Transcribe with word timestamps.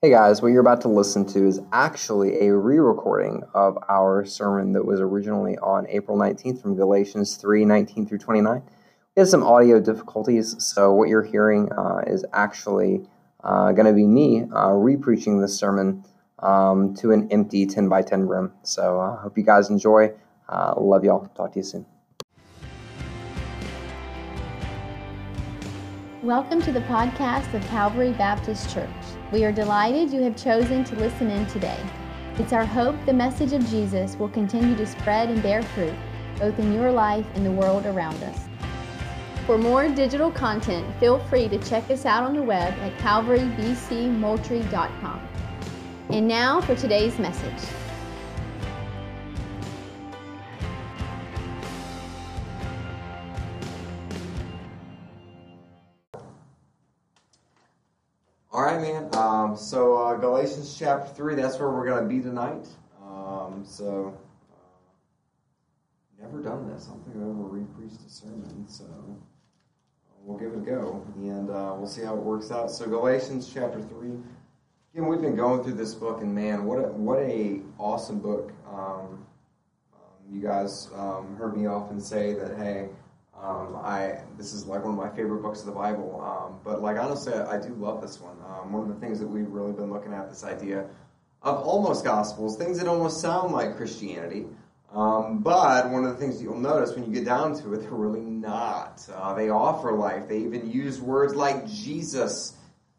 Hey 0.00 0.10
guys, 0.10 0.40
what 0.40 0.52
you're 0.52 0.60
about 0.60 0.82
to 0.82 0.88
listen 0.88 1.26
to 1.26 1.44
is 1.44 1.60
actually 1.72 2.46
a 2.46 2.54
re 2.54 2.78
recording 2.78 3.42
of 3.52 3.76
our 3.88 4.24
sermon 4.24 4.72
that 4.74 4.86
was 4.86 5.00
originally 5.00 5.58
on 5.58 5.88
April 5.88 6.16
19th 6.16 6.62
from 6.62 6.76
Galatians 6.76 7.34
3 7.34 7.64
19 7.64 8.06
through 8.06 8.18
29. 8.18 8.62
We 9.16 9.20
had 9.20 9.26
some 9.26 9.42
audio 9.42 9.80
difficulties, 9.80 10.54
so 10.64 10.94
what 10.94 11.08
you're 11.08 11.24
hearing 11.24 11.72
uh, 11.72 12.02
is 12.06 12.24
actually 12.32 13.08
uh, 13.42 13.72
going 13.72 13.86
to 13.86 13.92
be 13.92 14.06
me 14.06 14.44
uh, 14.54 14.70
re 14.70 14.96
preaching 14.96 15.40
this 15.40 15.58
sermon 15.58 16.04
um, 16.38 16.94
to 16.98 17.10
an 17.10 17.26
empty 17.32 17.66
10 17.66 17.88
by 17.88 18.02
10 18.02 18.28
room. 18.28 18.52
So 18.62 19.00
I 19.00 19.08
uh, 19.08 19.16
hope 19.16 19.36
you 19.36 19.42
guys 19.42 19.68
enjoy. 19.68 20.12
Uh, 20.48 20.74
love 20.78 21.02
y'all. 21.02 21.26
Talk 21.34 21.54
to 21.54 21.58
you 21.58 21.64
soon. 21.64 21.86
Welcome 26.28 26.60
to 26.60 26.72
the 26.72 26.82
podcast 26.82 27.54
of 27.54 27.66
Calvary 27.68 28.12
Baptist 28.12 28.68
Church. 28.68 28.90
We 29.32 29.44
are 29.44 29.50
delighted 29.50 30.12
you 30.12 30.20
have 30.24 30.36
chosen 30.36 30.84
to 30.84 30.94
listen 30.96 31.30
in 31.30 31.46
today. 31.46 31.82
It's 32.36 32.52
our 32.52 32.66
hope 32.66 32.96
the 33.06 33.14
message 33.14 33.54
of 33.54 33.66
Jesus 33.70 34.14
will 34.16 34.28
continue 34.28 34.76
to 34.76 34.84
spread 34.84 35.30
and 35.30 35.42
bear 35.42 35.62
fruit, 35.62 35.94
both 36.38 36.58
in 36.58 36.74
your 36.74 36.92
life 36.92 37.24
and 37.34 37.46
the 37.46 37.50
world 37.50 37.86
around 37.86 38.22
us. 38.24 38.46
For 39.46 39.56
more 39.56 39.88
digital 39.88 40.30
content, 40.30 40.86
feel 41.00 41.18
free 41.30 41.48
to 41.48 41.56
check 41.60 41.90
us 41.90 42.04
out 42.04 42.24
on 42.24 42.34
the 42.34 42.42
web 42.42 42.74
at 42.80 42.94
calvarybcmoultrie.com. 42.98 45.28
And 46.10 46.28
now 46.28 46.60
for 46.60 46.74
today's 46.74 47.18
message. 47.18 47.87
All 58.58 58.64
right, 58.64 58.80
man. 58.80 59.08
Um, 59.14 59.56
so 59.56 59.96
uh, 60.02 60.16
Galatians 60.16 60.76
chapter 60.76 61.14
three. 61.14 61.36
That's 61.36 61.60
where 61.60 61.70
we're 61.70 61.86
going 61.86 62.02
to 62.02 62.08
be 62.12 62.20
tonight. 62.20 62.66
Um, 63.00 63.62
so 63.64 64.18
uh, 64.52 66.20
never 66.20 66.42
done 66.42 66.68
this. 66.68 66.88
I 66.88 66.90
don't 66.90 67.04
think 67.04 67.14
I've 67.18 67.22
ever 67.22 67.34
re-preached 67.34 68.04
a 68.04 68.10
sermon. 68.10 68.66
So 68.66 68.82
uh, 68.82 70.16
we'll 70.24 70.38
give 70.38 70.54
it 70.54 70.56
a 70.56 70.60
go, 70.60 71.06
and 71.14 71.50
uh, 71.50 71.76
we'll 71.78 71.86
see 71.86 72.02
how 72.02 72.16
it 72.16 72.20
works 72.20 72.50
out. 72.50 72.72
So 72.72 72.86
Galatians 72.86 73.48
chapter 73.54 73.80
three. 73.80 74.14
Again, 74.92 75.06
we've 75.06 75.22
been 75.22 75.36
going 75.36 75.62
through 75.62 75.74
this 75.74 75.94
book, 75.94 76.20
and 76.20 76.34
man, 76.34 76.64
what 76.64 76.80
a 76.80 76.88
what 76.88 77.20
a 77.20 77.60
awesome 77.78 78.18
book. 78.18 78.50
Um, 78.68 79.24
um 79.94 80.32
you 80.32 80.42
guys 80.42 80.88
um, 80.96 81.36
heard 81.36 81.56
me 81.56 81.66
often 81.66 82.00
say 82.00 82.34
that, 82.34 82.58
hey. 82.58 82.88
Um, 83.42 83.76
I 83.82 84.18
this 84.36 84.52
is 84.52 84.66
like 84.66 84.84
one 84.84 84.94
of 84.94 84.98
my 84.98 85.08
favorite 85.10 85.42
books 85.42 85.60
of 85.60 85.66
the 85.66 85.72
Bible. 85.72 86.20
Um, 86.20 86.58
but 86.64 86.82
like 86.82 86.98
honestly, 86.98 87.34
I, 87.34 87.60
do 87.60 87.74
love 87.74 88.00
this 88.00 88.20
one. 88.20 88.36
Um, 88.48 88.72
one 88.72 88.82
of 88.82 88.88
the 88.88 89.00
things 89.00 89.20
that 89.20 89.28
we've 89.28 89.48
really 89.48 89.72
been 89.72 89.92
looking 89.92 90.12
at 90.12 90.28
this 90.28 90.44
idea 90.44 90.86
of 91.42 91.58
almost 91.58 92.04
gospels, 92.04 92.56
things 92.56 92.78
that 92.78 92.88
almost 92.88 93.20
sound 93.20 93.52
like 93.52 93.76
Christianity. 93.76 94.46
Um, 94.92 95.40
but 95.40 95.90
one 95.90 96.04
of 96.04 96.10
the 96.10 96.16
things 96.16 96.42
you'll 96.42 96.58
notice 96.58 96.94
when 96.96 97.04
you 97.04 97.12
get 97.12 97.24
down 97.24 97.54
to 97.60 97.74
it, 97.74 97.78
they're 97.80 97.90
really 97.90 98.20
not. 98.20 99.06
Uh, 99.14 99.34
they 99.34 99.50
offer 99.50 99.92
life. 99.92 100.28
They 100.28 100.38
even 100.38 100.70
use 100.70 101.00
words 101.00 101.34
like 101.34 101.66
Jesus, 101.68 102.56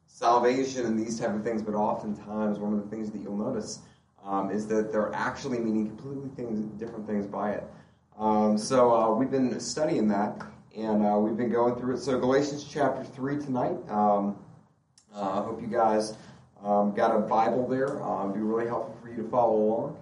salvation, 0.08 0.86
and 0.86 0.98
these 0.98 1.20
type 1.20 1.36
of 1.36 1.44
things. 1.44 1.62
But 1.62 1.73
oftentimes, 1.76 2.60
one 2.60 2.73
of 2.73 2.84
the 2.84 2.90
things 2.90 3.12
that 3.12 3.20
you'll 3.22 3.38
notice 3.38 3.80
um, 4.23 4.52
is 4.52 4.67
that 4.67 4.92
they're 4.92 5.14
actually 5.14 5.60
meaning 5.60 5.88
completely 5.88 6.30
things, 6.36 6.60
different 6.80 7.08
things 7.08 7.26
by 7.26 7.52
it. 7.52 7.64
Um, 8.20 8.58
so 8.58 8.94
uh, 8.94 9.16
we've 9.16 9.31
been 9.31 9.58
studying 9.62 10.09
that, 10.09 10.42
and 10.75 11.06
uh, 11.06 11.17
we've 11.17 11.38
been 11.38 11.50
going 11.50 11.80
through 11.80 11.95
it. 11.95 12.00
So 12.00 12.20
Galatians 12.20 12.66
chapter 12.70 13.02
three 13.02 13.38
tonight. 13.38 13.78
Um, 13.88 14.38
uh, 15.16 15.39
I 15.39 15.44
hope 15.45 15.61
you 15.61 15.67
guys 15.67 16.17
um, 16.61 16.94
got 16.94 17.16
a 17.16 17.20
Bible 17.20 17.66
there. 17.66 17.86
It'd 17.86 18.34
be 18.34 18.42
really 18.42 18.67
helpful 18.67 18.98
for 19.02 19.09
you 19.09 19.23
to 19.23 19.30
follow 19.30 19.56
along. 19.56 19.98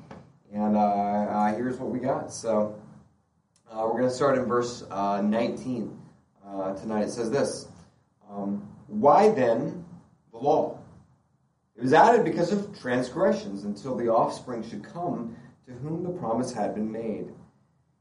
And 0.52 0.76
uh, 0.76 0.80
uh, 0.80 1.56
here's 1.56 1.78
what 1.78 1.92
we 1.92 2.00
got. 2.00 2.34
So 2.34 2.76
we're 3.72 4.00
going 4.00 4.10
to 4.10 4.10
start 4.10 4.36
in 4.36 4.46
verse 4.46 4.84
19 4.90 5.96
tonight. 6.76 7.04
It 7.04 7.12
says 7.12 7.30
this: 7.30 7.68
um, 8.32 8.68
Why 8.88 9.30
then 9.30 9.86
the 10.32 10.40
law? 10.40 10.80
It 11.76 11.84
was 11.84 11.94
added 11.94 12.26
because 12.26 12.52
of 12.52 12.80
transgressions, 12.80 13.64
until 13.64 13.96
the 13.96 14.08
offspring 14.08 14.68
should 14.68 14.84
come 14.84 15.36
to 15.68 15.74
whom 15.74 16.02
the 16.02 16.10
promise 16.10 16.52
had 16.52 16.74
been 16.74 16.92
made 16.92 17.28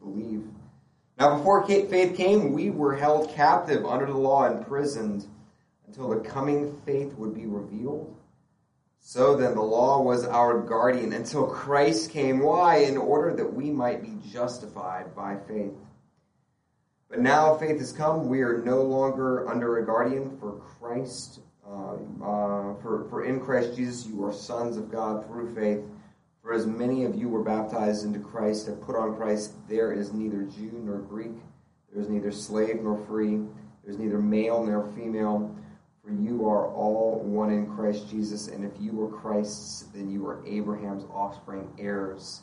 believe. 0.00 0.44
Now, 1.18 1.36
before 1.36 1.66
faith 1.66 2.16
came, 2.16 2.52
we 2.52 2.70
were 2.70 2.96
held 2.96 3.30
captive 3.30 3.84
under 3.84 4.06
the 4.06 4.16
law, 4.16 4.46
imprisoned 4.46 5.26
until 5.86 6.08
the 6.08 6.20
coming 6.20 6.80
faith 6.86 7.12
would 7.14 7.34
be 7.34 7.46
revealed. 7.46 8.16
So 9.00 9.36
then, 9.36 9.54
the 9.54 9.62
law 9.62 10.00
was 10.02 10.24
our 10.24 10.60
guardian 10.60 11.12
until 11.12 11.46
Christ 11.46 12.10
came. 12.10 12.40
Why? 12.40 12.78
In 12.78 12.96
order 12.96 13.34
that 13.34 13.52
we 13.52 13.70
might 13.70 14.02
be 14.02 14.16
justified 14.30 15.14
by 15.14 15.36
faith. 15.48 15.74
But 17.08 17.20
now 17.20 17.56
faith 17.56 17.78
has 17.80 17.92
come. 17.92 18.28
We 18.28 18.42
are 18.42 18.58
no 18.58 18.82
longer 18.82 19.48
under 19.48 19.78
a 19.78 19.84
guardian 19.84 20.38
for 20.38 20.60
Christ. 20.78 21.40
Uh, 21.66 21.94
uh, 21.94 22.74
for, 22.82 23.06
for 23.10 23.24
in 23.24 23.40
Christ 23.40 23.76
Jesus, 23.76 24.06
you 24.06 24.24
are 24.24 24.32
sons 24.32 24.76
of 24.76 24.90
God 24.90 25.26
through 25.26 25.54
faith. 25.54 25.80
For 26.42 26.54
as 26.54 26.66
many 26.66 27.04
of 27.04 27.14
you 27.14 27.28
were 27.28 27.42
baptized 27.42 28.04
into 28.04 28.18
Christ, 28.18 28.66
have 28.66 28.80
put 28.80 28.96
on 28.96 29.14
Christ, 29.14 29.52
there 29.68 29.92
is 29.92 30.12
neither 30.12 30.42
Jew 30.42 30.72
nor 30.84 30.98
Greek, 30.98 31.36
there 31.92 32.02
is 32.02 32.08
neither 32.08 32.32
slave 32.32 32.80
nor 32.82 32.96
free, 33.06 33.36
there 33.82 33.92
is 33.92 33.98
neither 33.98 34.18
male 34.18 34.64
nor 34.64 34.90
female, 34.96 35.54
for 36.02 36.12
you 36.12 36.48
are 36.48 36.72
all 36.72 37.20
one 37.20 37.50
in 37.50 37.66
Christ 37.66 38.08
Jesus. 38.08 38.48
And 38.48 38.64
if 38.64 38.72
you 38.80 38.92
were 38.92 39.08
Christ's, 39.08 39.82
then 39.94 40.10
you 40.10 40.26
are 40.26 40.44
Abraham's 40.46 41.04
offspring, 41.12 41.68
heirs 41.78 42.42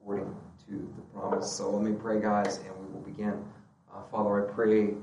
according 0.00 0.34
to 0.68 0.92
the 0.96 1.02
promise. 1.18 1.52
So 1.52 1.70
let 1.70 1.82
me 1.82 1.92
pray, 1.92 2.20
guys, 2.20 2.56
and 2.58 2.70
we 2.78 2.92
will 2.92 3.02
begin. 3.02 3.44
Uh, 3.94 4.02
Father, 4.10 4.48
I 4.48 4.52
pray, 4.52 4.94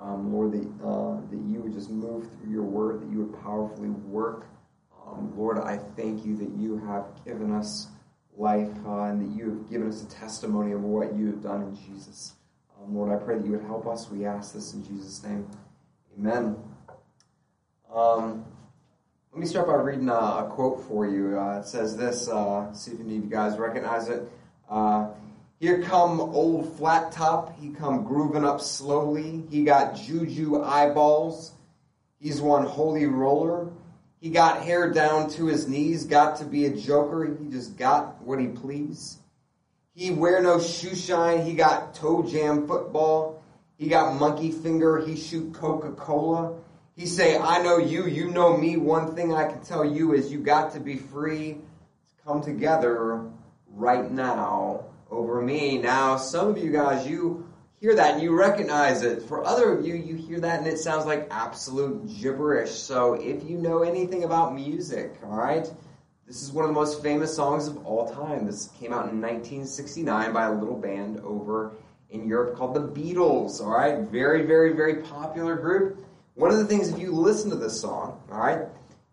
um, 0.00 0.32
Lord, 0.32 0.52
that, 0.52 0.86
uh, 0.86 1.20
that 1.30 1.40
you 1.46 1.60
would 1.60 1.74
just 1.74 1.90
move 1.90 2.26
through 2.40 2.50
your 2.50 2.62
word, 2.62 3.02
that 3.02 3.10
you 3.10 3.18
would 3.18 3.42
powerfully 3.42 3.90
work 3.90 4.46
um, 5.12 5.32
Lord, 5.36 5.58
I 5.58 5.78
thank 5.96 6.24
you 6.24 6.36
that 6.38 6.50
you 6.56 6.78
have 6.86 7.06
given 7.24 7.52
us 7.52 7.88
life 8.36 8.70
uh, 8.86 9.04
and 9.04 9.20
that 9.20 9.36
you 9.36 9.50
have 9.50 9.70
given 9.70 9.88
us 9.88 10.02
a 10.02 10.06
testimony 10.06 10.72
of 10.72 10.82
what 10.82 11.14
you 11.14 11.26
have 11.26 11.42
done 11.42 11.62
in 11.62 11.76
Jesus. 11.76 12.34
Um, 12.80 12.94
Lord, 12.96 13.12
I 13.12 13.22
pray 13.22 13.36
that 13.36 13.44
you 13.44 13.52
would 13.52 13.64
help 13.64 13.86
us. 13.86 14.10
We 14.10 14.24
ask 14.24 14.54
this 14.54 14.74
in 14.74 14.84
Jesus' 14.84 15.22
name. 15.22 15.46
Amen. 16.18 16.56
Um, 17.94 18.44
let 19.32 19.40
me 19.40 19.46
start 19.46 19.66
by 19.66 19.74
reading 19.74 20.08
a, 20.08 20.12
a 20.12 20.48
quote 20.50 20.82
for 20.88 21.06
you. 21.06 21.38
Uh, 21.38 21.60
it 21.60 21.66
says 21.66 21.96
this, 21.96 22.28
uh, 22.28 22.72
see 22.72 22.92
if 22.92 23.00
any 23.00 23.16
of 23.16 23.24
you 23.24 23.30
guys 23.30 23.58
recognize 23.58 24.08
it. 24.08 24.22
Uh, 24.68 25.08
here 25.60 25.82
come 25.82 26.20
old 26.20 26.76
flat 26.76 27.12
top. 27.12 27.58
He 27.58 27.70
come 27.70 28.04
grooving 28.04 28.44
up 28.44 28.60
slowly. 28.60 29.44
He 29.50 29.62
got 29.62 29.94
juju 29.94 30.62
eyeballs. 30.62 31.52
He's 32.18 32.40
one 32.40 32.64
holy 32.64 33.06
roller. 33.06 33.70
He 34.22 34.30
got 34.30 34.62
hair 34.62 34.88
down 34.92 35.30
to 35.30 35.46
his 35.46 35.66
knees, 35.66 36.04
got 36.04 36.36
to 36.36 36.44
be 36.44 36.66
a 36.66 36.70
joker. 36.70 37.24
He 37.24 37.50
just 37.50 37.76
got 37.76 38.22
what 38.22 38.38
he 38.38 38.46
pleased. 38.46 39.18
He 39.96 40.12
wear 40.12 40.40
no 40.40 40.60
shoe 40.60 40.94
shine. 40.94 41.44
He 41.44 41.54
got 41.54 41.96
toe 41.96 42.22
jam 42.22 42.68
football. 42.68 43.42
He 43.78 43.88
got 43.88 44.14
monkey 44.20 44.52
finger. 44.52 45.04
He 45.04 45.16
shoot 45.16 45.52
Coca-Cola. 45.52 46.56
He 46.94 47.06
say, 47.06 47.36
I 47.36 47.64
know 47.64 47.78
you, 47.78 48.06
you 48.06 48.30
know 48.30 48.56
me. 48.56 48.76
One 48.76 49.16
thing 49.16 49.34
I 49.34 49.50
can 49.50 49.60
tell 49.64 49.84
you 49.84 50.12
is 50.12 50.30
you 50.30 50.38
got 50.38 50.74
to 50.74 50.80
be 50.80 50.98
free. 50.98 51.58
Come 52.24 52.42
together 52.42 53.24
right 53.72 54.08
now 54.08 54.84
over 55.10 55.42
me. 55.42 55.78
Now, 55.78 56.16
some 56.16 56.46
of 56.50 56.58
you 56.58 56.70
guys, 56.70 57.08
you 57.08 57.51
hear 57.82 57.96
that 57.96 58.14
and 58.14 58.22
you 58.22 58.32
recognize 58.32 59.02
it. 59.02 59.24
For 59.24 59.44
other 59.44 59.76
of 59.76 59.84
you, 59.84 59.94
you 59.94 60.14
hear 60.14 60.38
that 60.38 60.60
and 60.60 60.68
it 60.68 60.78
sounds 60.78 61.04
like 61.04 61.26
absolute 61.32 62.06
gibberish. 62.16 62.70
So 62.70 63.14
if 63.14 63.42
you 63.42 63.58
know 63.58 63.82
anything 63.82 64.22
about 64.22 64.54
music, 64.54 65.16
all 65.24 65.36
right, 65.36 65.68
this 66.24 66.42
is 66.42 66.52
one 66.52 66.64
of 66.64 66.68
the 66.68 66.74
most 66.74 67.02
famous 67.02 67.34
songs 67.34 67.66
of 67.66 67.84
all 67.84 68.08
time. 68.08 68.46
This 68.46 68.68
came 68.78 68.92
out 68.92 69.10
in 69.10 69.20
1969 69.20 70.32
by 70.32 70.44
a 70.44 70.52
little 70.52 70.78
band 70.78 71.18
over 71.24 71.72
in 72.10 72.24
Europe 72.24 72.56
called 72.56 72.74
the 72.74 72.86
Beatles, 72.86 73.60
all 73.60 73.76
right? 73.76 73.98
Very, 73.98 74.46
very, 74.46 74.74
very 74.74 75.02
popular 75.02 75.56
group. 75.56 76.06
One 76.34 76.52
of 76.52 76.58
the 76.58 76.66
things, 76.66 76.88
if 76.88 77.00
you 77.00 77.10
listen 77.10 77.50
to 77.50 77.56
this 77.56 77.80
song, 77.80 78.22
all 78.30 78.38
right, 78.38 78.60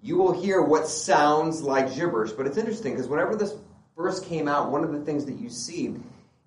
you 0.03 0.15
will 0.15 0.39
hear 0.39 0.61
what 0.61 0.87
sounds 0.87 1.63
like 1.63 1.95
gibberish. 1.95 2.33
But 2.33 2.45
it's 2.45 2.57
interesting 2.57 2.93
because 2.93 3.07
whenever 3.07 3.35
this 3.35 3.55
first 3.95 4.25
came 4.25 4.47
out, 4.47 4.69
one 4.69 4.83
of 4.83 4.91
the 4.91 4.99
things 4.99 5.25
that 5.25 5.39
you 5.39 5.49
see 5.49 5.95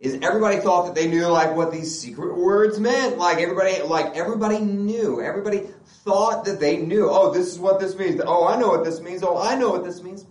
is 0.02 0.18
everybody 0.20 0.58
thought 0.58 0.84
that 0.86 0.96
they 0.96 1.06
knew 1.06 1.28
like 1.28 1.54
what 1.54 1.70
these 1.70 1.96
secret 1.96 2.36
words 2.36 2.80
meant. 2.80 3.18
Like 3.18 3.38
everybody, 3.38 3.80
like 3.82 4.16
everybody 4.16 4.58
knew. 4.58 5.22
Everybody 5.22 5.68
thought 6.04 6.44
that 6.44 6.58
they 6.58 6.78
knew. 6.78 7.08
Oh, 7.08 7.32
this 7.32 7.46
is 7.46 7.60
what 7.60 7.78
this 7.78 7.96
means. 7.96 8.20
Oh, 8.26 8.44
I 8.48 8.58
know 8.58 8.66
what 8.66 8.84
this 8.84 9.00
means. 9.00 9.22
Oh, 9.22 9.40
I 9.40 9.54
know 9.54 9.70
what 9.70 9.84
this 9.84 10.02
means. 10.02 10.26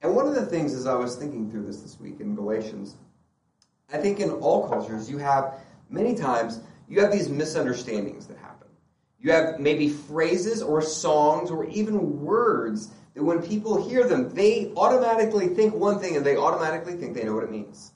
And 0.00 0.14
one 0.14 0.28
of 0.28 0.36
the 0.36 0.46
things 0.46 0.74
as 0.74 0.86
I 0.86 0.94
was 0.94 1.16
thinking 1.16 1.50
through 1.50 1.66
this 1.66 1.80
this 1.80 1.98
week 1.98 2.20
in 2.20 2.36
Galatians, 2.36 2.94
I 3.92 3.98
think 3.98 4.20
in 4.20 4.30
all 4.30 4.68
cultures 4.68 5.10
you 5.10 5.18
have 5.18 5.54
many 5.90 6.14
times 6.14 6.60
you 6.88 7.00
have 7.00 7.10
these 7.10 7.28
misunderstandings 7.28 8.28
that 8.28 8.38
happen. 8.38 8.68
You 9.18 9.32
have 9.32 9.58
maybe 9.58 9.88
phrases 9.88 10.62
or 10.62 10.80
songs 10.80 11.50
or 11.50 11.64
even 11.66 12.20
words 12.20 12.92
that 13.14 13.24
when 13.24 13.42
people 13.42 13.88
hear 13.88 14.06
them, 14.06 14.30
they 14.30 14.72
automatically 14.76 15.48
think 15.48 15.74
one 15.74 15.98
thing 15.98 16.16
and 16.16 16.24
they 16.24 16.36
automatically 16.36 16.94
think 16.94 17.16
they 17.16 17.24
know 17.24 17.34
what 17.34 17.42
it 17.42 17.50
means. 17.50 17.90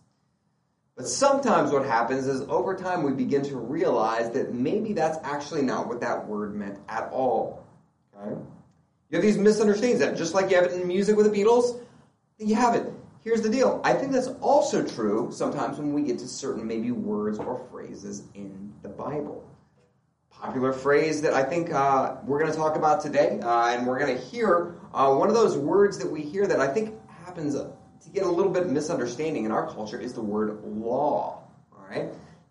But 0.97 1.09
sometimes 1.09 1.73
what 1.73 1.85
happens 1.85 2.29
is 2.29 2.43
over 2.43 2.77
time 2.77 3.03
we 3.03 3.13
begin 3.13 3.43
to 3.45 3.57
realize 3.57 4.31
that 4.31 4.55
maybe 4.55 4.93
that's 4.93 5.19
actually 5.25 5.63
not 5.63 5.89
what 5.89 6.01
that 6.01 6.27
word 6.27 6.55
meant 6.55 6.79
at 6.89 7.09
all. 7.11 7.67
Okay? 8.17 8.41
You 9.11 9.17
have 9.19 9.23
these 9.23 9.39
misunderstandings 9.39 10.01
that 10.01 10.17
just 10.17 10.35
like 10.35 10.51
you 10.51 10.57
have 10.57 10.67
it 10.67 10.73
in 10.73 10.87
music 10.87 11.17
with 11.17 11.31
the 11.31 11.37
Beatles, 11.37 11.81
you 12.39 12.55
have 12.55 12.75
it. 12.75 12.93
Here's 13.23 13.43
the 13.43 13.49
deal. 13.49 13.81
I 13.85 13.95
think 13.95 14.13
that's 14.13 14.29
also 14.41 14.85
true 14.87 15.31
sometimes 15.33 15.79
when 15.79 15.95
we 15.95 16.03
get 16.03 16.19
to 16.19 16.29
certain 16.29 16.67
maybe 16.67 16.91
words 16.93 17.39
or 17.39 17.59
phrases 17.71 18.23
in 18.35 18.73
the 18.83 18.89
Bible. 18.89 19.49
Popular 20.31 20.73
phrase 20.73 21.23
that 21.23 21.33
I 21.33 21.43
think 21.43 21.73
uh, 21.73 22.17
we're 22.25 22.39
going 22.39 22.51
to 22.51 22.57
talk 22.57 22.77
about 22.77 23.01
today, 23.01 23.41
uh, 23.41 23.69
and 23.69 23.87
we're 23.87 23.99
going 23.99 24.17
to 24.17 24.23
hear 24.23 24.75
uh, 24.93 25.13
one 25.15 25.29
of 25.29 25.35
those 25.35 25.57
words 25.57 25.97
that 25.99 26.11
we 26.11 26.21
hear 26.21 26.47
that 26.47 26.61
I 26.61 26.67
think 26.67 26.95
happens 27.25 27.57
get 28.15 28.23
a 28.25 28.31
little 28.31 28.53
bit 28.53 28.69
misunderstanding 28.71 29.45
in 29.45 29.51
our 29.51 29.67
culture 29.67 29.99
is 29.99 30.15
the 30.15 30.23
word 30.23 30.63
law. 30.65 31.43
All 31.73 31.85
right. 31.91 32.09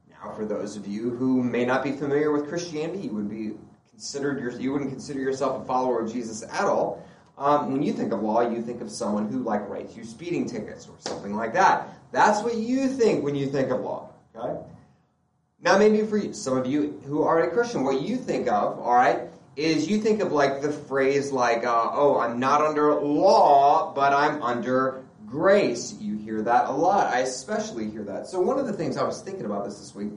Now, 0.10 0.34
for 0.36 0.46
those 0.46 0.76
of 0.76 0.86
you 0.86 1.10
who 1.12 1.42
may 1.42 1.66
not 1.66 1.84
be 1.84 1.94
familiar 1.94 2.32
with 2.32 2.50
Christianity, 2.50 3.08
you 3.08 3.12
would 3.12 3.30
be 3.30 3.54
considered 3.90 4.40
your, 4.40 4.52
you 4.52 4.74
wouldn't 4.74 4.92
consider 4.92 5.22
yourself 5.22 5.64
a 5.64 5.66
follower 5.66 6.02
of 6.02 6.12
Jesus 6.12 6.44
at 6.44 6.66
all. 6.66 7.06
Um, 7.38 7.72
when 7.72 7.82
you 7.82 7.94
think 7.94 8.12
of 8.12 8.22
law, 8.22 8.42
you 8.42 8.62
think 8.62 8.82
of 8.82 8.92
someone 8.92 9.28
who 9.28 9.40
like 9.40 9.68
writes 9.70 9.96
you 9.96 10.04
speeding 10.04 10.48
tickets 10.48 10.88
or 10.88 10.96
something 11.00 11.36
like 11.36 11.54
that. 11.54 11.88
That's 12.12 12.44
what 12.44 12.56
you 12.56 12.90
think 12.90 13.24
when 13.24 13.34
you 13.34 13.48
think 13.48 13.72
of 13.72 13.82
law. 13.82 14.10
Okay. 14.36 14.60
Now, 15.62 15.78
maybe 15.78 16.06
for 16.06 16.18
you, 16.18 16.34
some 16.34 16.58
of 16.58 16.68
you 16.68 17.02
who 17.06 17.24
are 17.24 17.42
a 17.42 17.50
Christian, 17.50 17.84
what 17.84 18.02
you 18.02 18.18
think 18.18 18.48
of, 18.48 18.80
all 18.80 18.94
right, 18.94 19.22
is 19.56 19.88
you 19.88 20.00
think 20.02 20.22
of 20.22 20.32
like 20.32 20.62
the 20.62 20.72
phrase 20.72 21.32
like, 21.32 21.64
uh, 21.64 21.90
"Oh, 21.94 22.20
I'm 22.20 22.40
not 22.40 22.62
under 22.62 22.94
law, 22.96 23.94
but 23.94 24.12
I'm 24.14 24.42
under 24.44 25.04
grace. 25.34 25.96
You 26.00 26.16
hear 26.16 26.44
that 26.44 26.68
a 26.68 26.72
lot. 26.72 27.08
I 27.08 27.22
especially 27.22 27.90
hear 27.90 28.04
that. 28.04 28.28
So, 28.28 28.40
one 28.40 28.60
of 28.60 28.68
the 28.68 28.74
things 28.74 28.98
I 28.98 29.04
was 29.04 29.22
thinking 29.22 29.46
about 29.46 29.66
this 29.66 29.80
this 29.80 29.96
week, 29.96 30.12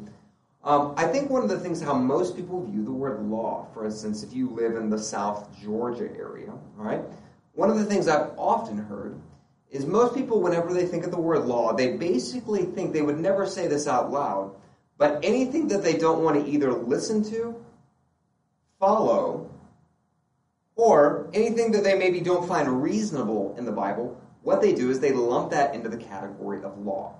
um, 0.63 0.93
I 0.99 1.07
think 1.07 1.31
one 1.31 1.43
of 1.43 1.49
the 1.49 1.59
things 1.59 1.81
how 1.81 1.95
most 1.95 2.37
people 2.37 2.63
view 2.67 2.85
the 2.85 2.93
word 2.93 3.23
law, 3.25 3.67
for 3.73 3.87
instance, 3.87 4.23
if 4.23 4.35
you 4.35 4.51
live 4.51 4.77
in 4.77 4.91
the 4.91 4.99
South 4.99 5.49
Georgia 5.59 6.11
area, 6.19 6.53
right, 6.77 7.01
one 7.55 7.71
of 7.71 7.79
the 7.79 7.85
things 7.87 8.09
I've 8.09 8.39
often 8.39 8.77
heard 8.77 9.19
is 9.71 9.87
most 9.87 10.15
people, 10.15 10.43
whenever 10.43 10.75
they 10.75 10.87
think 10.87 11.05
of 11.05 11.11
the 11.11 11.21
word 11.21 11.47
law, 11.47 11.73
they 11.73 11.97
basically 11.97 12.65
think 12.65 12.93
they 12.93 13.03
would 13.03 13.19
never 13.19 13.47
say 13.47 13.67
this 13.67 13.89
out 13.89 14.13
loud, 14.13 14.55
but 14.99 15.25
anything 15.25 15.67
that 15.69 15.83
they 15.83 15.95
don't 15.95 16.23
want 16.23 16.37
to 16.45 16.51
either 16.51 16.73
listen 16.73 17.25
to, 17.31 17.57
follow, 18.79 19.51
or 20.75 21.31
anything 21.33 21.73
that 21.73 21.83
they 21.83 21.97
maybe 21.99 22.21
don't 22.21 22.47
find 22.47 22.83
reasonable 22.83 23.55
in 23.57 23.65
the 23.65 23.73
Bible, 23.73 24.21
what 24.47 24.63
they 24.63 24.73
do 24.73 24.91
is 24.91 25.01
they 25.01 25.11
lump 25.11 25.51
that 25.51 25.75
into 25.75 25.89
the 25.89 25.97
category 25.97 26.63
of 26.63 26.79
law. 26.79 27.19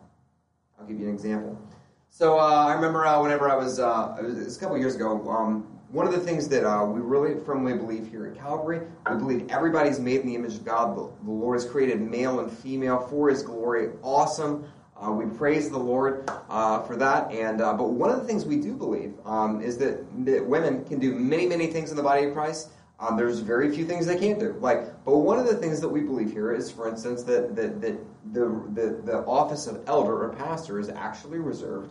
I'll 0.79 0.87
give 0.87 1.01
you 1.01 1.09
an 1.09 1.13
example. 1.13 1.61
So 2.09 2.39
uh, 2.39 2.67
I 2.69 2.73
remember 2.73 3.05
uh, 3.05 3.21
whenever 3.21 3.51
I 3.51 3.57
was, 3.57 3.81
uh, 3.81 4.17
it 4.21 4.25
was 4.25 4.57
a 4.57 4.61
couple 4.61 4.79
years 4.79 4.95
ago, 4.95 5.29
um, 5.29 5.67
one 5.91 6.07
of 6.07 6.13
the 6.13 6.21
things 6.21 6.47
that 6.51 6.65
uh, 6.65 6.85
we 6.85 7.01
really 7.01 7.35
firmly 7.45 7.75
believe 7.75 8.09
here 8.09 8.29
at 8.29 8.39
Calvary, 8.39 8.83
we 9.11 9.17
believe 9.17 9.51
everybody's 9.51 9.99
made 9.99 10.21
in 10.21 10.29
the 10.29 10.37
image 10.37 10.55
of 10.55 10.65
God. 10.65 10.97
The, 10.97 11.11
Lord 11.29 11.61
has 11.61 11.69
created 11.69 12.01
male 12.01 12.39
and 12.39 12.51
female 12.51 13.01
for 13.01 13.29
His 13.29 13.43
glory. 13.43 13.89
Awesome. 14.03 14.65
Uh, 14.97 15.11
we 15.11 15.27
praise 15.27 15.69
the 15.69 15.79
Lord 15.79 16.31
uh, 16.49 16.83
for 16.83 16.95
that. 16.95 17.33
And 17.33 17.59
but 17.59 17.91
one 17.91 18.09
of 18.09 18.21
the 18.21 18.25
things 18.25 18.45
we 18.45 18.61
do 18.61 18.73
believe 18.77 19.15
um, 19.25 19.61
is 19.61 19.79
that, 19.79 20.05
that 20.27 20.47
women 20.47 20.85
can 20.85 21.01
do 21.01 21.13
many, 21.13 21.49
many 21.49 21.67
things 21.67 21.91
in 21.91 21.97
the 21.97 22.05
body 22.05 22.27
of 22.27 22.35
Christ. 22.35 22.71
Um, 22.99 23.17
there's 23.17 23.41
very 23.41 23.75
few 23.75 23.85
things 23.85 24.07
they 24.07 24.19
can't 24.19 24.41
do. 24.41 24.57
Like, 24.61 25.05
but 25.05 25.19
one 25.19 25.39
of 25.39 25.47
the 25.47 25.57
things 25.57 25.81
that 25.81 25.89
we 25.89 26.01
believe 26.01 26.33
here 26.33 26.53
is, 26.53 26.71
for 26.71 26.89
instance, 26.89 27.23
that, 27.25 27.55
that, 27.55 27.81
that 27.83 27.99
the, 28.33 28.63
the, 28.73 29.03
the 29.05 29.19
office 29.27 29.67
of 29.67 29.83
elder 29.87 30.25
or 30.25 30.31
pastor 30.31 30.81
is 30.81 30.89
actually 30.89 31.39
reserved 31.39 31.91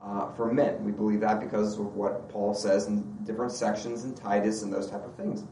uh, 0.00 0.30
for 0.32 0.52
men. 0.52 0.84
We 0.84 0.92
believe 0.92 1.20
that 1.20 1.40
because 1.40 1.78
of 1.78 1.96
what 1.96 2.28
Paul 2.28 2.54
says 2.54 2.86
in 2.86 3.02
different 3.24 3.50
sections 3.50 4.04
in 4.04 4.14
Titus 4.14 4.62
and 4.62 4.72
those 4.72 4.88
type 4.88 5.04
of 5.04 5.14
things. 5.16 5.42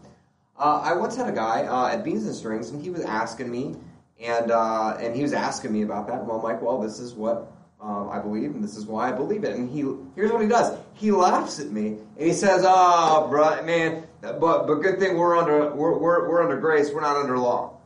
Uh, 0.57 0.81
I 0.85 0.95
once 0.95 1.17
had 1.17 1.29
a 1.29 1.33
guy 1.33 1.65
uh, 1.65 1.89
at 1.89 2.05
Beans 2.05 2.25
and 2.27 2.35
Strings, 2.35 2.71
and 2.71 2.81
he 2.81 2.91
was 2.91 3.03
asking 3.03 3.51
me, 3.51 3.75
and 4.21 4.51
uh, 4.51 4.97
and 5.01 5.17
he 5.17 5.23
was 5.23 5.33
asking 5.33 5.73
me 5.73 5.83
about 5.83 6.07
that. 6.09 6.25
Well, 6.25 6.37
I'm 6.37 6.43
like, 6.43 6.61
well, 6.61 6.79
this 6.79 7.01
is 7.01 7.15
what 7.15 7.51
um, 7.81 8.11
I 8.11 8.21
believe, 8.21 8.55
and 8.55 8.63
this 8.63 8.77
is 8.77 8.87
why 8.87 9.09
I 9.09 9.13
believe 9.13 9.45
it. 9.45 9.57
And 9.57 9.69
he 9.69 9.81
here's 10.15 10.31
what 10.31 10.43
he 10.43 10.49
does. 10.49 10.79
He 10.95 11.11
laughs 11.11 11.59
at 11.59 11.71
me 11.71 11.97
and 12.19 12.27
he 12.29 12.33
says, 12.33 12.65
"Oh, 12.67 13.27
bro, 13.29 13.63
man, 13.65 14.07
but 14.23 14.67
but 14.67 14.75
good 14.77 14.99
thing 14.99 15.19
we're 15.19 15.37
under 15.37 15.75
we're, 15.75 15.99
we're 15.99 16.29
we're 16.29 16.43
under 16.43 16.59
grace. 16.59 16.91
We're 16.93 17.01
not 17.01 17.17
under 17.17 17.37
law." 17.37 17.79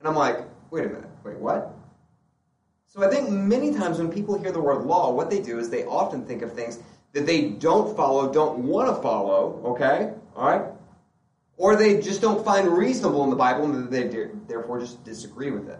And 0.00 0.08
I'm 0.08 0.16
like, 0.16 0.38
"Wait 0.70 0.86
a 0.86 0.88
minute. 0.88 1.10
Wait, 1.22 1.36
what?" 1.36 1.72
So 2.86 3.04
I 3.06 3.10
think 3.10 3.30
many 3.30 3.72
times 3.72 3.98
when 3.98 4.10
people 4.10 4.36
hear 4.36 4.50
the 4.50 4.60
word 4.60 4.84
law, 4.84 5.12
what 5.12 5.30
they 5.30 5.40
do 5.40 5.58
is 5.58 5.70
they 5.70 5.84
often 5.84 6.24
think 6.24 6.42
of 6.42 6.54
things 6.54 6.80
that 7.12 7.26
they 7.26 7.50
don't 7.50 7.96
follow, 7.96 8.32
don't 8.32 8.58
want 8.60 8.94
to 8.94 9.00
follow. 9.00 9.60
Okay, 9.64 10.12
all 10.34 10.50
right, 10.50 10.62
or 11.56 11.76
they 11.76 12.00
just 12.00 12.20
don't 12.20 12.44
find 12.44 12.66
reasonable 12.66 13.22
in 13.24 13.30
the 13.30 13.36
Bible, 13.36 13.66
and 13.66 13.90
they 13.90 14.08
therefore 14.48 14.80
just 14.80 15.04
disagree 15.04 15.50
with 15.50 15.68
it. 15.68 15.78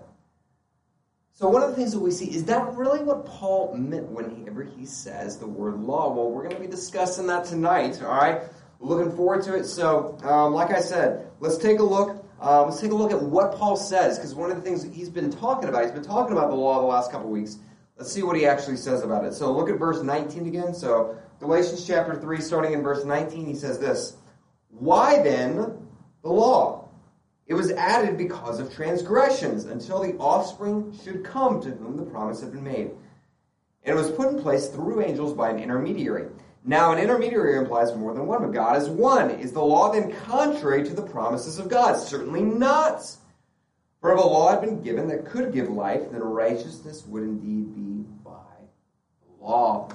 So 1.32 1.48
one 1.48 1.62
of 1.62 1.70
the 1.70 1.76
things 1.76 1.92
that 1.92 2.00
we 2.00 2.10
see 2.10 2.26
is 2.26 2.44
that 2.44 2.74
really 2.74 3.02
what 3.02 3.24
Paul 3.24 3.74
meant 3.74 4.10
whenever 4.10 4.62
he 4.62 4.84
says 4.84 5.38
the 5.38 5.46
word 5.46 5.80
law. 5.80 6.12
Well, 6.12 6.30
we're 6.30 6.42
going 6.42 6.54
to 6.54 6.60
be 6.60 6.66
discussing 6.66 7.26
that 7.28 7.46
tonight. 7.46 8.02
All 8.02 8.08
right, 8.08 8.42
looking 8.80 9.14
forward 9.14 9.44
to 9.44 9.54
it. 9.54 9.64
So, 9.64 10.18
um, 10.24 10.54
like 10.54 10.70
I 10.70 10.80
said, 10.80 11.30
let's 11.38 11.58
take 11.58 11.78
a 11.78 11.84
look. 11.84 12.24
Uh, 12.40 12.64
let's 12.64 12.80
take 12.80 12.90
a 12.90 12.94
look 12.94 13.12
at 13.12 13.20
what 13.20 13.54
Paul 13.54 13.76
says 13.76 14.18
because 14.18 14.34
one 14.34 14.50
of 14.50 14.56
the 14.56 14.62
things 14.62 14.82
he's 14.82 15.10
been 15.10 15.30
talking 15.30 15.68
about, 15.68 15.82
he's 15.82 15.92
been 15.92 16.02
talking 16.02 16.32
about 16.32 16.48
the 16.48 16.56
law 16.56 16.80
the 16.80 16.86
last 16.86 17.12
couple 17.12 17.28
weeks. 17.28 17.58
Let's 17.98 18.10
see 18.10 18.22
what 18.22 18.34
he 18.34 18.46
actually 18.46 18.78
says 18.78 19.02
about 19.02 19.26
it. 19.26 19.34
So 19.34 19.52
look 19.52 19.68
at 19.68 19.78
verse 19.78 20.02
19 20.02 20.46
again. 20.46 20.72
So 20.72 21.18
Galatians 21.38 21.86
chapter 21.86 22.14
3, 22.14 22.40
starting 22.40 22.72
in 22.72 22.82
verse 22.82 23.04
19, 23.04 23.46
he 23.46 23.54
says 23.54 23.78
this 23.78 24.16
Why 24.70 25.22
then 25.22 25.86
the 26.22 26.30
law? 26.30 26.88
It 27.46 27.54
was 27.54 27.72
added 27.72 28.16
because 28.16 28.60
of 28.60 28.72
transgressions 28.72 29.64
until 29.64 30.00
the 30.00 30.14
offspring 30.18 30.96
should 31.02 31.24
come 31.24 31.60
to 31.60 31.70
whom 31.70 31.96
the 31.96 32.04
promise 32.04 32.40
had 32.40 32.52
been 32.52 32.62
made. 32.62 32.92
And 33.82 33.98
it 33.98 34.00
was 34.00 34.10
put 34.12 34.28
in 34.28 34.40
place 34.40 34.68
through 34.68 35.02
angels 35.02 35.34
by 35.34 35.50
an 35.50 35.58
intermediary. 35.58 36.28
Now, 36.64 36.92
an 36.92 36.98
intermediary 36.98 37.56
implies 37.56 37.94
more 37.96 38.12
than 38.12 38.26
one, 38.26 38.42
but 38.42 38.52
God 38.52 38.76
is 38.76 38.88
one. 38.88 39.30
Is 39.30 39.52
the 39.52 39.62
law 39.64 39.92
then 39.92 40.12
contrary 40.26 40.84
to 40.84 40.94
the 40.94 41.02
promises 41.02 41.58
of 41.58 41.68
God? 41.68 41.94
Certainly 41.94 42.42
not. 42.42 43.02
For 44.00 44.12
if 44.12 44.18
a 44.18 44.26
law 44.26 44.50
had 44.50 44.60
been 44.60 44.82
given 44.82 45.08
that 45.08 45.26
could 45.26 45.52
give 45.52 45.70
life, 45.70 46.10
then 46.10 46.20
righteousness 46.20 47.04
would 47.06 47.22
indeed 47.22 47.74
be 47.74 48.04
by 48.22 48.30
law. 49.40 49.90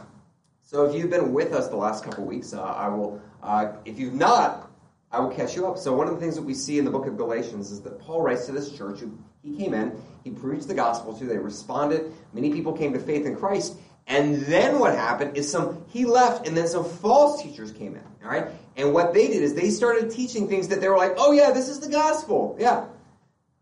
So, 0.63 0.85
if 0.85 0.95
you've 0.95 1.11
been 1.11 1.33
with 1.33 1.53
us 1.53 1.67
the 1.67 1.75
last 1.75 2.03
couple 2.03 2.25
weeks, 2.25 2.53
uh, 2.53 2.63
I 2.63 2.87
will. 2.89 3.21
Uh, 3.43 3.73
if 3.85 3.99
you've 3.99 4.15
not, 4.15 4.71
I 5.15 5.19
will 5.19 5.29
catch 5.29 5.55
you 5.55 5.65
up. 5.65 5.77
So 5.77 5.95
one 5.95 6.07
of 6.07 6.15
the 6.15 6.19
things 6.19 6.35
that 6.35 6.41
we 6.41 6.53
see 6.53 6.77
in 6.77 6.83
the 6.83 6.91
book 6.91 7.05
of 7.05 7.15
Galatians 7.15 7.71
is 7.71 7.81
that 7.83 7.99
Paul 7.99 8.21
writes 8.21 8.47
to 8.47 8.51
this 8.51 8.75
church 8.75 8.99
he 9.43 9.55
came 9.55 9.73
in, 9.73 9.97
he 10.23 10.31
preached 10.31 10.67
the 10.67 10.73
gospel 10.73 11.17
to, 11.17 11.25
they 11.25 11.37
responded, 11.37 12.11
many 12.33 12.51
people 12.51 12.73
came 12.73 12.91
to 12.91 12.99
faith 12.99 13.25
in 13.25 13.35
Christ, 13.35 13.77
and 14.07 14.41
then 14.41 14.79
what 14.79 14.95
happened 14.95 15.35
is 15.35 15.51
some 15.51 15.83
he 15.89 16.05
left 16.05 16.47
and 16.47 16.55
then 16.55 16.67
some 16.67 16.85
false 16.85 17.41
teachers 17.41 17.71
came 17.71 17.95
in. 17.95 18.03
All 18.23 18.29
right? 18.29 18.47
And 18.75 18.93
what 18.93 19.13
they 19.13 19.27
did 19.27 19.41
is 19.41 19.53
they 19.53 19.69
started 19.69 20.11
teaching 20.11 20.47
things 20.47 20.67
that 20.67 20.81
they 20.81 20.89
were 20.89 20.97
like, 20.97 21.13
oh 21.17 21.31
yeah, 21.31 21.51
this 21.51 21.69
is 21.69 21.79
the 21.79 21.89
gospel. 21.89 22.55
Yeah. 22.59 22.85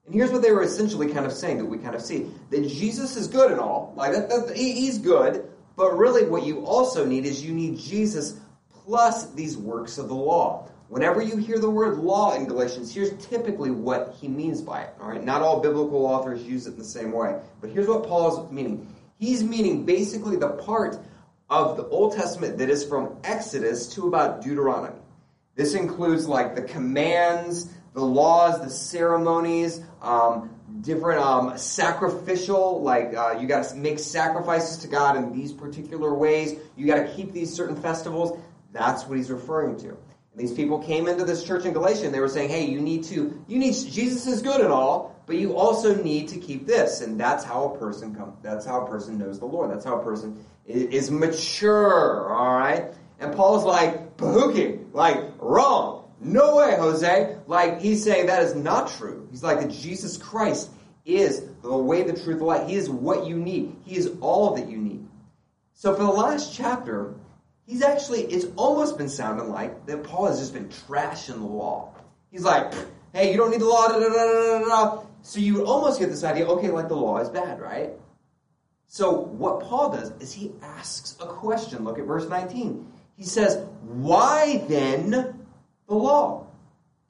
And 0.06 0.14
here's 0.14 0.32
what 0.32 0.42
they 0.42 0.52
were 0.52 0.64
essentially 0.64 1.12
kind 1.14 1.26
of 1.26 1.32
saying 1.32 1.58
that 1.60 1.66
we 1.66 1.78
kind 1.78 1.96
of 1.96 2.02
see. 2.02 2.30
That 2.50 2.68
Jesus 2.68 3.16
is 3.16 3.28
good 3.28 3.52
and 3.52 3.60
all. 3.60 3.94
Like 3.96 4.12
that, 4.12 4.30
that 4.30 4.56
he's 4.56 4.98
good, 4.98 5.50
but 5.78 5.98
really 5.98 6.26
what 6.26 6.46
you 6.46 6.66
also 6.66 7.06
need 7.06 7.26
is 7.26 7.44
you 7.44 7.54
need 7.54 7.78
Jesus 7.78 8.40
plus 8.70 9.32
these 9.32 9.58
works 9.58 9.98
of 9.98 10.10
the 10.10 10.16
law. 10.16 10.68
Whenever 10.90 11.22
you 11.22 11.38
hear 11.38 11.58
the 11.58 11.70
word 11.70 11.98
law 11.98 12.36
in 12.36 12.46
Galatians, 12.46 12.94
here's 12.94 13.14
typically 13.26 13.72
what 13.72 14.16
he 14.20 14.28
means 14.28 14.62
by 14.62 14.82
it. 14.84 14.94
All 15.02 15.08
right, 15.08 15.24
not 15.24 15.42
all 15.42 15.62
biblical 15.62 16.06
authors 16.06 16.44
use 16.44 16.68
it 16.68 16.74
in 16.74 16.78
the 16.78 16.84
same 16.84 17.12
way, 17.12 17.40
but 17.62 17.70
here's 17.70 17.88
what 17.88 18.04
Paul 18.04 18.46
is 18.46 18.52
meaning. 18.52 18.94
He's 19.18 19.44
meaning 19.44 19.86
basically 19.86 20.36
the 20.36 20.50
part 20.50 20.98
of 21.50 21.78
the 21.78 21.86
Old 21.88 22.16
Testament 22.16 22.58
that 22.58 22.70
is 22.70 22.86
from 22.86 23.18
Exodus 23.24 23.88
to 23.96 24.08
about 24.08 24.42
Deuteronomy. 24.42 25.00
This 25.56 25.76
includes 25.76 26.28
like 26.28 26.56
the 26.56 26.64
commands, 26.64 27.70
the 27.94 28.02
laws, 28.04 28.60
the 28.62 28.70
ceremonies, 28.70 29.82
um, 30.02 30.50
different 30.82 31.22
um, 31.22 31.58
sacrificial, 31.58 32.82
like 32.82 33.14
uh, 33.16 33.38
you 33.40 33.48
got 33.48 33.66
to 33.66 33.76
make 33.76 34.00
sacrifices 34.00 34.78
to 34.78 34.88
God 34.88 35.16
in 35.16 35.32
these 35.32 35.54
particular 35.54 36.14
ways. 36.14 36.56
You 36.76 36.88
got 36.88 37.06
to 37.06 37.14
keep 37.14 37.32
these 37.32 37.54
certain 37.54 37.76
festivals. 37.76 38.40
That's 38.72 39.06
what 39.06 39.18
he's 39.18 39.30
referring 39.30 39.78
to. 39.78 39.90
And 39.90 39.98
these 40.36 40.54
people 40.54 40.80
came 40.80 41.08
into 41.08 41.24
this 41.24 41.44
church 41.44 41.66
in 41.66 41.74
Galatia 41.74 42.06
and 42.06 42.14
they 42.14 42.20
were 42.20 42.28
saying, 42.28 42.50
"Hey, 42.50 42.66
you 42.66 42.82
need 42.82 43.04
to, 43.06 43.40
you 43.48 43.60
need 43.60 43.74
Jesus 43.74 44.26
is 44.26 44.42
good 44.42 44.62
and 44.62 44.72
all, 44.72 45.13
but 45.26 45.38
you 45.38 45.56
also 45.56 45.96
need 46.02 46.30
to 46.30 46.40
keep 46.40 46.68
this." 46.68 47.02
And 47.02 47.20
that's 47.20 47.44
how 47.44 47.74
a 47.74 47.78
person 47.78 48.16
comes. 48.16 48.34
That's 48.42 48.66
how 48.66 48.86
a 48.86 48.90
person 48.90 49.18
knows 49.18 49.40
the 49.40 49.46
Lord. 49.46 49.72
That's 49.72 49.86
how 49.86 50.00
a 50.00 50.04
person 50.04 50.44
is 50.66 51.12
mature. 51.12 52.34
All 52.34 52.56
right. 52.56 52.94
And 53.20 53.34
Paul's 53.34 53.64
like, 53.64 54.18
"Bahuki, 54.18 54.94
like 54.94 55.18
wrong." 55.40 56.04
No 56.20 56.56
way, 56.56 56.78
Jose. 56.78 57.38
Like, 57.48 57.82
he's 57.82 58.04
saying 58.04 58.28
that 58.28 58.44
is 58.44 58.56
not 58.56 58.88
true. 58.88 59.28
He's 59.30 59.44
like 59.44 59.60
that 59.60 59.72
Jesus 59.72 60.18
Christ 60.18 60.70
is 61.06 61.44
the 61.62 61.76
way, 61.76 62.04
the 62.04 62.14
truth, 62.14 62.40
the 62.40 62.46
light. 62.46 62.70
He 62.70 62.76
is 62.76 62.90
what 62.90 63.26
you 63.26 63.36
need. 63.36 63.76
He 63.84 63.98
is 63.98 64.10
all 64.22 64.56
that 64.56 64.70
you 64.70 64.78
need. 64.78 65.06
So 65.74 65.94
for 65.94 66.04
the 66.04 66.10
last 66.10 66.54
chapter, 66.54 67.14
he's 67.66 67.82
actually, 67.82 68.22
it's 68.22 68.46
almost 68.56 68.98
been 68.98 69.10
sounding 69.10 69.50
like 69.50 69.86
that 69.88 70.04
Paul 70.04 70.28
has 70.28 70.40
just 70.40 70.54
been 70.54 70.70
trashing 70.70 71.40
the 71.40 71.46
law. 71.46 71.90
He's 72.32 72.44
like, 72.44 72.74
hey, 73.12 73.32
you 73.32 73.38
don't 73.38 73.52
need 73.52 73.60
the 73.60 73.66
law, 73.66 73.90
da, 73.90 74.00
da, 74.00 74.60
da. 74.60 75.04
So 75.24 75.40
you 75.40 75.56
would 75.56 75.66
almost 75.66 76.00
get 76.00 76.10
this 76.10 76.24
idea, 76.24 76.46
okay, 76.46 76.70
like 76.70 76.90
the 76.90 76.96
law 76.96 77.18
is 77.18 77.30
bad, 77.30 77.60
right? 77.60 77.92
So 78.88 79.12
what 79.12 79.62
Paul 79.62 79.92
does 79.92 80.12
is 80.20 80.32
he 80.32 80.52
asks 80.62 81.18
a 81.20 81.26
question. 81.26 81.84
Look 81.84 81.98
at 81.98 82.06
verse 82.06 82.30
19. 82.30 82.86
He 83.18 83.24
says, 83.24 83.66
why 83.82 84.64
then 84.68 85.10
the 85.88 85.96
law. 85.96 86.48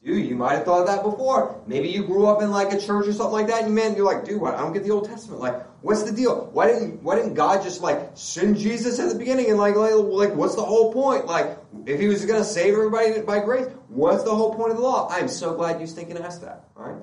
Dude, 0.04 0.28
you 0.28 0.36
might 0.36 0.56
have 0.56 0.66
thought 0.66 0.82
of 0.82 0.88
that 0.88 1.02
before. 1.02 1.62
Maybe 1.66 1.88
you 1.88 2.04
grew 2.04 2.28
up 2.28 2.42
in 2.42 2.52
like 2.52 2.74
a 2.74 2.80
church 2.80 3.08
or 3.08 3.14
something 3.14 3.32
like 3.32 3.48
that, 3.48 3.62
and 3.62 3.70
you 3.70 3.76
man, 3.76 3.96
you're 3.96 4.06
like, 4.06 4.26
dude, 4.26 4.42
what? 4.42 4.54
I 4.54 4.58
don't 4.58 4.74
get 4.74 4.84
the 4.84 4.92
Old 4.92 5.08
Testament. 5.08 5.40
Like, 5.40 5.66
what's 5.82 6.04
the 6.04 6.12
deal? 6.12 6.50
Why 6.52 6.68
didn't 6.68 7.02
Why 7.02 7.16
didn't 7.16 7.36
God 7.36 7.64
just 7.64 7.82
like 7.82 8.12
send 8.14 8.58
Jesus 8.58 9.00
at 9.00 9.10
the 9.14 9.18
beginning 9.18 9.50
and 9.50 9.58
like 9.58 9.78
like, 9.78 9.94
like 9.94 10.36
what's 10.36 10.56
the 10.56 10.64
whole 10.64 10.92
point? 10.92 11.26
Like, 11.26 11.58
if 11.86 12.02
He 12.02 12.08
was 12.08 12.26
going 12.26 12.40
to 12.40 12.46
save 12.46 12.74
everybody 12.74 13.22
by 13.22 13.40
grace, 13.40 13.68
what's 13.88 14.24
the 14.24 14.36
whole 14.36 14.54
point 14.54 14.72
of 14.72 14.78
the 14.78 14.84
law? 14.84 15.08
I'm 15.10 15.30
so 15.30 15.54
glad 15.56 15.80
you 15.80 15.88
stink 15.88 16.10
and 16.10 16.20
asked 16.20 16.42
that. 16.42 16.66
All 16.76 16.84
right, 16.84 17.02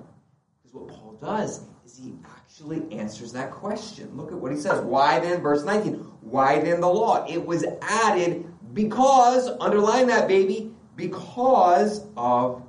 because 0.70 0.88
what 0.88 0.98
Paul 0.98 1.18
does 1.20 1.64
is 1.84 1.96
he 1.96 2.14
actually 2.36 2.82
answers 2.96 3.32
that 3.32 3.50
question. 3.50 4.16
Look 4.16 4.32
at 4.32 4.38
what 4.38 4.52
he 4.52 4.58
says. 4.58 4.80
Why 4.82 5.18
then, 5.20 5.40
verse 5.40 5.64
19? 5.64 5.94
Why 6.20 6.60
then 6.60 6.80
the 6.80 6.88
law? 6.88 7.26
It 7.28 7.44
was 7.44 7.64
added 7.82 8.46
because 8.74 9.48
underline 9.60 10.06
that 10.08 10.28
baby 10.28 10.72
because 10.96 12.04
of 12.16 12.62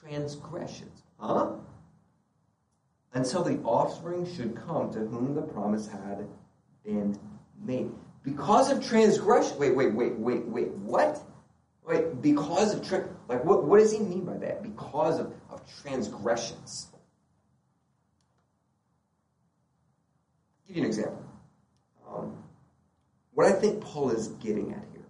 transgressions. 0.00 1.02
Huh? 1.18 1.52
Until 3.12 3.42
the 3.42 3.58
offspring 3.58 4.26
should 4.36 4.56
come 4.56 4.92
to 4.92 5.00
whom 5.00 5.34
the 5.34 5.42
promise 5.42 5.88
had 5.88 6.26
been 6.84 7.18
made. 7.64 7.90
Because 8.22 8.70
of 8.70 8.86
transgression. 8.86 9.58
Wait, 9.58 9.74
wait, 9.74 9.94
wait, 9.94 10.16
wait, 10.18 10.46
wait. 10.46 10.68
What? 10.72 11.22
Wait, 11.86 12.22
because 12.22 12.74
of 12.74 12.86
tra- 12.86 13.08
like 13.28 13.44
what, 13.44 13.64
what 13.64 13.80
does 13.80 13.92
he 13.92 13.98
mean 13.98 14.24
by 14.24 14.36
that? 14.36 14.62
Because 14.62 15.18
of, 15.18 15.32
of 15.50 15.62
transgressions. 15.82 16.88
I'll 20.59 20.59
give 20.70 20.76
you 20.76 20.82
an 20.84 20.88
example. 20.88 21.24
Um, 22.08 22.44
what 23.34 23.46
I 23.46 23.52
think 23.52 23.82
Paul 23.82 24.10
is 24.10 24.28
getting 24.28 24.72
at 24.72 24.84
here 24.92 25.00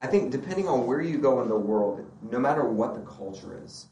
I 0.00 0.06
think 0.06 0.30
depending 0.30 0.68
on 0.68 0.86
where 0.86 1.00
you 1.00 1.18
go 1.18 1.42
in 1.42 1.48
the 1.48 1.56
world, 1.56 2.04
no 2.22 2.38
matter 2.38 2.64
what 2.64 2.94
the 2.94 3.00
culture 3.00 3.60
is, 3.64 3.86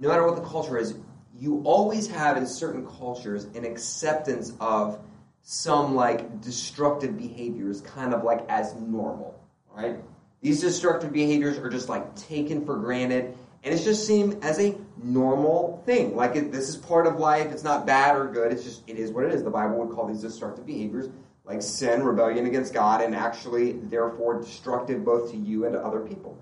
no 0.00 0.08
matter 0.08 0.26
what 0.26 0.36
the 0.36 0.48
culture 0.48 0.78
is, 0.78 0.94
you 1.38 1.60
always 1.64 2.06
have 2.08 2.36
in 2.36 2.46
certain 2.46 2.86
cultures 2.86 3.44
an 3.54 3.64
acceptance 3.64 4.52
of 4.60 4.98
some 5.42 5.94
like 5.94 6.40
destructive 6.40 7.18
behaviors 7.18 7.82
kind 7.82 8.14
of 8.14 8.24
like 8.24 8.46
as 8.48 8.74
normal, 8.74 9.38
right? 9.74 9.96
These 10.40 10.60
destructive 10.60 11.12
behaviors 11.12 11.58
are 11.58 11.68
just 11.68 11.88
like 11.88 12.14
taken 12.16 12.64
for 12.64 12.76
granted 12.76 13.36
and 13.64 13.74
it's 13.74 13.84
just 13.84 14.06
seen 14.06 14.38
as 14.42 14.60
a 14.60 14.76
normal 15.02 15.82
thing. 15.86 16.14
Like 16.14 16.36
it, 16.36 16.52
this 16.52 16.68
is 16.68 16.76
part 16.76 17.06
of 17.06 17.18
life. 17.18 17.50
It's 17.50 17.64
not 17.64 17.86
bad 17.86 18.16
or 18.16 18.28
good. 18.28 18.52
It's 18.52 18.62
just 18.62 18.82
it 18.86 18.98
is 18.98 19.10
what 19.10 19.24
it 19.24 19.32
is. 19.32 19.42
The 19.42 19.50
Bible 19.50 19.78
would 19.78 19.94
call 19.94 20.06
these 20.06 20.20
destructive 20.20 20.66
behaviors 20.66 21.08
like 21.44 21.60
sin, 21.60 22.02
rebellion 22.02 22.46
against 22.46 22.72
God, 22.72 23.02
and 23.02 23.14
actually, 23.14 23.72
therefore, 23.72 24.40
destructive 24.40 25.04
both 25.04 25.30
to 25.30 25.36
you 25.36 25.66
and 25.66 25.74
to 25.74 25.80
other 25.80 26.00
people. 26.00 26.38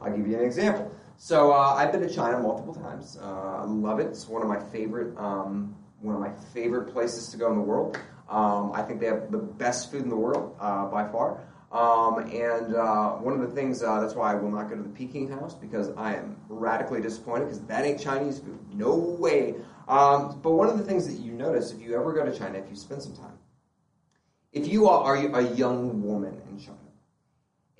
I'll 0.00 0.14
give 0.14 0.26
you 0.26 0.36
an 0.36 0.44
example. 0.44 0.92
So 1.16 1.52
uh, 1.52 1.74
I've 1.76 1.92
been 1.92 2.00
to 2.00 2.12
China 2.12 2.40
multiple 2.40 2.74
times. 2.74 3.16
Uh, 3.22 3.60
I 3.60 3.64
love 3.64 4.00
it. 4.00 4.08
It's 4.08 4.28
one 4.28 4.42
of 4.42 4.48
my 4.48 4.58
favorite, 4.58 5.16
um, 5.16 5.76
one 6.00 6.16
of 6.16 6.20
my 6.20 6.32
favorite 6.52 6.92
places 6.92 7.28
to 7.28 7.36
go 7.36 7.50
in 7.50 7.56
the 7.56 7.62
world. 7.62 7.96
Um, 8.28 8.72
I 8.74 8.82
think 8.82 8.98
they 8.98 9.06
have 9.06 9.30
the 9.30 9.38
best 9.38 9.92
food 9.92 10.02
in 10.02 10.08
the 10.08 10.16
world 10.16 10.56
uh, 10.58 10.86
by 10.86 11.06
far. 11.06 11.40
Um, 11.72 12.18
and 12.30 12.76
uh, 12.76 13.12
one 13.12 13.32
of 13.32 13.40
the 13.40 13.54
things 13.54 13.82
uh, 13.82 13.98
that's 13.98 14.14
why 14.14 14.32
I 14.32 14.34
will 14.34 14.50
not 14.50 14.68
go 14.68 14.76
to 14.76 14.82
the 14.82 14.90
Peking 14.90 15.30
House 15.30 15.54
because 15.54 15.90
I 15.96 16.16
am 16.16 16.36
radically 16.50 17.00
disappointed 17.00 17.46
because 17.46 17.60
that 17.62 17.86
ain't 17.86 17.98
Chinese 17.98 18.40
food. 18.40 18.58
No 18.74 18.94
way. 18.94 19.54
Um, 19.88 20.38
but 20.42 20.52
one 20.52 20.68
of 20.68 20.76
the 20.76 20.84
things 20.84 21.08
that 21.08 21.18
you 21.22 21.32
notice 21.32 21.72
if 21.72 21.80
you 21.80 21.96
ever 21.96 22.12
go 22.12 22.26
to 22.26 22.38
China, 22.38 22.58
if 22.58 22.68
you 22.68 22.76
spend 22.76 23.02
some 23.02 23.16
time, 23.16 23.38
if 24.52 24.68
you 24.68 24.86
are 24.86 25.16
a 25.16 25.42
young 25.54 26.02
woman 26.02 26.42
in 26.50 26.58
China 26.58 26.76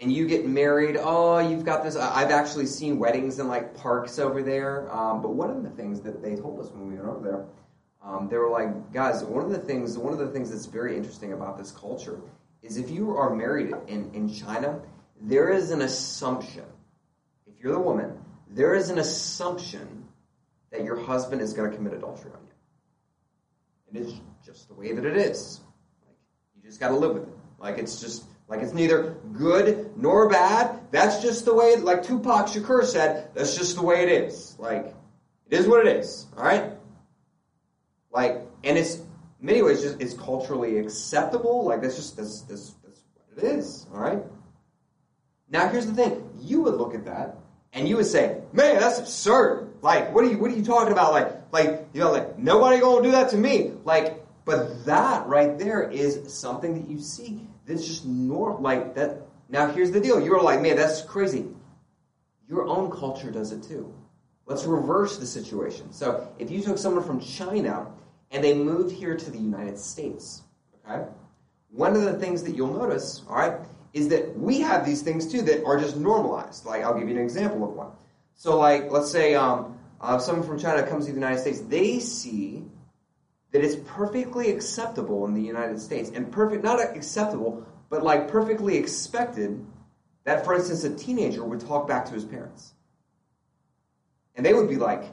and 0.01 0.11
you 0.11 0.27
get 0.27 0.47
married, 0.47 0.97
oh, 0.99 1.39
you've 1.39 1.67
got 1.67 1.85
this. 1.85 1.95
I've 1.95 2.31
actually 2.31 2.67
seen 2.67 2.99
weddings 2.99 3.41
in 3.41 3.47
like 3.47 3.77
parks 3.77 4.19
over 4.19 4.43
there. 4.43 4.91
Um, 4.91 5.21
but 5.21 5.35
one 5.35 5.51
of 5.51 5.63
the 5.63 5.71
things 5.71 6.01
that 6.01 6.23
they 6.23 6.35
told 6.35 6.61
us 6.61 6.71
when 6.71 6.89
we 6.89 6.95
went 6.95 7.09
over 7.09 7.23
there, 7.23 7.45
um, 8.03 8.27
they 8.31 8.39
were 8.39 8.49
like, 8.49 8.91
guys, 8.91 9.23
one 9.23 9.45
of 9.45 9.51
the 9.51 9.59
things, 9.59 9.99
one 9.99 10.15
of 10.15 10.19
the 10.19 10.29
things 10.29 10.51
that's 10.51 10.65
very 10.65 10.97
interesting 10.97 11.35
about 11.35 11.59
this 11.59 11.71
culture 11.71 12.19
is 12.63 12.77
if 12.77 12.91
you 12.91 13.17
are 13.17 13.35
married 13.35 13.73
in, 13.89 14.11
in 14.15 14.33
China, 14.33 14.81
there 15.21 15.51
is 15.51 15.71
an 15.71 15.83
assumption. 15.83 16.65
If 17.47 17.63
you're 17.63 17.73
the 17.73 17.81
woman, 17.81 18.19
there 18.49 18.75
is 18.75 18.91
an 18.91 18.99
assumption 18.99 20.07
that 20.71 20.85
your 20.85 20.97
husband 20.97 21.41
is 21.43 21.53
going 21.53 21.71
to 21.71 21.77
commit 21.77 21.93
adultery 21.93 22.31
on 22.33 22.41
you. 23.95 24.01
It 24.01 24.07
is 24.07 24.15
just 24.45 24.69
the 24.69 24.75
way 24.75 24.93
that 24.93 25.05
it 25.05 25.17
is 25.17 25.61
Like, 26.07 26.17
you 26.57 26.63
just 26.69 26.81
got 26.81 26.89
to 26.89 26.97
live 26.97 27.15
with 27.15 27.25
it. 27.25 27.35
Like 27.59 27.79
it's 27.79 28.01
just 28.01 28.25
like 28.49 28.61
it's 28.61 28.73
neither 28.73 29.17
good 29.33 29.93
nor 29.97 30.29
bad. 30.29 30.81
That's 30.91 31.23
just 31.23 31.45
the 31.45 31.55
way. 31.55 31.77
Like 31.77 32.03
Tupac 32.03 32.49
Shakur 32.49 32.85
said, 32.85 33.31
that's 33.35 33.57
just 33.57 33.77
the 33.77 33.83
way 33.83 34.03
it 34.03 34.09
is. 34.09 34.57
Like 34.59 34.95
it 35.49 35.59
is 35.59 35.69
what 35.69 35.87
it 35.87 35.97
is. 35.97 36.27
All 36.37 36.45
right. 36.45 36.73
Like 38.11 38.43
and 38.65 38.77
it's 38.77 38.99
many 39.43 39.61
ways 39.61 39.83
just 39.83 40.01
it's 40.01 40.15
culturally 40.15 40.79
acceptable. 40.79 41.65
Like 41.67 41.83
that's 41.83 41.97
just 41.97 42.17
that's 42.17 42.43
that's, 42.43 42.75
that's 42.85 43.03
what 43.35 43.45
it 43.45 43.59
is. 43.59 43.87
All 43.93 44.01
right. 44.01 44.23
Now 45.51 45.69
here's 45.69 45.87
the 45.87 45.95
thing: 45.95 46.31
you 46.41 46.63
would 46.63 46.75
look 46.75 46.95
at 46.95 47.05
that 47.05 47.37
and 47.75 47.87
you 47.87 47.97
would 47.97 48.07
say, 48.07 48.41
"Man, 48.53 48.81
that's 48.81 48.99
absurd." 48.99 49.75
Like, 49.83 50.15
what 50.15 50.25
are 50.25 50.31
you 50.31 50.39
what 50.39 50.51
are 50.51 50.55
you 50.55 50.65
talking 50.65 50.93
about? 50.93 51.13
Like, 51.13 51.53
like 51.53 51.89
you 51.93 52.01
know, 52.01 52.13
like 52.13 52.39
nobody 52.39 52.81
gonna 52.81 53.03
do 53.03 53.11
that 53.11 53.31
to 53.31 53.37
me. 53.37 53.73
Like 53.85 54.23
but 54.45 54.85
that 54.87 55.27
right 55.27 55.59
there 55.59 55.89
is 55.89 56.33
something 56.33 56.75
that 56.75 56.89
you 56.89 56.99
see 56.99 57.47
that's 57.67 57.87
just 57.87 58.07
normal. 58.07 58.61
Like 58.61 58.95
that. 58.95 59.23
Now 59.49 59.67
here's 59.67 59.91
the 59.91 60.01
deal. 60.01 60.21
You're 60.21 60.43
like, 60.43 60.61
man, 60.61 60.77
that's 60.77 61.03
crazy. 61.03 61.47
Your 62.49 62.67
own 62.67 62.91
culture 62.91 63.31
does 63.31 63.53
it 63.53 63.63
too. 63.63 63.93
Let's 64.47 64.65
reverse 64.65 65.19
the 65.19 65.27
situation. 65.27 65.93
So 65.93 66.29
if 66.39 66.51
you 66.51 66.63
took 66.63 66.79
someone 66.79 67.05
from 67.05 67.21
China 67.21 67.93
and 68.33 68.43
they 68.43 68.55
moved 68.55 68.93
here 68.93 69.17
to 69.17 69.31
the 69.31 69.39
United 69.39 69.79
States, 69.79 70.43
okay, 70.85 71.05
one 71.71 71.95
of 71.95 72.03
the 72.03 72.15
things 72.15 72.43
that 72.45 72.57
you'll 72.57 72.73
notice, 72.73 73.23
all 73.29 73.37
right, 73.37 73.59
is 73.93 74.09
that 74.09 74.37
we 74.39 74.61
have 74.61 74.85
these 74.85 75.03
things 75.03 75.31
too 75.31 75.43
that 75.43 75.65
are 75.65 75.79
just 75.79 75.97
normalized. 75.97 76.65
Like 76.65 76.83
I'll 76.83 76.99
give 76.99 77.09
you 77.09 77.17
an 77.17 77.23
example 77.23 77.65
of 77.65 77.71
one. 77.75 77.91
So 78.35 78.59
like 78.59 78.91
let's 78.91 79.11
say 79.11 79.35
um, 79.35 79.79
uh, 80.01 80.19
someone 80.19 80.47
from 80.47 80.59
China 80.59 80.83
comes 80.87 81.07
to 81.07 81.13
the 81.13 81.19
United 81.19 81.41
States, 81.41 81.61
they 81.61 81.99
see 81.99 82.65
that 83.53 83.63
it's 83.63 83.77
perfectly 83.87 84.51
acceptable 84.51 85.27
in 85.27 85.35
the 85.35 85.43
United 85.43 85.79
States. 85.79 86.11
And 86.15 86.33
perfect 86.33 86.65
not 86.65 86.81
acceptable 86.81 87.67
but 87.93 88.03
like 88.03 88.27
perfectly 88.27 88.79
expected 88.79 89.67
that 90.25 90.47
for 90.47 90.55
instance 90.55 90.83
a 90.83 90.97
teenager 90.97 91.45
would 91.45 91.61
talk 91.61 91.87
back 91.87 92.07
to 92.07 92.15
his 92.15 92.25
parents. 92.25 92.73
And 94.35 94.47
they 94.47 94.55
would 94.55 94.71
be 94.71 94.77
like 94.77 95.05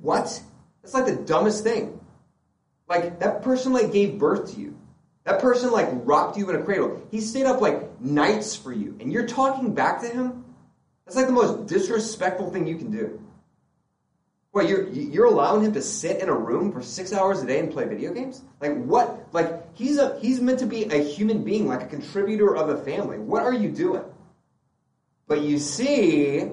what 0.00 0.42
that's 0.82 0.94
like 0.94 1.06
the 1.06 1.16
dumbest 1.16 1.62
thing 1.64 1.98
like 2.88 3.20
that 3.20 3.42
person 3.42 3.72
like 3.72 3.92
gave 3.92 4.18
birth 4.18 4.54
to 4.54 4.60
you 4.60 4.76
that 5.24 5.40
person 5.40 5.70
like 5.70 5.88
rocked 6.04 6.36
you 6.36 6.48
in 6.50 6.56
a 6.56 6.62
cradle 6.62 7.02
he 7.10 7.20
stayed 7.20 7.46
up 7.46 7.60
like 7.60 8.00
nights 8.00 8.54
for 8.56 8.72
you 8.72 8.96
and 9.00 9.12
you're 9.12 9.26
talking 9.26 9.74
back 9.74 10.00
to 10.00 10.08
him 10.08 10.44
that's 11.04 11.16
like 11.16 11.26
the 11.26 11.32
most 11.32 11.66
disrespectful 11.66 12.50
thing 12.50 12.66
you 12.66 12.76
can 12.76 12.90
do 12.90 13.22
what 14.52 14.68
you're 14.68 14.86
you're 14.90 15.26
allowing 15.26 15.64
him 15.64 15.72
to 15.72 15.82
sit 15.82 16.20
in 16.20 16.28
a 16.28 16.34
room 16.34 16.72
for 16.72 16.82
six 16.82 17.12
hours 17.12 17.42
a 17.42 17.46
day 17.46 17.58
and 17.58 17.72
play 17.72 17.86
video 17.86 18.12
games? 18.12 18.42
Like 18.60 18.76
what? 18.84 19.28
Like 19.32 19.74
he's 19.74 19.98
a 19.98 20.18
he's 20.20 20.40
meant 20.40 20.58
to 20.60 20.66
be 20.66 20.84
a 20.84 21.02
human 21.02 21.42
being, 21.42 21.66
like 21.66 21.82
a 21.82 21.86
contributor 21.86 22.54
of 22.54 22.68
a 22.68 22.76
family. 22.76 23.18
What 23.18 23.42
are 23.42 23.54
you 23.54 23.70
doing? 23.70 24.04
But 25.26 25.40
you 25.40 25.58
see, 25.58 26.50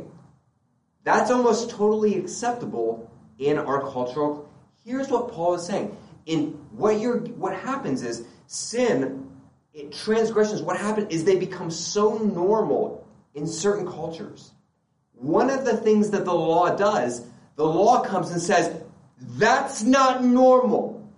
That's 1.04 1.30
almost 1.30 1.72
totally 1.72 2.18
acceptable 2.18 3.09
in 3.40 3.58
our 3.58 3.82
cultural. 3.82 4.48
Here's 4.86 5.10
what 5.10 5.32
Paul 5.32 5.56
is 5.56 5.66
saying. 5.66 5.96
In 6.26 6.52
what 6.72 7.00
you're 7.00 7.20
what 7.20 7.56
happens 7.56 8.04
is 8.04 8.26
sin, 8.48 9.32
it, 9.74 9.92
transgressions, 9.92 10.62
what 10.62 10.78
happens 10.78 11.08
is 11.10 11.24
they 11.24 11.38
become 11.38 11.72
so 11.72 12.18
normal 12.18 13.08
in 13.34 13.48
certain 13.48 13.88
cultures. 13.88 14.52
One 15.14 15.50
of 15.50 15.66
the 15.66 15.78
things 15.78 16.12
that 16.12 16.26
the 16.26 16.34
law 16.34 16.76
does, 16.76 17.26
the 17.56 17.66
law 17.66 18.02
comes 18.02 18.32
and 18.32 18.42
says, 18.42 18.82
that's 19.20 19.84
not 19.84 20.24
normal. 20.24 21.10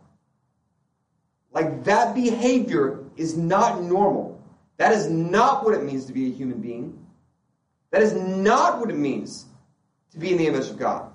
Like 1.51 1.84
that 1.84 2.16
behavior 2.16 3.04
is 3.18 3.38
not 3.38 3.82
normal. 3.82 4.42
That 4.78 4.94
is 4.94 5.10
not 5.10 5.63
what 5.63 5.74
it 5.74 5.84
means 5.84 6.06
to 6.06 6.13
be 6.13 6.28
a 6.28 6.32
human 6.32 6.60
being. 6.62 7.06
That 7.92 8.01
is 8.01 8.13
not 8.13 8.80
what 8.80 8.90
it 8.90 8.98
means 8.98 9.46
to 10.12 10.18
be 10.18 10.32
in 10.32 10.38
the 10.38 10.48
image 10.48 10.70
of 10.70 10.80
God. 10.80 11.12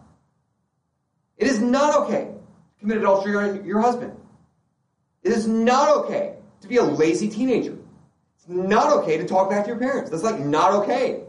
It 1.37 1.47
is 1.47 1.61
not 1.61 2.03
okay 2.05 2.31
to 2.31 2.81
commit 2.81 2.99
adultery 2.99 3.37
on 3.37 3.65
your 3.65 3.81
husband. 3.81 4.13
It 5.23 5.33
is 5.33 5.47
not 5.47 6.05
okay 6.05 6.37
to 6.61 6.69
be 6.69 6.77
a 6.77 6.83
lazy 6.83 7.29
teenager. 7.29 7.77
It's 8.37 8.49
not 8.49 8.93
okay 8.99 9.19
to 9.19 9.27
talk 9.27 9.51
back 9.51 9.65
to 9.65 9.71
your 9.71 9.79
parents. 9.79 10.11
That's 10.11 10.23
like 10.23 10.39
not 10.39 10.73
okay. 10.73 11.23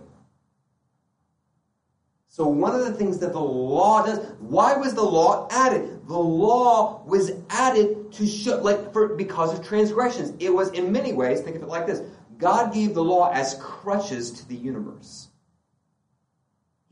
So 2.37 2.47
one 2.47 2.75
of 2.75 2.85
the 2.85 2.93
things 2.93 3.17
that 3.19 3.33
the 3.33 3.39
law 3.39 4.05
does, 4.05 4.19
why 4.39 4.75
was 4.75 4.93
the 4.93 5.01
law 5.01 5.47
added? 5.49 6.07
The 6.07 6.17
law 6.17 7.03
was 7.03 7.31
added 7.49 8.13
to 8.13 8.27
show, 8.27 8.57
like, 8.61 8.93
for, 8.93 9.15
because 9.15 9.57
of 9.57 9.65
transgressions. 9.65 10.33
It 10.39 10.53
was, 10.53 10.69
in 10.69 10.91
many 10.91 11.13
ways, 11.13 11.41
think 11.41 11.55
of 11.55 11.63
it 11.63 11.67
like 11.67 11.87
this 11.87 12.03
God 12.37 12.71
gave 12.71 12.93
the 12.93 13.03
law 13.03 13.31
as 13.31 13.55
crutches 13.59 14.31
to 14.33 14.47
the 14.47 14.55
universe. 14.55 15.26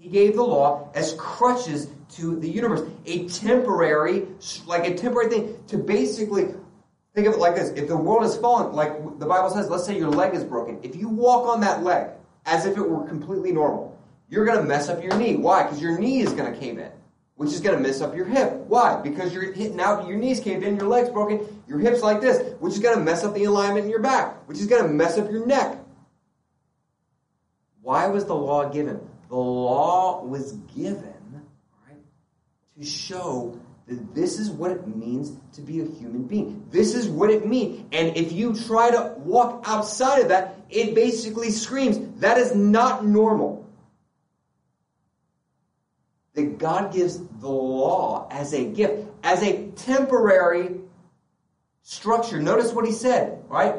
He 0.05 0.12
gave 0.12 0.35
the 0.35 0.43
law 0.43 0.91
as 0.93 1.15
crutches 1.17 1.88
to 2.12 2.39
the 2.39 2.47
universe. 2.47 2.88
A 3.07 3.27
temporary, 3.27 4.27
like 4.67 4.88
a 4.88 4.93
temporary 4.93 5.31
thing 5.31 5.57
to 5.65 5.79
basically 5.79 6.53
think 7.15 7.25
of 7.25 7.33
it 7.33 7.39
like 7.39 7.55
this. 7.55 7.69
If 7.69 7.88
the 7.88 7.97
world 7.97 8.24
is 8.24 8.38
fallen, 8.38 8.75
like 8.75 9.17
the 9.17 9.25
Bible 9.25 9.50
says, 9.50 9.67
let's 9.67 9.83
say 9.83 9.97
your 9.97 10.12
leg 10.12 10.35
is 10.35 10.43
broken. 10.43 10.77
If 10.83 10.95
you 10.95 11.09
walk 11.09 11.47
on 11.47 11.59
that 11.62 11.81
leg 11.81 12.12
as 12.45 12.67
if 12.67 12.77
it 12.77 12.88
were 12.88 13.07
completely 13.07 13.51
normal, 13.51 14.00
you're 14.29 14.45
going 14.45 14.59
to 14.59 14.63
mess 14.63 14.89
up 14.89 15.01
your 15.01 15.17
knee. 15.17 15.38
Why? 15.38 15.63
Because 15.63 15.81
your 15.81 15.97
knee 15.97 16.19
is 16.19 16.33
going 16.33 16.53
to 16.53 16.59
cave 16.59 16.77
in, 16.77 16.91
which 17.33 17.50
is 17.50 17.59
going 17.59 17.75
to 17.75 17.81
mess 17.81 18.00
up 18.00 18.15
your 18.15 18.27
hip. 18.27 18.53
Why? 18.67 19.01
Because 19.01 19.33
you're 19.33 19.53
hitting 19.53 19.81
out, 19.81 20.07
your 20.07 20.17
knee's 20.17 20.39
caved 20.39 20.63
in, 20.63 20.75
your 20.75 20.88
leg's 20.88 21.09
broken, 21.09 21.63
your 21.67 21.79
hip's 21.79 22.03
like 22.03 22.21
this, 22.21 22.53
which 22.59 22.74
is 22.74 22.79
going 22.79 23.00
to 23.00 23.03
mess 23.03 23.24
up 23.24 23.33
the 23.33 23.45
alignment 23.45 23.85
in 23.85 23.89
your 23.89 24.03
back, 24.03 24.47
which 24.47 24.59
is 24.59 24.67
going 24.67 24.83
to 24.83 24.89
mess 24.89 25.17
up 25.17 25.31
your 25.31 25.47
neck. 25.47 25.79
Why 27.81 28.05
was 28.05 28.25
the 28.25 28.35
law 28.35 28.69
given? 28.69 29.00
The 29.29 29.36
law 29.36 30.24
was 30.24 30.53
given 30.75 31.44
right, 31.88 31.98
to 32.79 32.86
show 32.86 33.60
that 33.88 34.15
this 34.15 34.39
is 34.39 34.50
what 34.50 34.72
it 34.72 34.88
means 34.88 35.32
to 35.53 35.62
be 35.62 35.82
a 35.82 35.86
human 35.86 36.24
being. 36.24 36.65
This 36.72 36.96
is 36.96 37.08
what 37.08 37.29
it 37.29 37.46
means. 37.46 37.86
And 37.91 38.17
if 38.17 38.32
you 38.32 38.55
try 38.55 38.91
to 38.91 39.13
walk 39.17 39.63
outside 39.67 40.22
of 40.22 40.29
that, 40.29 40.55
it 40.70 40.96
basically 40.96 41.51
screams 41.51 42.20
that 42.20 42.38
is 42.38 42.55
not 42.55 43.05
normal 43.05 43.65
that 46.34 46.58
God 46.58 46.94
gives 46.94 47.17
the 47.17 47.50
law 47.50 48.27
as 48.29 48.53
a 48.53 48.65
gift, 48.65 49.08
as 49.24 49.41
a 49.41 49.67
temporary 49.72 50.82
structure. 51.82 52.39
Notice 52.39 52.74
what 52.74 52.86
he 52.86 52.91
said, 52.91 53.44
right? 53.48 53.75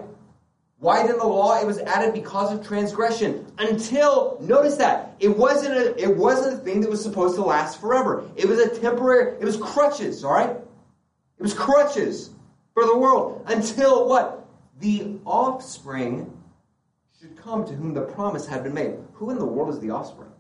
Why 0.79 1.07
then 1.07 1.19
the 1.19 1.27
law? 1.27 1.59
It 1.59 1.67
was 1.67 1.79
added 1.79 2.13
because 2.13 2.53
of 2.53 2.67
transgression. 2.67 3.51
Until 3.59 4.37
notice 4.41 4.77
that 4.77 5.17
it 5.21 5.37
wasn't 5.37 5.75
a 5.75 6.01
it 6.01 6.15
wasn't 6.15 6.55
a 6.55 6.59
thing 6.59 6.81
that 6.83 6.91
was 6.91 7.03
supposed 7.03 7.37
to 7.37 7.43
last 7.43 7.81
forever. 7.81 8.29
It 8.37 8.47
was 8.47 8.59
a 8.59 8.69
temporary. 8.69 9.41
It 9.41 9.45
was 9.45 9.57
crutches. 9.57 10.23
All 10.23 10.33
right. 10.33 10.51
It 10.51 11.43
was 11.43 11.55
crutches 11.55 12.31
for 12.75 12.85
the 12.85 12.97
world 12.97 13.43
until 13.47 14.07
what 14.07 14.47
the 14.81 15.19
offspring 15.25 16.31
should 17.19 17.37
come 17.39 17.65
to 17.67 17.73
whom 17.73 17.95
the 17.95 18.03
promise 18.03 18.47
had 18.47 18.63
been 18.63 18.75
made. 18.75 18.95
Who 19.15 19.31
in 19.31 19.39
the 19.39 19.47
world 19.47 19.73
is 19.73 19.81
the 19.81 19.91
offspring? 19.91 20.31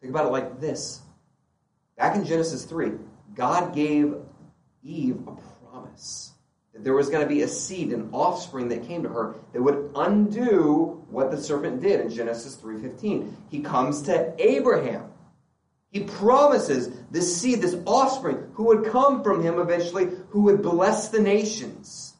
Think 0.00 0.10
about 0.10 0.26
it 0.26 0.32
like 0.32 0.60
this. 0.60 1.00
Back 1.96 2.16
in 2.16 2.24
Genesis 2.24 2.64
3, 2.64 2.92
God 3.34 3.74
gave 3.74 4.16
Eve 4.82 5.20
a 5.26 5.36
promise 5.70 6.32
that 6.76 6.84
there 6.84 6.94
was 6.94 7.08
going 7.08 7.22
to 7.22 7.28
be 7.28 7.42
a 7.42 7.48
seed, 7.48 7.92
an 7.92 8.10
offspring 8.12 8.68
that 8.68 8.86
came 8.86 9.02
to 9.02 9.08
her 9.08 9.34
that 9.52 9.62
would 9.62 9.90
undo 9.96 11.02
what 11.08 11.30
the 11.30 11.40
serpent 11.40 11.80
did 11.80 12.00
in 12.00 12.10
Genesis 12.10 12.56
3:15. 12.56 13.34
He 13.48 13.60
comes 13.60 14.02
to 14.02 14.34
Abraham. 14.38 15.10
He 15.90 16.00
promises 16.04 16.90
this 17.10 17.40
seed, 17.40 17.62
this 17.62 17.76
offspring, 17.86 18.50
who 18.52 18.64
would 18.64 18.84
come 18.84 19.22
from 19.22 19.42
him 19.42 19.58
eventually, 19.58 20.10
who 20.28 20.42
would 20.42 20.60
bless 20.60 21.08
the 21.08 21.20
nations. 21.20 22.14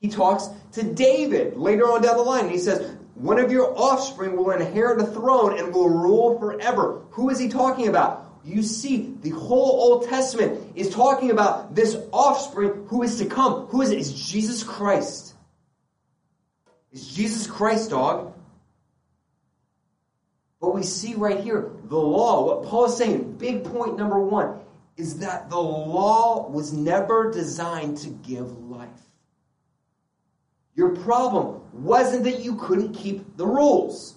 He 0.00 0.08
talks 0.08 0.48
to 0.72 0.82
David 0.82 1.56
later 1.56 1.84
on 1.84 2.02
down 2.02 2.18
the 2.18 2.22
line. 2.22 2.44
And 2.44 2.52
he 2.52 2.58
says, 2.58 2.96
one 3.14 3.38
of 3.38 3.50
your 3.50 3.72
offspring 3.78 4.36
will 4.36 4.50
inherit 4.50 5.00
a 5.00 5.06
throne 5.06 5.58
and 5.58 5.72
will 5.72 5.88
rule 5.88 6.38
forever. 6.38 7.06
Who 7.12 7.30
is 7.30 7.38
he 7.38 7.48
talking 7.48 7.88
about? 7.88 8.25
You 8.46 8.62
see, 8.62 9.12
the 9.22 9.30
whole 9.30 9.80
Old 9.80 10.08
Testament 10.08 10.72
is 10.76 10.90
talking 10.90 11.32
about 11.32 11.74
this 11.74 11.96
offspring 12.12 12.86
who 12.86 13.02
is 13.02 13.18
to 13.18 13.26
come. 13.26 13.66
Who 13.66 13.82
is 13.82 13.90
it? 13.90 13.98
It's 13.98 14.12
Jesus 14.12 14.62
Christ. 14.62 15.34
It's 16.92 17.12
Jesus 17.12 17.48
Christ, 17.48 17.90
dog. 17.90 18.34
But 20.60 20.76
we 20.76 20.84
see 20.84 21.14
right 21.14 21.40
here, 21.40 21.72
the 21.86 21.98
law, 21.98 22.46
what 22.46 22.68
Paul 22.68 22.84
is 22.84 22.96
saying, 22.96 23.32
big 23.32 23.64
point 23.64 23.98
number 23.98 24.20
one, 24.20 24.60
is 24.96 25.18
that 25.18 25.50
the 25.50 25.58
law 25.58 26.48
was 26.48 26.72
never 26.72 27.32
designed 27.32 27.98
to 27.98 28.10
give 28.10 28.56
life. 28.58 28.88
Your 30.76 30.94
problem 30.94 31.62
wasn't 31.72 32.22
that 32.24 32.44
you 32.44 32.54
couldn't 32.54 32.92
keep 32.92 33.36
the 33.36 33.46
rules. 33.46 34.14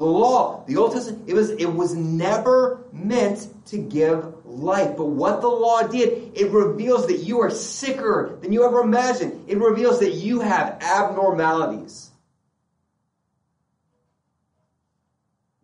The 0.00 0.06
law, 0.06 0.64
the 0.66 0.78
Old 0.78 0.92
Testament, 0.92 1.28
it 1.28 1.34
was, 1.34 1.50
it 1.50 1.66
was 1.66 1.94
never 1.94 2.86
meant 2.90 3.48
to 3.66 3.76
give 3.76 4.46
life. 4.46 4.96
But 4.96 5.08
what 5.08 5.42
the 5.42 5.48
law 5.48 5.82
did, 5.82 6.32
it 6.34 6.50
reveals 6.50 7.06
that 7.08 7.18
you 7.18 7.40
are 7.40 7.50
sicker 7.50 8.38
than 8.40 8.50
you 8.50 8.64
ever 8.64 8.80
imagined. 8.80 9.44
It 9.46 9.58
reveals 9.58 10.00
that 10.00 10.12
you 10.12 10.40
have 10.40 10.78
abnormalities. 10.80 12.12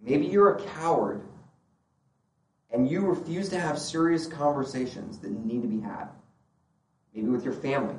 Maybe 0.03 0.27
you're 0.27 0.57
a 0.57 0.63
coward 0.65 1.23
and 2.71 2.87
you 2.87 3.07
refuse 3.07 3.49
to 3.49 3.59
have 3.59 3.79
serious 3.79 4.27
conversations 4.27 5.17
that 5.21 5.31
need 5.31 5.63
to 5.63 5.69
be 5.69 5.81
had. 5.81 6.09
Maybe 7.15 7.29
with 7.29 7.43
your 7.43 7.55
family, 7.55 7.97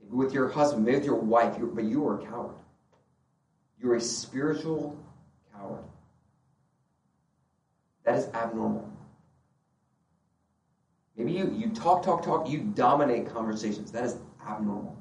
maybe 0.00 0.16
with 0.16 0.32
your 0.32 0.48
husband, 0.48 0.86
maybe 0.86 0.96
with 0.96 1.04
your 1.04 1.16
wife, 1.16 1.56
but 1.60 1.84
you 1.84 2.08
are 2.08 2.22
a 2.22 2.24
coward. 2.24 2.54
You're 3.84 3.96
a 3.96 4.00
spiritual 4.00 4.96
coward. 5.54 5.84
That 8.06 8.16
is 8.16 8.28
abnormal. 8.32 8.90
Maybe 11.18 11.32
you, 11.32 11.54
you 11.54 11.68
talk, 11.68 12.02
talk, 12.02 12.24
talk, 12.24 12.48
you 12.48 12.60
dominate 12.60 13.30
conversations. 13.30 13.92
That 13.92 14.04
is 14.04 14.16
abnormal. 14.48 14.96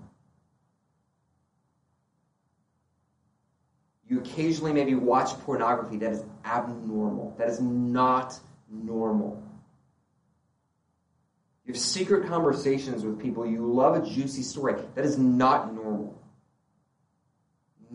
You 4.10 4.20
occasionally 4.20 4.74
maybe 4.74 4.96
watch 4.96 5.30
pornography. 5.40 5.96
That 5.96 6.12
is 6.12 6.26
abnormal. 6.44 7.34
That 7.38 7.48
is 7.48 7.62
not 7.62 8.38
normal. 8.70 9.42
You 11.66 11.74
have 11.74 11.82
secret 11.82 12.28
conversations 12.28 13.06
with 13.06 13.18
people. 13.18 13.46
You 13.46 13.66
love 13.66 13.96
a 13.96 14.06
juicy 14.06 14.42
story. 14.42 14.76
That 14.96 15.06
is 15.06 15.18
not 15.18 15.74
normal. 15.74 16.22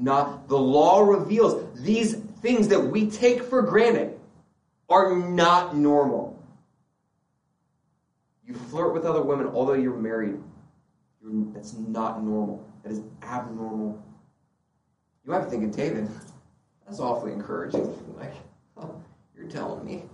Not 0.01 0.49
the 0.49 0.57
law 0.57 1.01
reveals 1.01 1.77
these 1.81 2.15
things 2.41 2.69
that 2.69 2.79
we 2.79 3.11
take 3.11 3.43
for 3.43 3.63
granted 3.63 4.19
are 4.89 5.17
not 5.17 5.77
normal. 5.77 6.41
You 8.47 8.55
flirt 8.55 8.95
with 8.95 9.05
other 9.05 9.23
women 9.23 9.49
although 9.49 9.75
you're 9.75 9.97
married. 9.97 10.37
You're, 11.21 11.53
that's 11.53 11.75
not 11.75 12.23
normal. 12.23 12.65
That 12.85 12.93
is 12.93 13.01
abnormal. 13.23 14.01
You 15.25 15.33
might 15.33 15.41
be 15.41 15.51
thinking, 15.51 15.73
David, 15.73 16.09
that's 16.87 17.01
awfully 17.01 17.33
encouraging. 17.33 17.93
Like, 18.17 18.35
oh, 18.77 19.03
you're 19.37 19.49
telling 19.49 19.85
me 19.85 20.05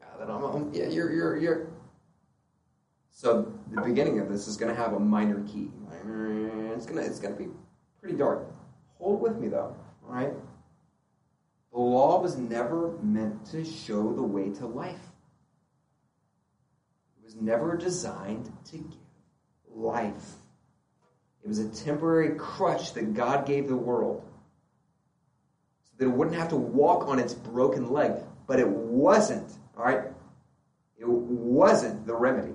yeah, 0.00 0.06
that 0.18 0.30
I'm, 0.30 0.72
yeah, 0.72 0.88
you're, 0.88 1.12
you're, 1.12 1.36
you're, 1.36 1.66
so 3.10 3.52
the 3.72 3.82
beginning 3.82 4.20
of 4.20 4.28
this 4.30 4.48
is 4.48 4.56
going 4.56 4.74
to 4.74 4.82
have 4.82 4.94
a 4.94 4.98
minor 4.98 5.44
key. 5.46 5.70
It's 6.74 6.86
to 6.86 6.98
it's 6.98 7.20
going 7.20 7.36
to 7.36 7.40
be 7.40 7.50
pretty 8.00 8.16
dark. 8.16 8.48
Hold 8.98 9.20
with 9.20 9.38
me 9.38 9.48
though, 9.48 9.76
all 10.06 10.14
right? 10.14 10.32
The 11.72 11.80
law 11.80 12.20
was 12.20 12.36
never 12.36 12.96
meant 13.02 13.46
to 13.46 13.64
show 13.64 14.12
the 14.12 14.22
way 14.22 14.50
to 14.50 14.66
life. 14.66 15.12
It 17.18 17.24
was 17.24 17.34
never 17.34 17.76
designed 17.76 18.50
to 18.66 18.76
give 18.78 18.98
life. 19.74 20.36
It 21.42 21.48
was 21.48 21.58
a 21.58 21.68
temporary 21.68 22.36
crutch 22.36 22.94
that 22.94 23.14
God 23.14 23.46
gave 23.46 23.68
the 23.68 23.76
world 23.76 24.22
so 25.84 25.90
that 25.98 26.04
it 26.06 26.12
wouldn't 26.12 26.36
have 26.36 26.50
to 26.50 26.56
walk 26.56 27.08
on 27.08 27.18
its 27.18 27.34
broken 27.34 27.90
leg. 27.90 28.12
But 28.46 28.60
it 28.60 28.68
wasn't, 28.68 29.50
all 29.76 29.84
right? 29.84 30.04
It 30.96 31.08
wasn't 31.08 32.06
the 32.06 32.14
remedy. 32.14 32.53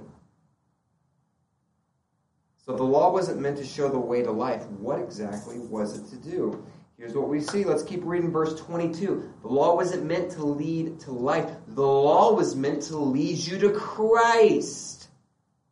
So 2.70 2.76
the 2.76 2.84
law 2.84 3.12
wasn't 3.12 3.40
meant 3.40 3.58
to 3.58 3.66
show 3.66 3.90
the 3.90 3.98
way 3.98 4.22
to 4.22 4.30
life. 4.30 4.64
What 4.68 5.00
exactly 5.00 5.58
was 5.58 5.98
it 5.98 6.06
to 6.12 6.30
do? 6.30 6.64
Here's 7.00 7.16
what 7.16 7.28
we 7.28 7.42
see. 7.42 7.64
Let's 7.64 7.82
keep 7.82 8.02
reading 8.04 8.32
verse 8.32 8.62
22. 8.62 9.28
The 9.42 9.48
law 9.48 9.76
wasn't 9.76 10.06
meant 10.06 10.30
to 10.34 10.46
lead 10.46 11.00
to 11.00 11.12
life. 11.12 11.50
The 11.70 11.82
law 11.82 12.32
was 12.32 12.56
meant 12.56 12.84
to 12.84 12.98
lead 12.98 13.40
you 13.40 13.58
to 13.58 13.72
Christ. 13.72 15.08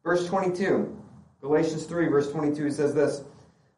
Verse 0.03 0.25
22. 0.25 0.99
Galatians 1.41 1.83
3, 1.83 2.07
verse 2.07 2.31
22 2.31 2.71
says 2.71 2.95
this 2.95 3.21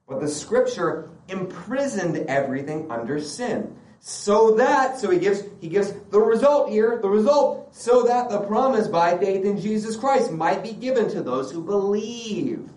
But 0.08 0.21
the 0.21 0.29
scripture 0.29 1.10
imprisoned 1.27 2.15
everything 2.29 2.89
under 2.89 3.19
sin. 3.19 3.75
So 3.99 4.55
that, 4.55 4.97
so 4.97 5.10
he 5.10 5.19
gives 5.19 5.43
he 5.60 5.67
gives 5.67 5.91
the 6.10 6.21
result 6.21 6.69
here, 6.69 6.99
the 7.01 7.10
result, 7.10 7.75
so 7.75 8.03
that 8.03 8.29
the 8.29 8.39
promise 8.39 8.88
by 8.88 9.17
faith 9.17 9.43
in 9.43 9.60
Jesus 9.60 9.97
Christ 9.97 10.32
might 10.32 10.63
be 10.63 10.71
given 10.71 11.10
to 11.10 11.21
those 11.21 11.51
who 11.51 11.62
believe. 11.62 12.69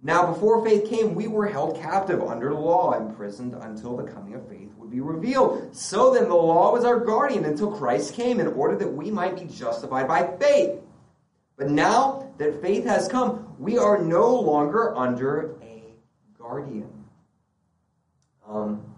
Now, 0.00 0.32
before 0.32 0.64
faith 0.64 0.88
came, 0.88 1.14
we 1.14 1.26
were 1.26 1.46
held 1.46 1.76
captive 1.76 2.22
under 2.22 2.54
law, 2.54 2.96
imprisoned 2.96 3.54
until 3.54 3.96
the 3.96 4.04
coming 4.04 4.34
of 4.34 4.48
faith 4.48 4.70
would 4.76 4.90
be 4.90 5.00
revealed. 5.00 5.74
So 5.74 6.14
then, 6.14 6.28
the 6.28 6.36
law 6.36 6.72
was 6.72 6.84
our 6.84 7.00
guardian 7.00 7.44
until 7.44 7.72
Christ 7.72 8.14
came, 8.14 8.38
in 8.38 8.46
order 8.46 8.76
that 8.76 8.92
we 8.92 9.10
might 9.10 9.36
be 9.36 9.52
justified 9.52 10.06
by 10.06 10.36
faith. 10.38 10.78
But 11.56 11.70
now 11.70 12.32
that 12.38 12.62
faith 12.62 12.84
has 12.84 13.08
come, 13.08 13.52
we 13.58 13.76
are 13.76 13.98
no 13.98 14.32
longer 14.32 14.96
under 14.96 15.56
a 15.60 15.82
guardian. 16.38 16.88
Um, 18.48 18.94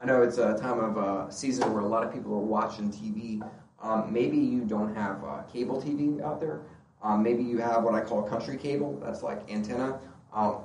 I 0.00 0.06
know 0.06 0.22
it's 0.22 0.38
a 0.38 0.56
time 0.56 0.78
of 0.78 0.96
uh, 0.96 1.28
season 1.28 1.74
where 1.74 1.82
a 1.82 1.86
lot 1.88 2.04
of 2.04 2.12
people 2.12 2.32
are 2.34 2.38
watching 2.38 2.92
TV. 2.92 3.42
Um, 3.82 4.12
maybe 4.12 4.36
you 4.36 4.64
don't 4.64 4.94
have 4.94 5.24
uh, 5.24 5.42
cable 5.52 5.82
TV 5.82 6.22
out 6.22 6.40
there. 6.40 6.60
Um, 7.02 7.24
maybe 7.24 7.42
you 7.42 7.58
have 7.58 7.82
what 7.82 7.94
I 7.94 8.00
call 8.00 8.22
country 8.22 8.56
cable. 8.56 9.00
That's 9.04 9.24
like 9.24 9.50
antenna. 9.50 9.98
Um, 10.36 10.56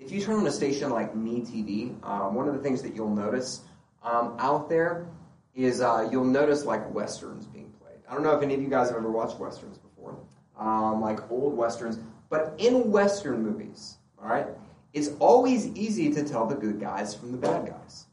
if 0.00 0.10
you 0.10 0.20
turn 0.20 0.40
on 0.40 0.46
a 0.48 0.50
station 0.50 0.90
like 0.90 1.14
MeTV, 1.14 2.04
um, 2.04 2.34
one 2.34 2.48
of 2.48 2.54
the 2.54 2.60
things 2.60 2.82
that 2.82 2.94
you'll 2.94 3.14
notice 3.14 3.60
um, 4.02 4.34
out 4.40 4.68
there 4.68 5.06
is 5.54 5.80
uh, 5.80 6.08
you'll 6.10 6.24
notice 6.24 6.64
like 6.64 6.92
westerns 6.92 7.46
being 7.46 7.72
played. 7.80 7.98
I 8.10 8.14
don't 8.14 8.24
know 8.24 8.36
if 8.36 8.42
any 8.42 8.54
of 8.54 8.60
you 8.60 8.68
guys 8.68 8.88
have 8.88 8.96
ever 8.96 9.10
watched 9.10 9.38
westerns 9.38 9.78
before, 9.78 10.18
um, 10.58 11.00
like 11.00 11.30
old 11.30 11.56
westerns. 11.56 12.00
But 12.30 12.54
in 12.58 12.90
western 12.90 13.44
movies, 13.44 13.98
all 14.20 14.28
right, 14.28 14.46
it's 14.92 15.10
always 15.20 15.68
easy 15.68 16.12
to 16.12 16.24
tell 16.24 16.46
the 16.46 16.56
good 16.56 16.80
guys 16.80 17.14
from 17.14 17.30
the 17.30 17.38
bad 17.38 17.66
guys. 17.66 18.06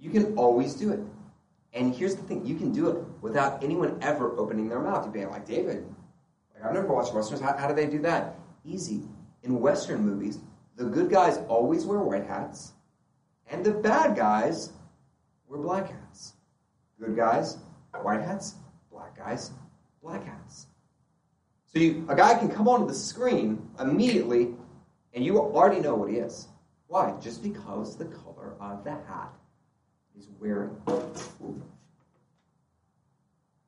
You 0.00 0.10
can 0.10 0.36
always 0.36 0.74
do 0.74 0.90
it. 0.92 1.00
And 1.74 1.94
here's 1.94 2.16
the 2.16 2.22
thing: 2.22 2.44
you 2.44 2.56
can 2.56 2.72
do 2.72 2.88
it 2.88 3.04
without 3.20 3.62
anyone 3.62 3.98
ever 4.02 4.36
opening 4.36 4.68
their 4.68 4.80
mouth. 4.80 5.04
You'd 5.04 5.14
be 5.14 5.24
like, 5.26 5.46
David, 5.46 5.86
like 6.54 6.64
I've 6.64 6.74
never 6.74 6.88
watched 6.88 7.14
westerns. 7.14 7.40
How, 7.40 7.56
how 7.56 7.68
do 7.68 7.74
they 7.74 7.86
do 7.86 8.00
that? 8.00 8.34
Easy 8.64 9.02
in 9.42 9.60
Western 9.60 10.02
movies, 10.02 10.38
the 10.76 10.84
good 10.84 11.10
guys 11.10 11.38
always 11.48 11.84
wear 11.84 12.00
white 12.00 12.26
hats, 12.26 12.72
and 13.48 13.64
the 13.64 13.72
bad 13.72 14.16
guys 14.16 14.72
wear 15.46 15.60
black 15.60 15.90
hats. 15.90 16.34
Good 16.98 17.16
guys, 17.16 17.58
white 18.02 18.20
hats, 18.20 18.54
black 18.90 19.16
guys, 19.16 19.50
black 20.02 20.24
hats. 20.24 20.66
So 21.66 21.78
you, 21.78 22.04
a 22.08 22.16
guy 22.16 22.34
can 22.34 22.48
come 22.48 22.68
onto 22.68 22.86
the 22.86 22.94
screen 22.94 23.68
immediately, 23.78 24.48
and 25.14 25.24
you 25.24 25.38
already 25.38 25.80
know 25.80 25.94
what 25.94 26.10
he 26.10 26.16
is. 26.16 26.48
Why? 26.88 27.14
Just 27.20 27.42
because 27.42 27.96
the 27.96 28.06
color 28.06 28.54
of 28.60 28.82
the 28.84 28.90
hat 28.90 29.32
he's 30.14 30.28
wearing. 30.40 30.76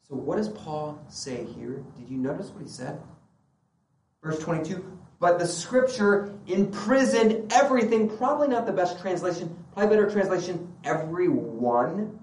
So 0.09 0.17
what 0.17 0.37
does 0.37 0.49
Paul 0.49 1.03
say 1.09 1.45
here? 1.45 1.85
Did 1.99 2.09
you 2.09 2.19
notice 2.19 2.51
what 2.51 2.63
he 2.63 2.69
said? 2.69 3.01
Verse 4.23 4.39
22 4.41 4.92
but 5.23 5.39
the 5.39 5.47
scripture 5.47 6.35
imprisoned 6.49 7.53
everything. 7.53 8.09
Probably 8.19 8.49
not 8.49 8.67
the 8.67 8.73
best 8.73 8.99
translation. 9.01 9.57
Probably 9.73 9.97
better 9.97 10.11
translation, 10.11 10.75
everyone. 10.83 12.19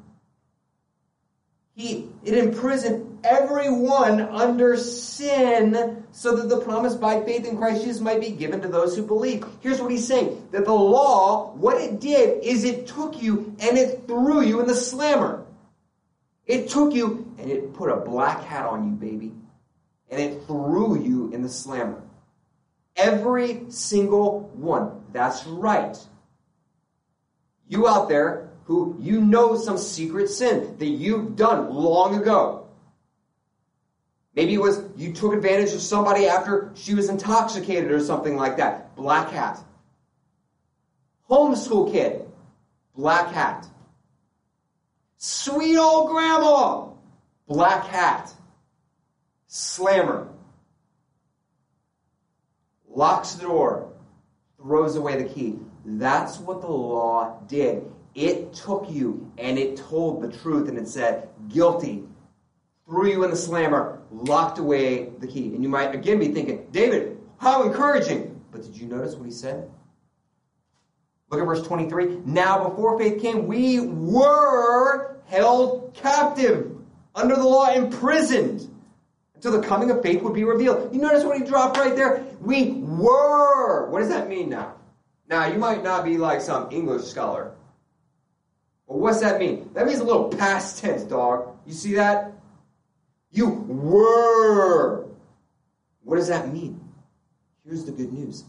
He, 1.75 2.09
it 2.25 2.33
imprisoned 2.33 3.19
everyone 3.23 4.19
under 4.19 4.75
sin 4.75 6.03
so 6.11 6.35
that 6.35 6.49
the 6.49 6.59
promise 6.59 6.93
by 6.93 7.23
faith 7.23 7.47
in 7.47 7.57
Christ 7.57 7.85
Jesus 7.85 8.01
might 8.01 8.19
be 8.19 8.31
given 8.31 8.59
to 8.63 8.67
those 8.67 8.97
who 8.97 9.07
believe. 9.07 9.45
Here's 9.61 9.81
what 9.81 9.91
he's 9.91 10.05
saying 10.05 10.49
that 10.51 10.65
the 10.65 10.73
law, 10.73 11.53
what 11.53 11.81
it 11.81 12.01
did 12.01 12.43
is 12.43 12.65
it 12.65 12.85
took 12.85 13.21
you 13.21 13.55
and 13.61 13.77
it 13.77 14.07
threw 14.07 14.41
you 14.41 14.59
in 14.59 14.67
the 14.67 14.75
slammer. 14.75 15.45
It 16.45 16.67
took 16.67 16.93
you 16.93 17.33
and 17.37 17.49
it 17.49 17.73
put 17.73 17.89
a 17.89 17.95
black 17.95 18.43
hat 18.43 18.65
on 18.65 18.89
you, 18.89 18.91
baby. 18.91 19.31
And 20.09 20.19
it 20.19 20.45
threw 20.47 21.01
you 21.01 21.31
in 21.31 21.43
the 21.43 21.49
slammer. 21.49 22.03
Every 22.99 23.63
single 23.69 24.41
one. 24.55 24.91
That's 25.13 25.47
right. 25.47 25.97
You 27.69 27.87
out 27.87 28.09
there 28.09 28.49
who 28.65 28.97
you 28.99 29.21
know 29.21 29.55
some 29.55 29.77
secret 29.77 30.27
sin 30.27 30.75
that 30.77 30.85
you've 30.85 31.37
done 31.37 31.73
long 31.73 32.15
ago. 32.15 32.67
Maybe 34.35 34.53
it 34.53 34.61
was 34.61 34.83
you 34.97 35.13
took 35.13 35.33
advantage 35.33 35.73
of 35.73 35.81
somebody 35.81 36.27
after 36.27 36.71
she 36.75 36.93
was 36.93 37.07
intoxicated 37.07 37.89
or 37.89 38.01
something 38.01 38.35
like 38.35 38.57
that. 38.57 38.95
Black 38.97 39.31
hat. 39.31 39.63
Homeschool 41.29 41.91
kid. 41.91 42.25
Black 42.97 43.31
hat. 43.31 43.65
Sweet 45.17 45.77
old 45.77 46.09
grandma. 46.09 46.87
Black 47.47 47.85
hat. 47.85 48.33
Slammer 49.47 50.27
locks 52.99 53.35
the 53.35 53.43
door, 53.43 53.89
throws 54.57 54.97
away 54.97 55.23
the 55.23 55.29
key. 55.29 55.57
That's 55.85 56.37
what 56.37 56.59
the 56.59 56.67
law 56.67 57.39
did. 57.47 57.89
It 58.13 58.51
took 58.53 58.91
you 58.91 59.31
and 59.37 59.57
it 59.57 59.77
told 59.77 60.21
the 60.21 60.37
truth 60.37 60.67
and 60.67 60.77
it 60.77 60.85
said, 60.85 61.29
guilty, 61.47 62.03
threw 62.85 63.09
you 63.09 63.23
in 63.23 63.31
the 63.31 63.37
slammer, 63.37 64.01
locked 64.11 64.59
away 64.59 65.11
the 65.19 65.27
key. 65.27 65.55
And 65.55 65.63
you 65.63 65.69
might 65.69 65.95
again 65.95 66.19
be 66.19 66.27
thinking, 66.27 66.67
David, 66.71 67.17
how 67.37 67.63
encouraging. 67.63 68.41
But 68.51 68.63
did 68.63 68.75
you 68.75 68.85
notice 68.85 69.15
what 69.15 69.25
he 69.25 69.31
said? 69.31 69.71
Look 71.29 71.39
at 71.39 71.45
verse 71.45 71.65
23. 71.65 72.23
Now, 72.25 72.67
before 72.67 72.99
faith 72.99 73.21
came, 73.21 73.47
we 73.47 73.79
were 73.79 75.15
held 75.25 75.93
captive 75.93 76.75
under 77.15 77.35
the 77.35 77.47
law, 77.47 77.71
imprisoned 77.71 78.69
until 79.39 79.61
the 79.61 79.65
coming 79.65 79.89
of 79.89 80.01
faith 80.03 80.21
would 80.21 80.33
be 80.33 80.43
revealed. 80.43 80.93
You 80.93 80.99
notice 80.99 81.23
what 81.23 81.37
he 81.37 81.45
dropped 81.45 81.77
right 81.77 81.95
there? 81.95 82.25
We 82.41 82.73
were. 82.73 83.89
What 83.89 83.99
does 83.99 84.09
that 84.09 84.27
mean 84.27 84.49
now? 84.49 84.73
Now, 85.29 85.47
you 85.47 85.57
might 85.57 85.81
not 85.81 86.03
be 86.03 86.17
like 86.17 86.41
some 86.41 86.69
English 86.71 87.03
scholar. 87.05 87.53
But 88.85 88.97
what's 88.97 89.21
that 89.21 89.39
mean? 89.39 89.69
That 89.75 89.85
means 89.85 89.99
a 89.99 90.03
little 90.03 90.27
past 90.27 90.79
tense, 90.79 91.03
dog. 91.03 91.55
You 91.65 91.71
see 91.71 91.93
that? 91.93 92.33
You 93.31 93.47
were. 93.47 95.07
What 96.03 96.17
does 96.17 96.27
that 96.27 96.51
mean? 96.51 96.81
Here's 97.63 97.85
the 97.85 97.93
good 97.93 98.11
news 98.11 98.43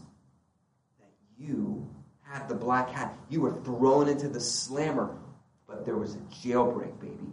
that 0.99 1.11
you 1.37 1.87
had 2.23 2.49
the 2.49 2.55
black 2.55 2.89
hat. 2.89 3.17
You 3.29 3.39
were 3.39 3.53
thrown 3.61 4.09
into 4.09 4.27
the 4.27 4.41
slammer, 4.41 5.15
but 5.69 5.85
there 5.85 5.95
was 5.95 6.15
a 6.15 6.19
jailbreak, 6.43 6.99
baby. 6.99 7.29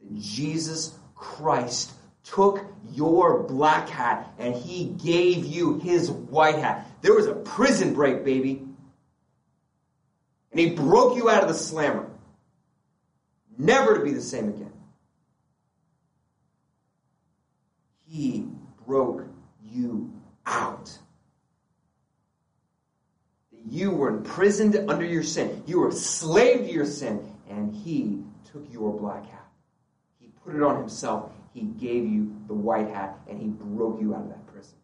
That 0.00 0.20
Jesus 0.20 0.96
Christ 1.16 1.94
took 2.24 2.64
your 2.92 3.42
black 3.42 3.88
hat 3.88 4.32
and 4.38 4.54
he 4.54 4.86
gave 4.86 5.44
you 5.44 5.78
his 5.78 6.10
white 6.10 6.56
hat. 6.56 6.90
There 7.02 7.14
was 7.14 7.26
a 7.26 7.34
prison 7.34 7.94
break, 7.94 8.24
baby. 8.24 8.62
And 10.50 10.60
he 10.60 10.70
broke 10.70 11.16
you 11.16 11.28
out 11.28 11.42
of 11.42 11.48
the 11.48 11.54
slammer. 11.54 12.08
Never 13.58 13.98
to 13.98 14.04
be 14.04 14.12
the 14.12 14.22
same 14.22 14.48
again. 14.48 14.72
He 18.08 18.46
broke 18.86 19.26
you 19.62 20.12
out. 20.46 20.98
You 23.68 23.90
were 23.90 24.08
imprisoned 24.08 24.76
under 24.88 25.04
your 25.04 25.22
sin. 25.22 25.62
You 25.66 25.80
were 25.80 25.88
a 25.88 25.92
slave 25.92 26.60
to 26.60 26.72
your 26.72 26.86
sin. 26.86 27.32
And 27.50 27.74
he 27.74 28.22
took 28.52 28.72
your 28.72 28.92
black 28.92 29.28
hat. 29.28 29.48
He 30.20 30.28
put 30.44 30.54
it 30.54 30.62
on 30.62 30.76
himself 30.76 31.32
he 31.54 31.62
gave 31.62 32.04
you 32.04 32.34
the 32.48 32.54
white 32.54 32.90
hat 32.90 33.16
and 33.28 33.40
he 33.40 33.46
broke 33.46 34.00
you 34.00 34.14
out 34.14 34.22
of 34.22 34.28
that 34.28 34.46
prison. 34.48 34.74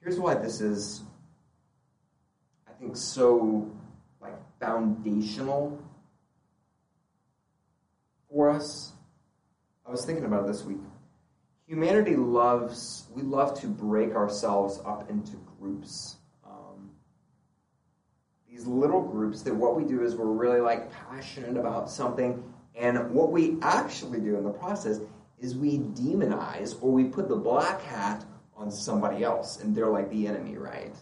Here's 0.00 0.18
why 0.18 0.34
this 0.34 0.60
is, 0.60 1.02
I 2.66 2.72
think, 2.72 2.96
so 2.96 3.70
like 4.20 4.34
foundational 4.58 5.78
for 8.30 8.50
us. 8.50 8.92
I 9.86 9.90
was 9.90 10.06
thinking 10.06 10.24
about 10.24 10.44
it 10.44 10.46
this 10.46 10.64
week. 10.64 10.80
Humanity 11.66 12.16
loves, 12.16 13.04
we 13.14 13.22
love 13.22 13.58
to 13.60 13.66
break 13.66 14.14
ourselves 14.14 14.80
up 14.86 15.10
into 15.10 15.36
groups. 15.58 16.16
These 18.54 18.68
little 18.68 19.02
groups 19.02 19.42
that 19.42 19.52
what 19.52 19.74
we 19.74 19.82
do 19.82 20.04
is 20.04 20.14
we're 20.14 20.26
really 20.26 20.60
like 20.60 20.88
passionate 20.92 21.56
about 21.56 21.90
something, 21.90 22.40
and 22.76 23.10
what 23.10 23.32
we 23.32 23.56
actually 23.62 24.20
do 24.20 24.36
in 24.36 24.44
the 24.44 24.50
process 24.50 25.00
is 25.40 25.56
we 25.56 25.78
demonize 25.78 26.80
or 26.80 26.92
we 26.92 27.02
put 27.02 27.28
the 27.28 27.34
black 27.34 27.82
hat 27.82 28.24
on 28.56 28.70
somebody 28.70 29.24
else, 29.24 29.60
and 29.60 29.74
they're 29.74 29.88
like 29.88 30.08
the 30.08 30.28
enemy, 30.28 30.56
right? 30.56 30.94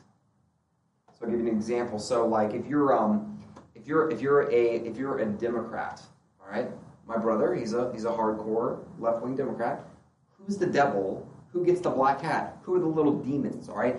So 1.13 1.27
I'll 1.27 1.31
give 1.31 1.41
you 1.41 1.49
an 1.49 1.55
example. 1.55 1.99
So 1.99 2.27
like 2.27 2.55
if 2.55 2.67
you're 2.67 2.99
um 2.99 3.39
if 3.75 3.87
you're 3.87 4.11
if 4.11 4.23
you're 4.23 4.51
a 4.51 4.77
if 4.77 4.97
you're 4.97 5.19
a 5.19 5.27
Democrat, 5.27 6.01
all 6.41 6.51
right, 6.51 6.71
my 7.07 7.19
brother, 7.19 7.55
he's 7.55 7.75
a 7.75 7.93
he's 7.93 8.07
a 8.07 8.11
hardcore 8.11 8.79
left 8.99 9.21
wing 9.21 9.37
Democrat. 9.37 9.85
Who's 10.39 10.57
the 10.57 10.67
devil? 10.67 11.29
Who 11.53 11.67
gets 11.67 11.83
the 11.83 11.91
black 11.91 12.23
hat? 12.23 12.57
Who 12.63 12.77
are 12.77 12.81
the 12.81 12.87
little 12.87 13.19
demons? 13.19 13.69
All 13.69 13.77
right. 13.77 13.97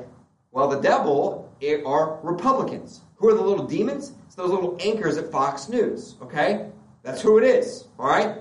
Well, 0.51 0.67
the 0.67 0.79
devil 0.79 1.51
are 1.85 2.19
Republicans. 2.23 3.01
Who 3.23 3.29
are 3.29 3.35
the 3.35 3.41
little 3.41 3.65
demons? 3.65 4.11
It's 4.25 4.35
those 4.35 4.49
little 4.49 4.75
anchors 4.81 5.15
at 5.15 5.31
Fox 5.31 5.69
News. 5.69 6.15
Okay, 6.21 6.67
that's 7.03 7.21
who 7.21 7.37
it 7.37 7.45
is. 7.45 7.87
All 7.97 8.09
right. 8.09 8.39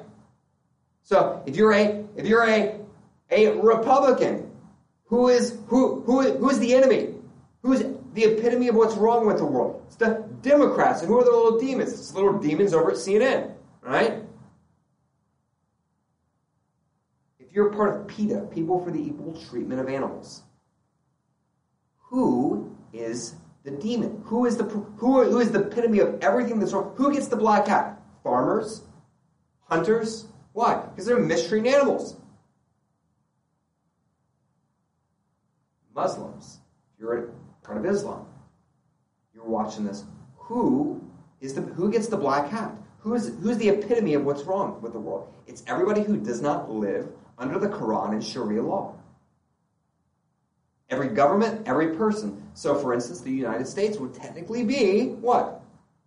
So 1.05 1.41
if 1.47 1.55
you're 1.55 1.73
a 1.73 2.05
if 2.17 2.27
you're 2.27 2.45
a 2.49 2.81
a 3.31 3.61
Republican, 3.61 4.51
who 5.05 5.29
is 5.29 5.57
who 5.69 6.01
who 6.01 6.33
who 6.33 6.51
is 6.51 6.59
the 6.59 6.75
enemy? 6.75 7.15
Who 7.63 7.75
is 7.75 7.85
the 8.15 8.25
epitome 8.25 8.67
of 8.67 8.75
what's 8.75 8.97
wrong 8.97 9.25
with 9.25 9.39
the 9.39 9.45
world? 9.45 9.85
It's 9.87 9.95
the 9.95 10.29
Democrats. 10.43 11.03
And 11.03 11.09
who 11.09 11.21
are 11.21 11.25
the 11.25 11.31
little 11.31 11.61
demons? 11.61 11.93
It's 11.93 12.11
the 12.11 12.21
little 12.21 12.41
demons 12.41 12.75
over 12.75 12.91
at 12.91 12.97
CNN, 12.97 13.55
right? 13.83 14.15
If 17.39 17.53
you're 17.53 17.73
part 17.73 18.01
of 18.01 18.09
PETA, 18.09 18.49
People 18.53 18.83
for 18.85 18.91
the 18.91 19.01
Equal 19.01 19.41
Treatment 19.49 19.81
of 19.81 19.89
Animals, 19.89 20.43
who 21.99 22.77
is 22.93 23.37
the 23.65 23.71
demon? 23.71 24.23
Who 24.25 24.47
is 24.47 24.57
the 24.57 24.65
who, 24.65 25.25
who 25.25 25.39
is 25.39 25.51
the 25.53 25.61
epitome 25.61 26.01
of 26.01 26.19
everything 26.23 26.59
that's 26.59 26.73
wrong? 26.73 26.93
Who 26.97 27.13
gets 27.13 27.29
the 27.29 27.37
black 27.37 27.67
hat? 27.67 28.01
Farmers, 28.23 28.83
hunters. 29.69 30.27
Why? 30.53 30.75
Because 30.75 31.07
they're 31.07 31.19
mistreating 31.19 31.73
animals. 31.73 32.17
Muslims. 35.95 36.59
You're 36.99 37.33
part 37.63 37.79
of 37.79 37.87
Islam, 37.87 38.27
you're 39.35 39.45
watching 39.45 39.85
this. 39.85 40.05
Who 40.37 41.03
is 41.41 41.55
the 41.55 41.63
who 41.63 41.91
gets 41.91 42.07
the 42.07 42.17
black 42.17 42.49
hat? 42.49 42.73
Who's 42.99 43.37
who's 43.41 43.57
the 43.59 43.69
epitome 43.69 44.15
of 44.15 44.25
what's 44.25 44.45
wrong 44.45 44.81
with 44.81 44.93
the 44.93 45.01
world? 45.01 45.33
It's 45.47 45.63
everybody 45.67 46.03
who 46.03 46.17
does 46.17 46.41
not 46.41 46.71
live 46.71 47.09
under 47.39 47.59
the 47.59 47.69
Quran 47.69 48.13
and 48.13 48.25
Sharia 48.25 48.63
law. 48.63 48.95
Every 50.93 51.09
government, 51.09 51.67
every 51.67 51.97
person. 51.97 52.47
So, 52.53 52.75
for 52.75 52.93
instance, 52.93 53.23
the 53.23 53.31
United 53.31 53.67
States 53.67 53.97
would 53.97 54.13
technically 54.13 54.63
be 54.63 55.07
what? 55.23 55.63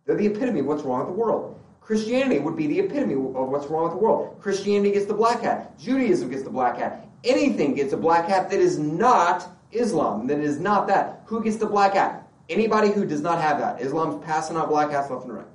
They're 0.06 0.15
the 0.15 0.28
epitome 0.28 0.60
of 0.60 0.67
what's 0.67 0.84
wrong 0.84 1.00
with 1.00 1.08
the 1.08 1.19
world. 1.19 1.60
Christianity 1.82 2.38
would 2.38 2.56
be 2.56 2.67
the 2.67 2.82
epitome 2.82 3.15
of 3.15 3.50
what's 3.50 3.65
wrong 3.65 3.86
with 3.86 3.93
the 3.93 3.98
world. 3.98 4.39
Christianity 4.39 4.91
gets 4.91 5.08
the 5.08 5.13
black 5.15 5.41
hat. 5.41 5.76
Judaism 5.80 6.30
gets 6.30 6.43
the 6.43 6.52
black 6.52 6.78
hat. 6.78 7.08
Anything 7.24 7.74
gets 7.74 7.93
a 7.93 7.98
black 7.98 8.28
hat 8.28 8.52
that 8.52 8.60
is 8.60 8.78
not 8.78 9.50
Islam, 9.71 10.28
that 10.28 10.38
is 10.38 10.60
not 10.60 10.86
that. 10.88 11.24
Who 11.26 11.43
gets 11.43 11.58
the 11.58 11.65
black 11.65 11.95
hat? 11.95 12.28
Anybody 12.48 12.91
who 12.91 13.06
does 13.06 13.21
not 13.21 13.41
have 13.41 13.58
that. 13.58 13.82
Islam's 13.82 14.24
passing 14.24 14.56
out 14.56 14.69
black 14.69 14.91
hats 14.91 15.10
left 15.10 15.26
and 15.26 15.34
right. 15.34 15.48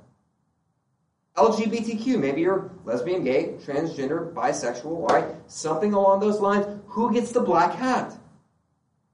LGBTQ, 1.37 2.19
maybe 2.19 2.41
you're 2.41 2.69
lesbian, 2.83 3.23
gay, 3.23 3.55
transgender, 3.65 4.33
bisexual, 4.33 5.09
right? 5.09 5.25
Something 5.47 5.93
along 5.93 6.19
those 6.19 6.41
lines. 6.41 6.65
Who 6.87 7.13
gets 7.13 7.31
the 7.31 7.39
black 7.39 7.73
hat? 7.73 8.17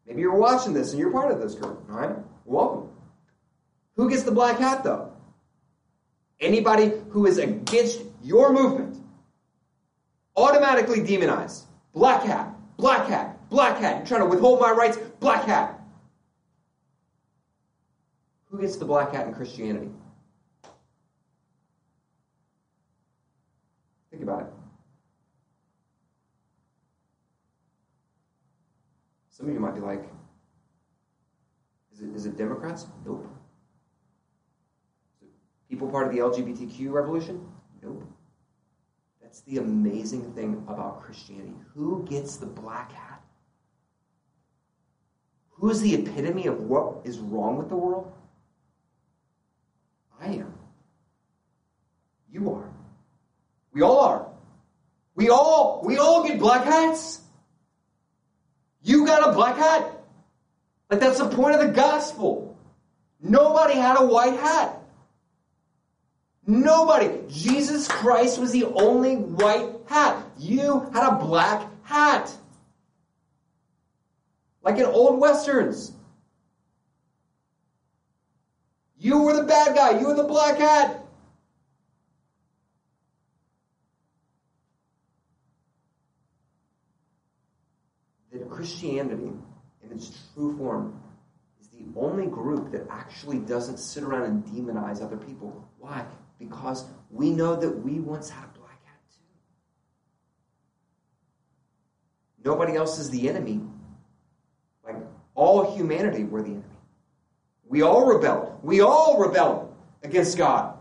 Maybe 0.07 0.21
you're 0.21 0.35
watching 0.35 0.73
this 0.73 0.91
and 0.91 0.99
you're 0.99 1.11
part 1.11 1.31
of 1.31 1.41
this 1.41 1.55
group, 1.55 1.83
all 1.89 1.97
right? 1.97 2.15
Welcome. 2.45 2.89
Who 3.97 4.09
gets 4.09 4.23
the 4.23 4.31
black 4.31 4.57
hat, 4.57 4.83
though? 4.83 5.11
Anybody 6.39 6.93
who 7.09 7.25
is 7.25 7.39
against 7.39 8.01
your 8.23 8.53
movement, 8.53 8.97
automatically 10.35 11.01
demonized. 11.01 11.65
Black 11.93 12.23
hat, 12.23 12.55
black 12.77 13.07
hat, 13.07 13.49
black 13.49 13.79
hat. 13.79 13.97
You're 13.97 14.05
trying 14.05 14.21
to 14.21 14.27
withhold 14.27 14.61
my 14.61 14.71
rights, 14.71 14.97
black 15.19 15.45
hat. 15.45 15.81
Who 18.49 18.61
gets 18.61 18.77
the 18.77 18.85
black 18.85 19.13
hat 19.13 19.27
in 19.27 19.33
Christianity? 19.33 19.89
Think 24.11 24.23
about 24.23 24.43
it. 24.43 24.56
Some 29.37 29.49
of 29.49 29.53
you 29.53 29.59
might 29.59 29.75
be 29.75 29.81
like, 29.81 30.03
is 31.93 32.01
it, 32.01 32.09
is 32.15 32.25
it 32.25 32.37
Democrats? 32.37 32.87
Nope. 33.05 33.27
People 35.69 35.87
part 35.89 36.07
of 36.07 36.13
the 36.13 36.19
LGBTQ 36.19 36.91
revolution? 36.91 37.47
Nope. 37.83 38.03
That's 39.21 39.41
the 39.41 39.57
amazing 39.57 40.33
thing 40.33 40.65
about 40.67 41.03
Christianity. 41.03 41.53
Who 41.75 42.03
gets 42.09 42.37
the 42.37 42.47
black 42.47 42.91
hat? 42.91 43.21
Who's 45.51 45.81
the 45.81 45.93
epitome 45.93 46.47
of 46.47 46.59
what 46.61 47.01
is 47.03 47.19
wrong 47.19 47.57
with 47.57 47.69
the 47.69 47.75
world? 47.75 48.11
I 50.19 50.29
am. 50.29 50.51
You 52.31 52.51
are. 52.53 52.71
We 53.71 53.83
all 53.83 53.99
are. 53.99 54.27
We 55.13 55.29
all 55.29 55.83
we 55.85 55.97
all 55.97 56.27
get 56.27 56.39
black 56.39 56.63
hats. 56.63 57.21
You 58.87 59.05
got 59.05 59.27
a 59.27 59.33
black 59.33 59.57
hat. 59.57 59.99
Like 60.89 61.01
that's 61.01 61.19
the 61.19 61.27
point 61.27 61.55
of 61.55 61.59
the 61.59 61.73
gospel. 61.73 62.57
Nobody 63.21 63.73
had 63.73 63.99
a 63.99 64.05
white 64.05 64.39
hat. 64.39 64.79
Nobody. 66.45 67.19
Jesus 67.27 67.89
Christ 67.89 68.39
was 68.39 68.53
the 68.53 68.63
only 68.63 69.17
white 69.17 69.71
hat. 69.87 70.23
You 70.39 70.89
had 70.93 71.05
a 71.05 71.15
black 71.17 71.67
hat. 71.83 72.31
Like 74.63 74.77
in 74.77 74.85
old 74.85 75.19
westerns. 75.19 75.91
You 78.97 79.21
were 79.23 79.35
the 79.35 79.43
bad 79.43 79.75
guy. 79.75 79.99
You 79.99 80.07
were 80.07 80.15
the 80.15 80.23
black 80.23 80.59
hat. 80.59 81.03
That 88.31 88.46
Christianity, 88.57 89.31
in 89.83 89.91
its 89.91 90.11
true 90.33 90.57
form, 90.57 91.01
is 91.61 91.67
the 91.69 91.85
only 91.95 92.27
group 92.27 92.71
that 92.71 92.87
actually 92.89 93.39
doesn't 93.39 93.77
sit 93.77 94.03
around 94.03 94.23
and 94.23 94.43
demonize 94.45 95.01
other 95.01 95.17
people. 95.17 95.67
Why? 95.79 96.05
because 96.39 96.85
we 97.09 97.29
know 97.31 97.55
that 97.55 97.69
we 97.69 97.99
once 97.99 98.29
had 98.29 98.43
a 98.43 98.59
black 98.59 98.83
hat 98.85 98.99
too. 99.11 99.23
Nobody 102.43 102.75
else 102.75 102.99
is 102.99 103.09
the 103.09 103.29
enemy. 103.29 103.61
Like 104.85 104.97
all 105.35 105.75
humanity 105.75 106.23
were 106.23 106.41
the 106.41 106.49
enemy. 106.49 106.63
We 107.67 107.81
all 107.81 108.05
rebelled. 108.05 108.59
We 108.63 108.81
all 108.81 109.19
rebelled 109.19 109.75
against 110.03 110.37
God. 110.37 110.75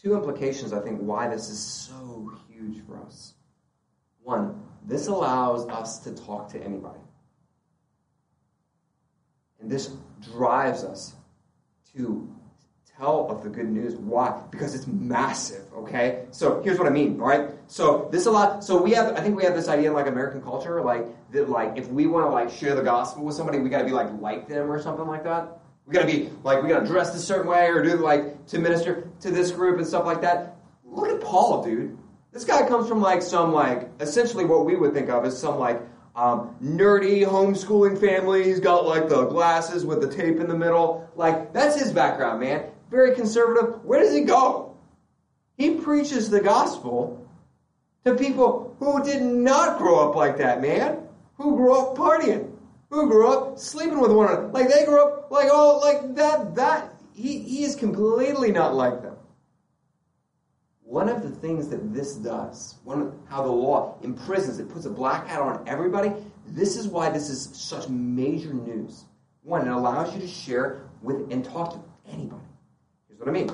Two 0.00 0.14
implications, 0.14 0.72
I 0.72 0.80
think, 0.80 0.98
why 1.00 1.28
this 1.28 1.48
is 1.48 1.60
so 1.60 2.32
huge 2.48 2.84
for 2.86 2.98
us. 2.98 3.34
One, 4.22 4.62
this 4.86 5.06
allows 5.06 5.68
us 5.68 5.98
to 6.00 6.14
talk 6.14 6.48
to 6.52 6.62
anybody. 6.62 6.98
And 9.60 9.70
this 9.70 9.96
drives 10.32 10.84
us 10.84 11.14
to 11.94 12.28
tell 12.98 13.30
of 13.30 13.42
the 13.42 13.48
good 13.48 13.68
news. 13.68 13.94
Why? 13.94 14.40
Because 14.50 14.74
it's 14.74 14.86
massive, 14.86 15.64
okay? 15.74 16.26
So 16.30 16.60
here's 16.62 16.78
what 16.78 16.86
I 16.86 16.90
mean, 16.90 17.16
right? 17.16 17.50
So 17.66 18.08
this 18.10 18.26
a 18.26 18.30
lot 18.30 18.64
so 18.64 18.80
we 18.80 18.92
have 18.92 19.16
I 19.16 19.20
think 19.20 19.36
we 19.36 19.44
have 19.44 19.54
this 19.54 19.68
idea 19.68 19.88
in 19.88 19.94
like 19.94 20.06
American 20.06 20.42
culture, 20.42 20.82
like 20.82 21.06
that 21.32 21.48
like 21.48 21.76
if 21.76 21.88
we 21.88 22.06
want 22.06 22.26
to 22.26 22.30
like 22.30 22.50
share 22.50 22.74
the 22.74 22.82
gospel 22.82 23.24
with 23.24 23.34
somebody, 23.34 23.58
we 23.58 23.70
gotta 23.70 23.84
be 23.84 23.92
like 23.92 24.08
like 24.20 24.48
them 24.48 24.70
or 24.70 24.80
something 24.80 25.06
like 25.06 25.24
that. 25.24 25.60
We 25.86 25.94
gotta 25.94 26.06
be 26.06 26.30
like 26.42 26.62
we 26.62 26.68
gotta 26.68 26.86
dress 26.86 27.14
a 27.14 27.18
certain 27.18 27.46
way 27.46 27.68
or 27.68 27.82
do 27.82 27.96
like 27.96 28.46
to 28.48 28.58
minister 28.58 29.08
to 29.20 29.30
this 29.30 29.50
group 29.50 29.78
and 29.78 29.86
stuff 29.86 30.04
like 30.04 30.20
that. 30.22 30.56
Look 30.84 31.08
at 31.08 31.20
Paul, 31.20 31.64
dude. 31.64 31.96
This 32.32 32.44
guy 32.44 32.66
comes 32.66 32.88
from 32.88 33.00
like 33.00 33.20
some 33.20 33.52
like 33.52 33.90
essentially 34.00 34.44
what 34.44 34.64
we 34.64 34.74
would 34.74 34.94
think 34.94 35.10
of 35.10 35.24
as 35.24 35.38
some 35.38 35.58
like 35.58 35.80
um, 36.14 36.56
nerdy 36.62 37.26
homeschooling 37.26 37.98
family. 37.98 38.44
He's 38.44 38.60
got 38.60 38.86
like 38.86 39.08
the 39.08 39.26
glasses 39.26 39.84
with 39.84 40.00
the 40.00 40.08
tape 40.08 40.40
in 40.40 40.48
the 40.48 40.56
middle. 40.56 41.08
Like, 41.14 41.52
that's 41.52 41.78
his 41.78 41.92
background, 41.92 42.40
man. 42.40 42.64
Very 42.90 43.14
conservative. 43.14 43.84
Where 43.84 44.00
does 44.00 44.14
he 44.14 44.22
go? 44.22 44.76
He 45.56 45.76
preaches 45.76 46.30
the 46.30 46.40
gospel 46.40 47.26
to 48.04 48.14
people 48.14 48.76
who 48.78 49.02
did 49.04 49.22
not 49.22 49.78
grow 49.78 50.08
up 50.08 50.16
like 50.16 50.36
that, 50.38 50.60
man. 50.60 50.98
Who 51.36 51.56
grew 51.56 51.78
up 51.78 51.96
partying. 51.96 52.50
Who 52.90 53.08
grew 53.08 53.28
up 53.28 53.58
sleeping 53.58 54.00
with 54.00 54.12
one 54.12 54.28
another. 54.28 54.48
Like, 54.48 54.68
they 54.68 54.84
grew 54.84 55.02
up 55.02 55.30
like, 55.30 55.50
all 55.50 55.80
like 55.80 56.14
that, 56.16 56.54
that. 56.56 56.94
He, 57.14 57.38
he 57.40 57.64
is 57.64 57.76
completely 57.76 58.52
not 58.52 58.74
like 58.74 59.02
them. 59.02 59.16
One 60.92 61.08
of 61.08 61.22
the 61.22 61.30
things 61.30 61.68
that 61.68 61.94
this 61.94 62.16
does, 62.16 62.74
one 62.84 63.18
how 63.26 63.42
the 63.42 63.50
law 63.50 63.96
imprisons, 64.02 64.58
it 64.58 64.68
puts 64.68 64.84
a 64.84 64.90
black 64.90 65.26
hat 65.26 65.40
on 65.40 65.66
everybody. 65.66 66.12
This 66.46 66.76
is 66.76 66.86
why 66.86 67.08
this 67.08 67.30
is 67.30 67.48
such 67.54 67.88
major 67.88 68.52
news. 68.52 69.06
One, 69.42 69.66
it 69.66 69.70
allows 69.70 70.14
you 70.14 70.20
to 70.20 70.28
share 70.28 70.90
with 71.00 71.32
and 71.32 71.42
talk 71.42 71.72
to 71.72 72.12
anybody. 72.12 72.44
Here's 73.08 73.18
what 73.18 73.30
I 73.30 73.32
mean. 73.32 73.48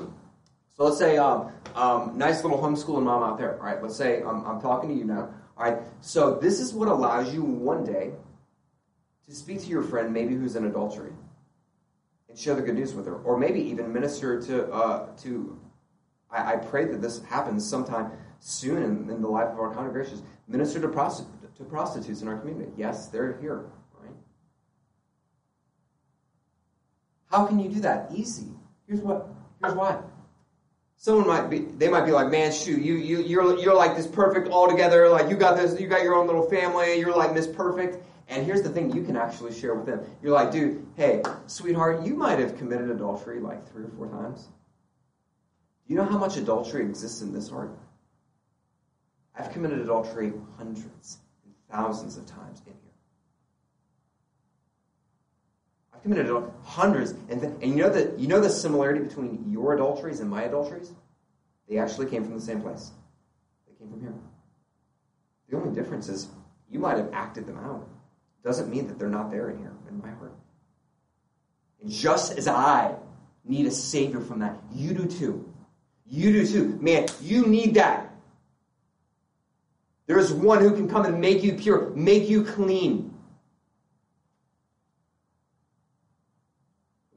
So 0.75 0.83
let's 0.83 0.97
say, 0.97 1.15
um, 1.15 1.53
um, 1.75 2.17
nice 2.17 2.43
little 2.43 2.57
homeschooling 2.57 3.03
mom 3.03 3.23
out 3.23 3.37
there. 3.37 3.57
All 3.57 3.65
right, 3.65 3.81
let's 3.81 3.95
say 3.95 4.21
I'm, 4.21 4.45
I'm 4.45 4.59
talking 4.59 4.89
to 4.89 4.95
you 4.95 5.05
now. 5.05 5.33
All 5.57 5.63
right, 5.63 5.77
so 6.01 6.35
this 6.35 6.59
is 6.59 6.73
what 6.73 6.89
allows 6.89 7.33
you 7.33 7.41
one 7.41 7.85
day 7.85 8.11
to 9.29 9.33
speak 9.33 9.61
to 9.61 9.67
your 9.67 9.83
friend, 9.83 10.11
maybe 10.11 10.35
who's 10.35 10.57
in 10.57 10.65
adultery, 10.65 11.13
and 12.27 12.37
share 12.37 12.55
the 12.55 12.61
good 12.61 12.75
news 12.75 12.93
with 12.93 13.05
her, 13.05 13.15
or 13.15 13.37
maybe 13.37 13.61
even 13.61 13.93
minister 13.93 14.41
to 14.41 14.69
uh, 14.73 15.15
to. 15.21 15.57
I, 16.31 16.53
I, 16.53 16.55
pray 16.57 16.85
that 16.85 17.01
this 17.01 17.23
happens 17.23 17.67
sometime 17.67 18.11
soon 18.39 18.83
in, 18.83 19.09
in 19.09 19.21
the 19.21 19.27
life 19.27 19.47
of 19.49 19.59
our 19.59 19.73
congregations. 19.73 20.21
Minister 20.47 20.79
to, 20.79 20.87
to 20.87 21.63
prostitutes 21.63 22.21
in 22.21 22.27
our 22.27 22.37
community. 22.37 22.71
Yes, 22.77 23.07
they're 23.07 23.37
here, 23.39 23.65
right? 23.99 24.13
How 27.31 27.45
can 27.45 27.59
you 27.59 27.69
do 27.69 27.79
that? 27.81 28.11
Easy. 28.13 28.47
Here's 28.87 29.01
what. 29.01 29.27
Here's 29.61 29.75
why. 29.75 29.99
Someone 31.01 31.27
might 31.27 31.49
be, 31.49 31.59
they 31.59 31.87
might 31.87 32.05
be 32.05 32.11
like, 32.11 32.29
man, 32.29 32.51
shoot, 32.51 32.81
you, 32.81 32.95
you, 32.95 33.21
you're, 33.21 33.57
you're 33.57 33.75
like 33.75 33.95
this 33.95 34.05
perfect 34.05 34.49
altogether. 34.49 35.07
Like 35.07 35.29
you 35.29 35.37
got 35.37 35.55
this, 35.55 35.79
you 35.79 35.87
got 35.87 36.03
your 36.03 36.13
own 36.13 36.27
little 36.27 36.49
family. 36.49 36.99
You're 36.99 37.15
like 37.15 37.33
Miss 37.33 37.47
Perfect. 37.47 38.03
And 38.27 38.45
here's 38.45 38.61
the 38.61 38.69
thing 38.69 38.91
you 38.93 39.03
can 39.03 39.15
actually 39.15 39.57
share 39.57 39.73
with 39.73 39.85
them. 39.85 40.01
You're 40.21 40.33
like, 40.33 40.51
dude, 40.51 40.85
hey, 40.97 41.23
sweetheart, 41.47 42.05
you 42.05 42.15
might 42.15 42.37
have 42.39 42.57
committed 42.57 42.89
adultery 42.89 43.39
like 43.39 43.65
three 43.71 43.85
or 43.85 43.89
four 43.97 44.07
times. 44.07 44.49
You 45.89 45.95
know 45.95 46.05
how 46.05 46.19
much 46.19 46.37
adultery 46.37 46.83
exists 46.83 47.23
in 47.23 47.33
this 47.33 47.49
heart? 47.49 47.71
I've 49.35 49.51
committed 49.51 49.79
adultery 49.79 50.31
hundreds 50.55 51.17
and 51.43 51.53
thousands 51.71 52.15
of 52.15 52.27
times 52.27 52.61
in 52.67 52.73
here. 52.73 52.93
I've 55.91 56.03
committed 56.03 56.27
adultery 56.27 56.51
hundreds, 56.63 57.15
and, 57.29 57.41
th- 57.41 57.53
and 57.61 57.71
you 57.71 57.77
know 57.77 57.89
the 57.89 58.13
you 58.19 58.27
know 58.27 58.39
the 58.39 58.51
similarity 58.51 58.99
between 58.99 59.49
your 59.49 59.73
adulteries 59.73 60.19
and 60.19 60.29
my 60.29 60.43
adulteries? 60.43 60.93
They 61.67 61.79
actually 61.79 62.05
came 62.05 62.23
from 62.23 62.35
the 62.35 62.41
same 62.41 62.61
place. 62.61 62.91
They 63.67 63.73
came 63.79 63.89
from 63.89 64.01
here. 64.01 64.13
The 65.49 65.57
only 65.57 65.73
difference 65.73 66.07
is 66.07 66.27
you 66.69 66.77
might 66.77 66.97
have 66.97 67.09
acted 67.13 67.47
them 67.47 67.57
out. 67.57 67.87
Doesn't 68.43 68.69
mean 68.69 68.87
that 68.87 68.99
they're 68.99 69.09
not 69.09 69.31
there 69.31 69.49
in 69.49 69.57
here 69.57 69.73
in 69.89 69.99
my 69.99 70.11
heart. 70.11 70.33
And 71.81 71.91
just 71.91 72.37
as 72.37 72.47
I 72.47 72.93
need 73.43 73.65
a 73.65 73.71
savior 73.71 74.21
from 74.21 74.39
that, 74.39 74.55
you 74.71 74.93
do 74.93 75.07
too. 75.07 75.48
You 76.09 76.31
do 76.33 76.47
too. 76.47 76.77
Man, 76.81 77.07
you 77.21 77.45
need 77.45 77.75
that. 77.75 78.11
There 80.07 80.17
is 80.17 80.33
one 80.33 80.61
who 80.61 80.75
can 80.75 80.89
come 80.89 81.05
and 81.05 81.21
make 81.21 81.43
you 81.43 81.53
pure, 81.53 81.91
make 81.91 82.27
you 82.29 82.43
clean. 82.43 83.09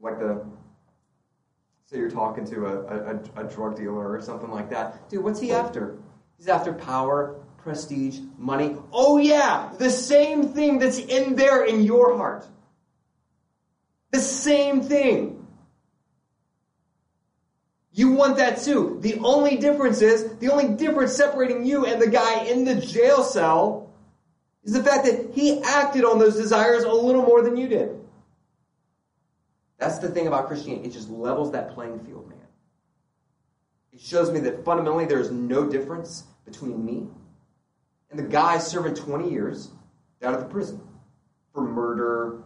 like 0.03 0.19
the 0.19 0.45
say 1.85 1.97
you're 1.97 2.09
talking 2.09 2.45
to 2.45 2.65
a, 2.65 2.81
a, 2.81 3.45
a, 3.45 3.49
drug 3.49 3.77
dealer 3.77 4.11
or 4.11 4.21
something 4.21 4.51
like 4.51 4.69
that. 4.69 5.09
Dude, 5.09 5.23
what's 5.23 5.39
he 5.39 5.51
after? 5.51 5.97
He's 6.37 6.47
after 6.47 6.73
power, 6.73 7.35
prestige, 7.57 8.19
money. 8.37 8.75
Oh, 8.91 9.17
yeah, 9.17 9.71
the 9.77 9.89
same 9.89 10.49
thing 10.49 10.79
that's 10.79 10.97
in 10.97 11.35
there 11.35 11.63
in 11.63 11.83
your 11.83 12.17
heart. 12.17 12.45
The 14.11 14.19
same 14.19 14.81
thing. 14.81 15.42
You 17.93 18.11
want 18.11 18.37
that 18.37 18.59
too. 18.59 18.97
The 19.01 19.19
only 19.19 19.57
difference 19.57 20.01
is, 20.01 20.35
the 20.37 20.49
only 20.49 20.75
difference 20.75 21.15
separating 21.15 21.63
you 21.63 21.85
and 21.85 22.01
the 22.01 22.09
guy 22.09 22.43
in 22.45 22.65
the 22.65 22.75
jail 22.75 23.23
cell 23.23 23.93
is 24.63 24.73
the 24.73 24.83
fact 24.83 25.05
that 25.05 25.31
he 25.33 25.61
acted 25.61 26.03
on 26.03 26.17
those 26.17 26.35
desires 26.35 26.83
a 26.83 26.91
little 26.91 27.21
more 27.21 27.43
than 27.43 27.55
you 27.55 27.67
did. 27.67 27.99
That's 29.77 29.99
the 29.99 30.09
thing 30.09 30.27
about 30.27 30.47
Christianity. 30.47 30.87
It 30.87 30.93
just 30.93 31.09
levels 31.09 31.51
that 31.51 31.73
playing 31.75 31.99
field, 31.99 32.27
man. 32.29 32.39
It 33.91 34.01
shows 34.01 34.31
me 34.31 34.39
that 34.39 34.65
fundamentally 34.65 35.05
there's 35.05 35.29
no 35.29 35.69
difference 35.69 36.23
between 36.45 36.83
me 36.83 37.07
and 38.09 38.17
the 38.17 38.23
guy 38.23 38.57
serving 38.57 38.95
20 38.95 39.29
years 39.29 39.69
down 40.19 40.33
at 40.33 40.39
the 40.39 40.45
prison 40.45 40.81
for 41.53 41.61
murder, 41.61 42.43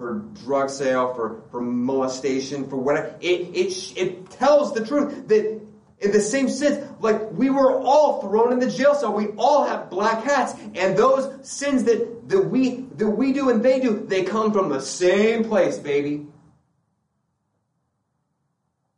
for, 0.00 0.20
drug 0.44 0.70
sale, 0.70 1.12
for, 1.12 1.42
for 1.50 1.60
molestation, 1.60 2.66
for 2.70 2.76
whatever. 2.76 3.14
It, 3.20 3.54
it, 3.54 3.98
it 3.98 4.30
tells 4.30 4.72
the 4.72 4.84
truth 4.84 5.28
that 5.28 5.60
in 5.98 6.10
the 6.10 6.22
same 6.22 6.48
sense, 6.48 6.90
like 7.00 7.30
we 7.32 7.50
were 7.50 7.78
all 7.78 8.22
thrown 8.22 8.50
in 8.50 8.60
the 8.60 8.70
jail 8.70 8.94
cell. 8.94 9.12
We 9.12 9.28
all 9.36 9.66
have 9.66 9.90
black 9.90 10.24
hats, 10.24 10.54
and 10.74 10.96
those 10.96 11.46
sins 11.46 11.84
that 11.84 12.30
that 12.30 12.40
we 12.40 12.86
that 12.96 13.10
we 13.10 13.34
do 13.34 13.50
and 13.50 13.62
they 13.62 13.78
do, 13.78 14.06
they 14.06 14.22
come 14.22 14.50
from 14.50 14.70
the 14.70 14.80
same 14.80 15.44
place, 15.44 15.76
baby. 15.78 16.26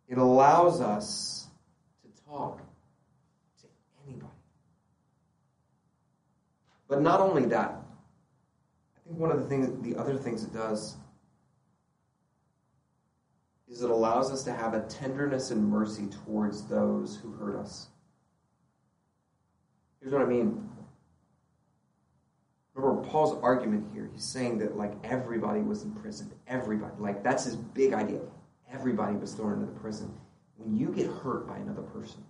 It 0.07 0.19
allows 0.19 0.81
us 0.81 1.49
to 2.05 2.23
talk 2.31 2.59
to 2.59 3.67
anybody. 4.07 4.31
But 6.87 7.03
not 7.03 7.19
only 7.19 7.47
that, 7.47 7.82
think 9.13 9.21
one 9.21 9.31
of 9.31 9.43
the 9.43 9.49
things 9.49 9.69
the 9.83 9.99
other 9.99 10.17
things 10.17 10.43
it 10.43 10.53
does 10.53 10.97
is 13.69 13.83
it 13.83 13.91
allows 13.91 14.31
us 14.31 14.43
to 14.45 14.53
have 14.53 14.75
a 14.75 14.81
tenderness 14.83 15.51
and 15.51 15.67
mercy 15.67 16.07
towards 16.25 16.65
those 16.65 17.17
who 17.17 17.33
hurt 17.33 17.57
us. 17.57 17.89
Here's 20.01 20.13
what 20.13 20.23
I 20.23 20.27
mean. 20.27 20.69
Remember 22.75 23.03
Paul's 23.03 23.39
argument 23.43 23.87
here. 23.95 24.11
He's 24.13 24.25
saying 24.25 24.59
that 24.59 24.77
like 24.77 24.93
everybody 25.05 25.61
was 25.61 25.85
imprisoned. 25.85 26.33
Everybody. 26.47 26.95
Like 26.99 27.23
that's 27.23 27.45
his 27.45 27.57
big 27.57 27.93
idea. 27.93 28.21
Everybody 28.73 29.17
was 29.17 29.35
thrown 29.35 29.55
into 29.55 29.67
the 29.67 29.79
prison. 29.79 30.13
When 30.57 30.77
you 30.77 30.89
get 30.89 31.07
hurt 31.07 31.47
by 31.47 31.57
another 31.57 31.83
person, 31.83 32.25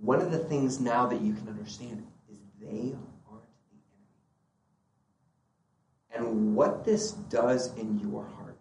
one 0.00 0.20
of 0.20 0.30
the 0.30 0.38
things 0.38 0.80
now 0.80 1.06
that 1.06 1.20
you 1.20 1.32
can 1.34 1.48
understand 1.48 2.06
is 2.30 2.38
they 2.60 2.96
aren't 3.28 3.44
the 3.70 3.76
enemy. 3.76 4.10
And 6.20 6.54
what 6.54 6.84
this 6.84 7.10
does 7.12 7.74
in 7.76 7.98
your 7.98 8.26
heart, 8.36 8.58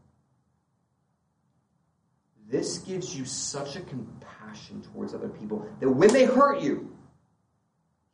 this 2.47 2.77
gives 2.79 3.15
you 3.15 3.25
such 3.25 3.75
a 3.75 3.81
compassion 3.81 4.81
towards 4.93 5.13
other 5.13 5.27
people 5.27 5.67
that 5.81 5.89
when 5.89 6.13
they 6.13 6.23
hurt 6.23 6.61
you, 6.61 6.95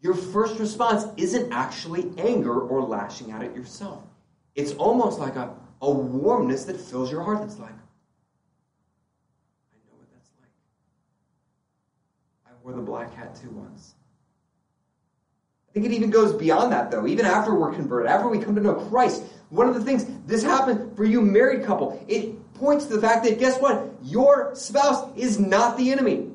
your 0.02 0.16
first 0.16 0.60
response 0.60 1.06
isn't 1.16 1.54
actually 1.54 2.12
anger 2.18 2.60
or 2.60 2.82
lashing 2.82 3.32
out 3.32 3.44
at 3.44 3.56
yourself. 3.56 4.04
It's 4.56 4.72
almost 4.74 5.20
like 5.20 5.36
a, 5.36 5.54
a 5.82 5.92
warmness 5.92 6.66
that 6.66 6.82
fills 6.82 7.12
your 7.12 7.22
heart 7.22 7.42
that's 7.42 7.60
like, 7.60 7.70
I 7.70 7.74
know 9.86 9.98
what 9.98 10.08
that's 10.12 10.32
like. 10.40 10.50
I 12.48 12.50
wore 12.64 12.74
the 12.74 12.82
black 12.82 13.14
hat 13.14 13.36
too 13.36 13.52
once. 13.52 13.94
I 15.76 15.80
think 15.82 15.92
it 15.92 15.96
even 15.96 16.10
goes 16.10 16.32
beyond 16.32 16.72
that, 16.72 16.90
though. 16.90 17.06
Even 17.06 17.26
after 17.26 17.54
we're 17.54 17.74
converted, 17.74 18.10
after 18.10 18.30
we 18.30 18.40
come 18.40 18.56
to 18.56 18.62
know 18.62 18.76
Christ, 18.76 19.24
one 19.50 19.68
of 19.68 19.76
the 19.76 19.82
things, 19.82 20.06
this 20.26 20.42
happened 20.42 20.96
for 20.96 21.04
you 21.04 21.20
married 21.22 21.66
couple. 21.66 22.02
It 22.08 22.54
points 22.54 22.86
to 22.86 22.96
the 22.96 23.02
fact 23.02 23.26
that, 23.26 23.40
guess 23.40 23.60
what? 23.60 23.94
Your 24.02 24.56
spouse 24.56 25.06
is 25.18 25.38
not 25.38 25.78
the 25.78 25.92
enemy. 25.92 26.30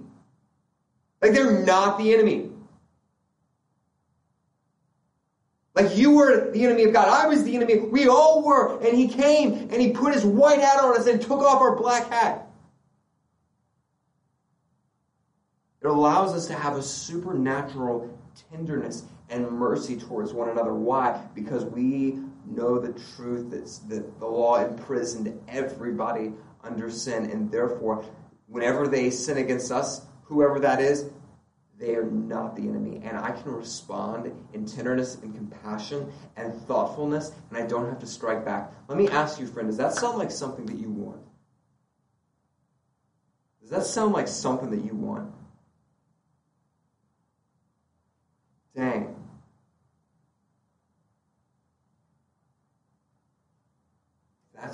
Like, 1.23 1.33
they're 1.33 1.65
not 1.65 1.99
the 1.99 2.13
enemy. 2.13 2.51
Like 5.75 5.97
you 5.97 6.11
were 6.11 6.51
the 6.51 6.65
enemy 6.65 6.85
of 6.85 6.93
God. 6.93 7.09
I 7.09 7.27
was 7.27 7.45
the 7.45 7.57
enemy. 7.57 7.79
We 7.79 8.09
all 8.09 8.45
were. 8.45 8.79
And 8.81 8.99
he 8.99 9.09
came 9.09 9.69
and 9.71 9.81
he 9.81 9.93
put 9.93 10.13
his 10.13 10.25
white 10.25 10.61
hat 10.61 10.81
on 10.81 10.95
us 10.99 11.07
and 11.07 11.23
took 11.23 11.41
off 11.41 11.61
our 11.61 11.77
black 11.77 12.11
hat. 12.11 12.49
It 15.81 15.87
allows 15.87 16.35
us 16.35 16.49
to 16.49 16.55
have 16.55 16.77
a 16.77 16.83
supernatural 16.83 18.15
tenderness 18.51 19.05
and 19.31 19.51
mercy 19.51 19.97
towards 19.97 20.33
one 20.33 20.49
another. 20.49 20.75
Why? 20.75 21.21
Because 21.35 21.65
we 21.65 22.19
know 22.47 22.79
the 22.79 22.99
truth 23.15 23.51
that, 23.51 23.89
that 23.89 24.19
the 24.19 24.27
law 24.27 24.65
imprisoned 24.65 25.41
everybody 25.49 26.33
under 26.63 26.91
sin, 26.91 27.31
and 27.31 27.51
therefore, 27.51 28.05
whenever 28.47 28.89
they 28.89 29.11
sin 29.11 29.39
against 29.39 29.71
us, 29.71 30.03
whoever 30.25 30.59
that 30.61 30.81
is, 30.81 31.11
they 31.79 31.95
are 31.95 32.05
not 32.05 32.55
the 32.57 32.63
enemy. 32.63 33.01
And 33.03 33.17
I 33.17 33.31
can 33.31 33.53
respond 33.53 34.31
in 34.53 34.67
tenderness 34.67 35.17
and 35.23 35.35
compassion 35.35 36.13
and 36.37 36.55
thoughtfulness, 36.67 37.33
and 37.49 37.59
I 37.59 37.67
don't 37.67 37.89
have 37.89 37.99
to 38.01 38.07
strike 38.07 38.45
back. 38.45 38.73
Let 38.89 38.99
me 38.99 39.09
ask 39.09 39.41
you, 39.41 39.47
friend, 39.47 39.69
does 39.69 39.79
that 39.79 39.95
sound 39.95 40.19
like 40.19 40.31
something 40.31 40.67
that 40.67 40.77
you 40.77 40.91
want? 40.91 41.23
Does 43.63 43.71
that 43.71 43.85
sound 43.85 44.13
like 44.13 44.29
something 44.29 44.71
that 44.71 44.85
you 44.85 44.95
want? 44.95 45.33
Dang. 48.77 49.10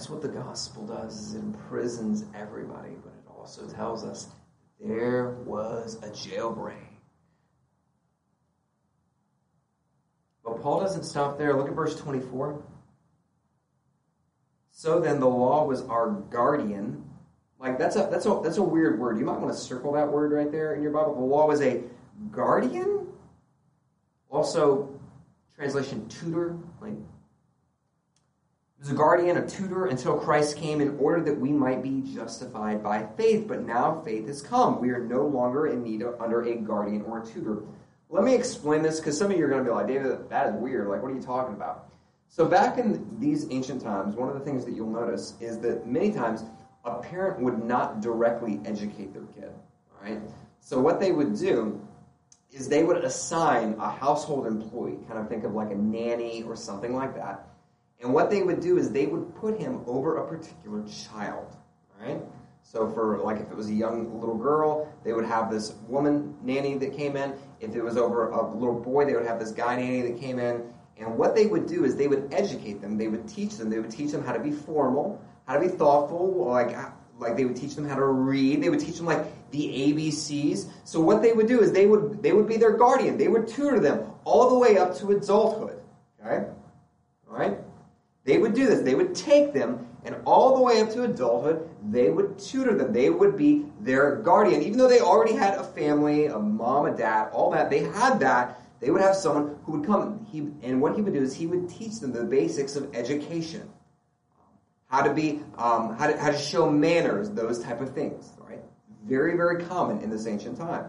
That's 0.07 0.23
what 0.23 0.33
the 0.33 0.39
gospel 0.39 0.87
does, 0.87 1.19
is 1.19 1.35
it 1.35 1.39
imprisons 1.41 2.27
everybody, 2.33 2.93
but 3.03 3.09
it 3.09 3.29
also 3.29 3.67
tells 3.67 4.05
us 4.05 4.29
there 4.81 5.31
was 5.45 5.97
a 5.97 6.11
jailbreak. 6.11 6.77
But 10.45 10.63
Paul 10.63 10.79
doesn't 10.79 11.03
stop 11.03 11.39
there. 11.39 11.57
Look 11.57 11.67
at 11.67 11.75
verse 11.75 11.99
24. 11.99 12.63
So 14.71 15.01
then 15.01 15.19
the 15.19 15.27
law 15.27 15.67
was 15.67 15.83
our 15.87 16.13
guardian. 16.31 17.05
Like 17.59 17.77
that's 17.77 17.97
a 17.97 18.09
that's 18.09 18.27
a 18.27 18.41
that's 18.45 18.59
a 18.59 18.63
weird 18.63 19.01
word. 19.01 19.19
You 19.19 19.25
might 19.25 19.41
want 19.41 19.53
to 19.53 19.59
circle 19.59 19.91
that 19.95 20.07
word 20.07 20.31
right 20.31 20.53
there 20.53 20.77
in 20.77 20.85
your 20.85 20.93
Bible. 20.93 21.17
The 21.17 21.21
law 21.21 21.49
was 21.49 21.63
a 21.63 21.83
guardian. 22.31 23.09
Also, 24.31 25.01
translation 25.57 26.09
tutor, 26.09 26.57
like 26.81 26.95
it 28.79 28.83
was 28.83 28.91
a 28.91 28.95
guardian, 28.95 29.39
a 29.39 29.47
tutor 29.47 29.87
until 29.87 30.19
Christ 30.19 30.57
came 30.57 30.83
in 30.83 30.99
order 30.99 31.23
that 31.25 31.41
we 31.41 31.51
might 31.51 31.83
be 31.83 32.03
justified 32.15 32.83
by 32.83 33.07
faith. 33.17 33.49
But 33.49 33.63
now 33.63 34.03
faith 34.05 34.27
has 34.27 34.43
come. 34.43 34.81
We 34.81 34.91
are 34.91 35.01
no 35.01 35.27
longer 35.27 35.69
in 35.69 35.83
need 35.83 36.03
of 36.03 36.21
under 36.21 36.43
a 36.43 36.57
guardian 36.57 37.03
or 37.03 37.23
a 37.23 37.27
tutor. 37.27 37.63
Let 38.11 38.23
me 38.23 38.35
explain 38.35 38.83
this 38.83 39.01
because 39.01 39.19
some 39.19 39.33
of 39.33 39.39
you 39.39 39.47
are 39.47 39.49
going 39.49 39.65
to 39.65 39.71
be 39.71 39.75
like, 39.75 39.89
David, 39.89 40.29
that 40.29 40.49
is 40.49 40.55
weird. 40.57 40.89
Like, 40.89 41.03
what 41.03 41.11
are 41.11 41.15
you 41.15 41.23
talking 41.23 41.55
about? 41.55 41.89
So, 42.29 42.45
back 42.45 42.77
in 42.77 43.19
these 43.19 43.51
ancient 43.51 43.83
times, 43.83 44.15
one 44.15 44.29
of 44.29 44.35
the 44.35 44.45
things 44.45 44.65
that 44.67 44.75
you'll 44.75 44.91
notice 44.91 45.35
is 45.41 45.59
that 45.61 45.87
many 45.87 46.13
times 46.13 46.45
a 46.85 46.99
parent 46.99 47.41
would 47.41 47.65
not 47.65 48.01
directly 48.01 48.61
educate 48.67 49.13
their 49.15 49.25
kid. 49.35 49.53
All 49.91 50.09
right? 50.09 50.21
So, 50.61 50.81
what 50.81 51.01
they 51.01 51.13
would 51.13 51.37
do 51.39 51.81
is 52.53 52.69
they 52.69 52.85
would 52.85 53.05
assign 53.05 53.77
a 53.81 53.91
household 53.91 54.47
employee, 54.47 54.99
kind 55.09 55.19
of 55.19 55.29
think 55.29 55.45
of 55.45 55.55
like 55.55 55.71
a 55.71 55.77
nanny 55.77 56.43
or 56.43 56.57
something 56.57 56.95
like 56.95 57.15
that. 57.17 57.49
And 58.03 58.13
what 58.13 58.31
they 58.31 58.43
would 58.43 58.61
do 58.61 58.79
is 58.79 58.91
they 58.91 59.07
would 59.07 59.35
put 59.35 59.59
him 59.59 59.83
over 59.87 60.19
a 60.19 60.29
particular 60.29 60.85
child. 60.87 61.57
Right? 62.01 62.21
So 62.63 62.91
for 62.91 63.19
like 63.19 63.41
if 63.41 63.51
it 63.51 63.57
was 63.57 63.69
a 63.69 63.73
young 63.73 64.19
little 64.21 64.37
girl, 64.37 64.93
they 65.05 65.13
would 65.13 65.25
have 65.25 65.51
this 65.51 65.75
woman 65.87 66.37
nanny 66.43 66.77
that 66.79 66.97
came 66.97 67.17
in. 67.17 67.35
If 67.61 67.75
it 67.75 67.83
was 67.83 67.97
over 67.97 68.31
a 68.31 68.55
little 68.55 68.79
boy, 68.79 69.05
they 69.05 69.15
would 69.15 69.27
have 69.27 69.39
this 69.39 69.53
guy 69.53 69.77
nanny 69.77 70.03
that 70.03 70.19
came 70.21 70.39
in. 70.39 70.63
And 70.99 71.17
what 71.17 71.35
they 71.35 71.47
would 71.47 71.67
do 71.67 71.85
is 71.85 71.95
they 71.95 72.09
would 72.09 72.33
educate 72.33 72.81
them. 72.81 72.97
They 72.97 73.09
would 73.09 73.29
teach 73.29 73.57
them. 73.57 73.71
They 73.71 73.79
would 73.79 73.91
teach 73.91 74.11
them 74.11 74.25
how 74.25 74.33
to 74.33 74.41
be 74.41 74.51
formal, 74.51 75.21
how 75.47 75.55
to 75.55 75.61
be 75.61 75.69
thoughtful, 75.69 76.49
like 76.49 76.77
uh, 76.77 76.91
like 77.19 77.37
they 77.37 77.45
would 77.45 77.57
teach 77.57 77.75
them 77.77 77.89
how 77.89 77.97
to 77.97 78.05
read. 78.05 78.63
They 78.63 78.69
would 78.69 78.81
teach 78.81 78.97
them 78.97 79.07
like 79.07 79.25
the 79.53 79.93
ABCs. 79.93 80.69
So 80.85 81.01
what 81.01 81.23
they 81.23 81.33
would 81.33 81.47
do 81.47 81.61
is 81.61 81.73
they 81.73 81.87
would 81.87 82.23
they 82.23 82.33
would 82.33 82.49
be 82.49 82.57
their 82.57 82.77
guardian. 82.77 83.17
They 83.17 83.29
would 83.29 83.47
tutor 83.47 83.79
them 83.79 84.11
all 84.25 84.51
the 84.51 84.59
way 84.59 84.77
up 84.77 84.97
to 84.99 85.13
adulthood. 85.13 85.81
Okay? 86.21 86.47
All 87.31 87.37
right? 87.37 87.59
They 88.27 88.39
would 88.39 88.55
do 88.55 88.67
this. 88.67 88.81
They 88.83 88.95
would 88.95 89.15
take 89.15 89.55
them 89.55 89.87
and 90.07 90.17
all 90.25 90.55
the 90.57 90.63
way 90.63 90.81
up 90.81 90.93
to 90.93 91.03
adulthood, 91.03 91.69
they 91.91 92.11
would 92.11 92.39
tutor 92.39 92.77
them. 92.77 92.93
They 92.93 93.11
would 93.11 93.37
be 93.37 93.67
their 93.81 94.17
guardian. 94.17 94.63
Even 94.63 94.79
though 94.79 94.89
they 94.89 95.01
already 95.01 95.35
had 95.35 95.55
a 95.55 95.65
family, 95.65 96.27
a 96.27 96.39
mom, 96.39 96.87
a 96.87 96.97
dad, 96.97 97.31
all 97.33 97.51
that, 97.51 97.71
they 97.71 97.81
had 97.81 98.21
that. 98.21 98.63
They 98.79 98.91
would 98.91 99.01
have 99.01 99.17
someone 99.17 99.59
who 99.65 99.73
would 99.73 99.87
come. 99.87 100.25
He, 100.31 100.49
and 100.63 100.81
what 100.81 100.95
he 100.95 101.03
would 101.03 101.13
do 101.13 101.21
is 101.21 101.35
he 101.35 101.49
would 101.49 101.69
teach 101.69 101.99
them 101.99 102.13
the 102.13 102.23
basics 102.23 102.77
of 102.77 102.95
education. 102.95 103.69
How 104.87 105.03
to 105.03 105.13
be, 105.13 105.41
um, 105.59 105.97
how, 105.97 106.07
to, 106.07 106.17
how 106.17 106.31
to 106.31 106.39
show 106.39 106.71
manners, 106.71 107.29
those 107.31 107.59
type 107.59 107.81
of 107.81 107.93
things. 107.93 108.31
Right? 108.39 108.61
Very, 109.07 109.37
very 109.37 109.65
common 109.65 110.03
in 110.03 110.11
this 110.11 110.29
ancient 110.29 110.57
time. 110.57 110.85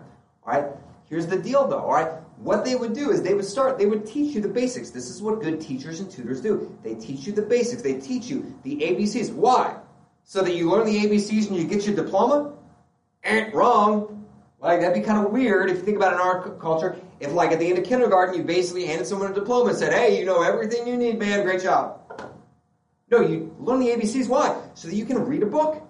All 0.45 0.53
right? 0.53 0.65
Here's 1.09 1.25
the 1.25 1.37
deal, 1.37 1.67
though. 1.67 1.79
All 1.79 1.93
right? 1.93 2.11
What 2.37 2.63
they 2.63 2.75
would 2.75 2.93
do 2.93 3.11
is 3.11 3.21
they 3.21 3.33
would 3.33 3.45
start, 3.45 3.77
they 3.77 3.87
would 3.87 4.05
teach 4.05 4.35
you 4.35 4.41
the 4.41 4.47
basics. 4.47 4.91
This 4.91 5.09
is 5.09 5.21
what 5.21 5.41
good 5.41 5.59
teachers 5.59 5.99
and 5.99 6.09
tutors 6.09 6.41
do. 6.41 6.77
They 6.83 6.95
teach 6.95 7.25
you 7.25 7.33
the 7.33 7.41
basics. 7.41 7.81
They 7.81 7.99
teach 7.99 8.27
you 8.27 8.55
the 8.63 8.77
ABCs. 8.77 9.33
Why? 9.33 9.77
So 10.23 10.43
that 10.43 10.53
you 10.53 10.69
learn 10.69 10.85
the 10.85 10.97
ABCs 10.99 11.47
and 11.47 11.57
you 11.57 11.63
get 11.65 11.85
your 11.85 11.95
diploma? 11.95 12.53
Eh, 13.23 13.49
wrong. 13.53 14.25
Like, 14.59 14.81
that'd 14.81 14.95
be 14.95 15.01
kind 15.01 15.25
of 15.25 15.31
weird 15.31 15.69
if 15.69 15.77
you 15.77 15.83
think 15.83 15.97
about 15.97 16.13
it 16.13 16.15
in 16.15 16.21
our 16.21 16.49
culture. 16.57 16.97
If, 17.19 17.31
like, 17.33 17.51
at 17.51 17.59
the 17.59 17.67
end 17.67 17.77
of 17.77 17.85
kindergarten, 17.85 18.35
you 18.35 18.43
basically 18.43 18.85
handed 18.85 19.07
someone 19.07 19.31
a 19.31 19.33
diploma 19.33 19.69
and 19.69 19.77
said, 19.77 19.93
hey, 19.93 20.19
you 20.19 20.25
know 20.25 20.41
everything 20.41 20.87
you 20.87 20.97
need, 20.97 21.19
man, 21.19 21.43
great 21.43 21.61
job. 21.61 22.01
No, 23.09 23.21
you 23.21 23.55
learn 23.59 23.79
the 23.79 23.87
ABCs. 23.87 24.27
Why? 24.27 24.59
So 24.73 24.87
that 24.87 24.95
you 24.95 25.05
can 25.05 25.19
read 25.25 25.43
a 25.43 25.45
book. 25.45 25.87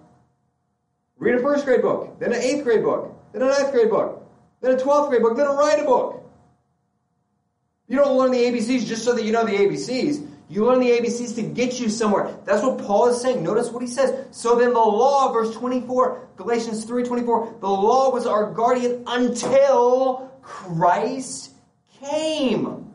Read 1.18 1.36
a 1.36 1.40
first 1.40 1.66
grade 1.66 1.82
book, 1.82 2.20
then 2.20 2.32
an 2.32 2.40
eighth 2.40 2.64
grade 2.64 2.84
book, 2.84 3.18
then 3.34 3.42
a 3.42 3.46
ninth 3.46 3.72
grade 3.72 3.90
book, 3.90 4.24
then 4.62 4.74
a 4.74 4.78
12th 4.78 5.10
grade 5.10 5.24
book, 5.24 5.36
then 5.36 5.48
a 5.48 5.52
write 5.52 5.80
a 5.80 5.84
book. 5.84 6.17
You 7.88 7.98
don't 7.98 8.18
learn 8.18 8.32
the 8.32 8.38
ABCs 8.38 8.86
just 8.86 9.06
so 9.06 9.14
that 9.14 9.24
you 9.24 9.32
know 9.32 9.46
the 9.46 9.54
ABCs. 9.54 10.28
You 10.50 10.66
learn 10.66 10.80
the 10.80 10.90
ABCs 10.90 11.36
to 11.36 11.42
get 11.42 11.80
you 11.80 11.90
somewhere. 11.90 12.38
That's 12.46 12.64
what 12.64 12.80
Paul 12.80 13.08
is 13.08 13.22
saying. 13.22 13.44
Notice 13.44 13.70
what 13.70 13.82
he 13.82 13.88
says. 13.88 14.28
So 14.32 14.58
then 14.58 14.74
the 14.74 14.80
law, 14.80 15.32
verse 15.32 15.54
24, 15.56 16.30
Galatians 16.38 16.84
3 16.86 17.04
24, 17.04 17.58
the 17.60 17.68
law 17.68 18.12
was 18.12 18.26
our 18.26 18.54
guardian 18.54 19.04
until 19.08 20.32
Christ 20.42 21.52
came. 22.02 22.87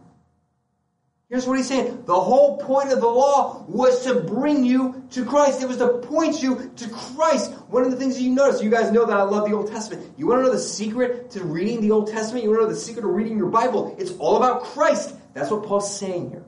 Here's 1.32 1.46
what 1.46 1.56
he's 1.56 1.68
saying. 1.68 2.04
The 2.04 2.20
whole 2.20 2.58
point 2.58 2.92
of 2.92 3.00
the 3.00 3.08
law 3.08 3.64
was 3.66 4.04
to 4.04 4.20
bring 4.20 4.66
you 4.66 5.02
to 5.12 5.24
Christ. 5.24 5.62
It 5.62 5.66
was 5.66 5.78
to 5.78 5.88
point 5.88 6.42
you 6.42 6.70
to 6.76 6.88
Christ. 6.90 7.52
One 7.70 7.84
of 7.84 7.90
the 7.90 7.96
things 7.96 8.16
that 8.16 8.20
you 8.20 8.32
notice, 8.32 8.62
you 8.62 8.68
guys 8.68 8.92
know 8.92 9.06
that 9.06 9.16
I 9.16 9.22
love 9.22 9.48
the 9.48 9.56
Old 9.56 9.68
Testament. 9.68 10.12
You 10.18 10.26
want 10.26 10.40
to 10.40 10.42
know 10.42 10.52
the 10.52 10.58
secret 10.58 11.30
to 11.30 11.42
reading 11.42 11.80
the 11.80 11.90
Old 11.90 12.08
Testament? 12.08 12.44
You 12.44 12.50
want 12.50 12.60
to 12.60 12.66
know 12.66 12.74
the 12.74 12.78
secret 12.78 13.06
of 13.06 13.12
reading 13.12 13.38
your 13.38 13.48
Bible? 13.48 13.96
It's 13.98 14.12
all 14.18 14.36
about 14.36 14.64
Christ. 14.64 15.16
That's 15.32 15.50
what 15.50 15.64
Paul's 15.64 15.98
saying 15.98 16.32
here. 16.32 16.44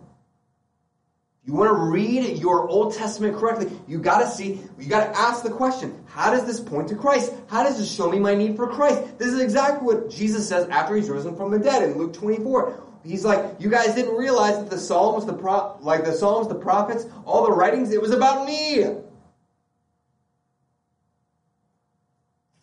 You 1.46 1.54
want 1.54 1.70
to 1.70 1.76
read 1.76 2.38
your 2.38 2.68
Old 2.68 2.92
Testament 2.92 3.38
correctly, 3.38 3.70
you 3.88 3.98
got 3.98 4.18
to 4.18 4.28
see, 4.28 4.60
you 4.78 4.88
got 4.90 5.14
to 5.14 5.18
ask 5.18 5.42
the 5.42 5.50
question, 5.50 6.04
how 6.06 6.30
does 6.30 6.44
this 6.44 6.60
point 6.60 6.88
to 6.88 6.94
Christ? 6.94 7.32
How 7.46 7.62
does 7.62 7.78
this 7.78 7.90
show 7.90 8.10
me 8.10 8.18
my 8.18 8.34
need 8.34 8.56
for 8.56 8.66
Christ? 8.66 9.16
This 9.16 9.28
is 9.28 9.40
exactly 9.40 9.86
what 9.86 10.10
Jesus 10.10 10.46
says 10.46 10.68
after 10.68 10.94
he's 10.94 11.08
risen 11.08 11.36
from 11.36 11.50
the 11.50 11.58
dead 11.58 11.82
in 11.82 11.96
Luke 11.96 12.12
24. 12.12 12.82
He's 13.04 13.24
like, 13.24 13.56
you 13.58 13.68
guys 13.68 13.94
didn't 13.94 14.14
realize 14.14 14.56
that 14.56 14.70
the 14.70 14.78
Psalms, 14.78 15.26
the 15.26 15.34
pro- 15.34 15.76
like 15.80 16.04
the 16.04 16.12
Psalms, 16.12 16.48
the 16.48 16.54
prophets, 16.54 17.06
all 17.26 17.44
the 17.44 17.52
writings, 17.52 17.92
it 17.92 18.00
was 18.00 18.12
about 18.12 18.46
me. 18.46 18.84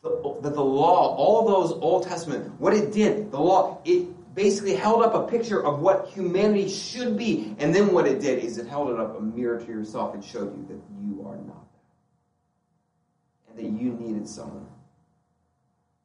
That 0.02 0.56
the 0.56 0.64
law, 0.64 1.16
all 1.16 1.48
those 1.48 1.72
Old 1.74 2.08
Testament, 2.08 2.60
what 2.60 2.74
it 2.74 2.92
did, 2.92 3.32
the 3.32 3.40
law, 3.40 3.80
it 3.86 4.08
basically 4.34 4.74
held 4.74 5.04
up 5.04 5.14
a 5.14 5.30
picture 5.30 5.64
of 5.64 5.82
what 5.82 6.08
humanity 6.08 6.68
should 6.68 7.16
be. 7.16 7.56
And 7.60 7.76
then 7.76 7.94
what 7.94 8.08
it 8.08 8.20
did 8.20 8.44
is 8.44 8.58
it 8.58 8.66
held 8.66 8.90
it 8.90 9.00
up 9.00 9.20
a 9.20 9.22
mirror 9.22 9.60
to 9.60 9.68
yourself 9.68 10.16
and 10.16 10.24
showed 10.24 10.58
you 10.58 10.66
that 10.70 10.80
you 11.06 11.24
are 11.28 11.38
not 11.38 11.68
that. 13.46 13.52
And 13.52 13.60
that 13.60 13.82
you 13.82 13.94
needed 13.94 14.28
someone 14.28 14.66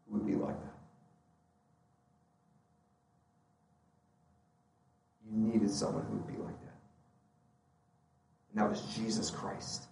who 0.07 0.19
would 0.19 0.27
be 0.27 0.35
like 0.35 0.61
that. 0.61 0.76
Needed 5.37 5.71
someone 5.71 6.05
who 6.07 6.17
would 6.17 6.27
be 6.27 6.43
like 6.43 6.61
that. 6.63 6.79
And 8.51 8.61
that 8.63 8.69
was 8.69 8.83
Jesus 8.95 9.31
Christ. 9.31 9.85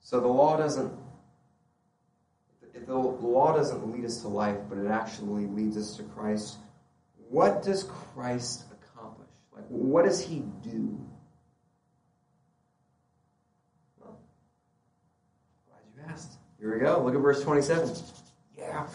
So 0.00 0.20
the 0.20 0.28
law 0.28 0.56
doesn't 0.56 0.92
if 2.74 2.86
the 2.86 2.94
law 2.94 3.56
doesn't 3.56 3.92
lead 3.92 4.04
us 4.04 4.20
to 4.22 4.28
life, 4.28 4.58
but 4.68 4.78
it 4.78 4.88
actually 4.88 5.46
leads 5.46 5.76
us 5.76 5.96
to 5.96 6.02
Christ, 6.02 6.58
what 7.30 7.62
does 7.62 7.84
Christ 7.84 8.64
accomplish? 8.72 9.28
Like 9.54 9.64
what 9.68 10.04
does 10.04 10.20
he 10.20 10.42
do? 10.62 11.00
Well, 14.00 14.18
glad 15.68 15.80
you 15.96 16.12
asked. 16.12 16.32
Here 16.60 16.74
we 16.74 16.80
go. 16.80 17.02
Look 17.02 17.14
at 17.14 17.20
verse 17.20 17.42
27. 17.42 17.90
Yeah. 18.58 18.86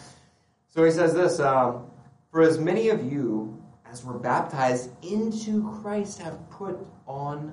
So 0.70 0.84
he 0.84 0.90
says 0.90 1.14
this 1.14 1.40
um, 1.40 1.90
For 2.30 2.42
as 2.42 2.58
many 2.58 2.88
of 2.88 3.12
you 3.12 3.60
as 3.90 4.04
were 4.04 4.18
baptized 4.18 4.90
into 5.04 5.68
Christ 5.82 6.20
have 6.20 6.48
put 6.50 6.78
on 7.06 7.52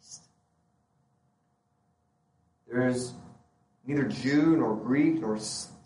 Christ. 0.00 0.22
There's 2.66 3.12
neither 3.86 4.04
Jew 4.04 4.56
nor 4.56 4.74
Greek, 4.74 5.20
nor 5.20 5.38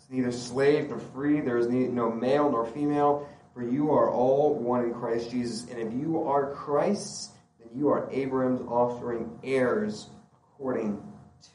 neither 0.09 0.31
slave 0.31 0.89
nor 0.89 0.97
free. 0.97 1.39
There 1.39 1.57
is 1.57 1.67
no 1.67 2.09
male 2.09 2.49
nor 2.49 2.65
female, 2.65 3.29
for 3.53 3.63
you 3.63 3.91
are 3.91 4.09
all 4.09 4.55
one 4.55 4.85
in 4.85 4.93
Christ 4.93 5.29
Jesus. 5.29 5.69
And 5.69 5.79
if 5.79 5.93
you 5.93 6.23
are 6.23 6.51
Christ's, 6.53 7.29
then 7.59 7.69
you 7.75 7.89
are 7.89 8.09
Abraham's 8.11 8.61
offspring, 8.61 9.39
heirs 9.43 10.09
according 10.53 10.99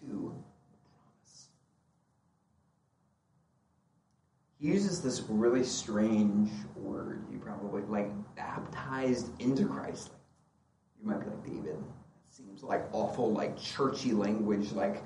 to 0.00 0.32
uses 4.64 5.02
this 5.02 5.22
really 5.28 5.62
strange 5.62 6.50
word. 6.74 7.22
You 7.30 7.38
probably 7.38 7.82
like 7.82 8.10
baptized 8.34 9.30
into 9.40 9.66
Christ. 9.66 10.10
you 11.00 11.06
might 11.06 11.20
be 11.20 11.26
like 11.26 11.44
David. 11.44 11.76
seems 12.30 12.62
like 12.62 12.82
awful, 12.92 13.30
like 13.30 13.60
churchy 13.60 14.12
language. 14.12 14.72
Like, 14.72 15.02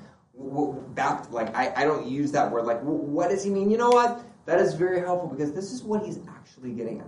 bapt, 0.94 1.32
like 1.32 1.54
I, 1.56 1.72
I 1.74 1.84
don't 1.84 2.06
use 2.06 2.30
that 2.32 2.50
word. 2.50 2.66
Like, 2.66 2.80
what 2.82 3.30
does 3.30 3.42
he 3.42 3.50
mean? 3.50 3.68
You 3.68 3.78
know 3.78 3.90
what? 3.90 4.24
That 4.46 4.60
is 4.60 4.74
very 4.74 5.00
helpful 5.00 5.28
because 5.28 5.52
this 5.52 5.72
is 5.72 5.82
what 5.82 6.06
he's 6.06 6.20
actually 6.28 6.70
getting 6.70 7.00
at. 7.00 7.06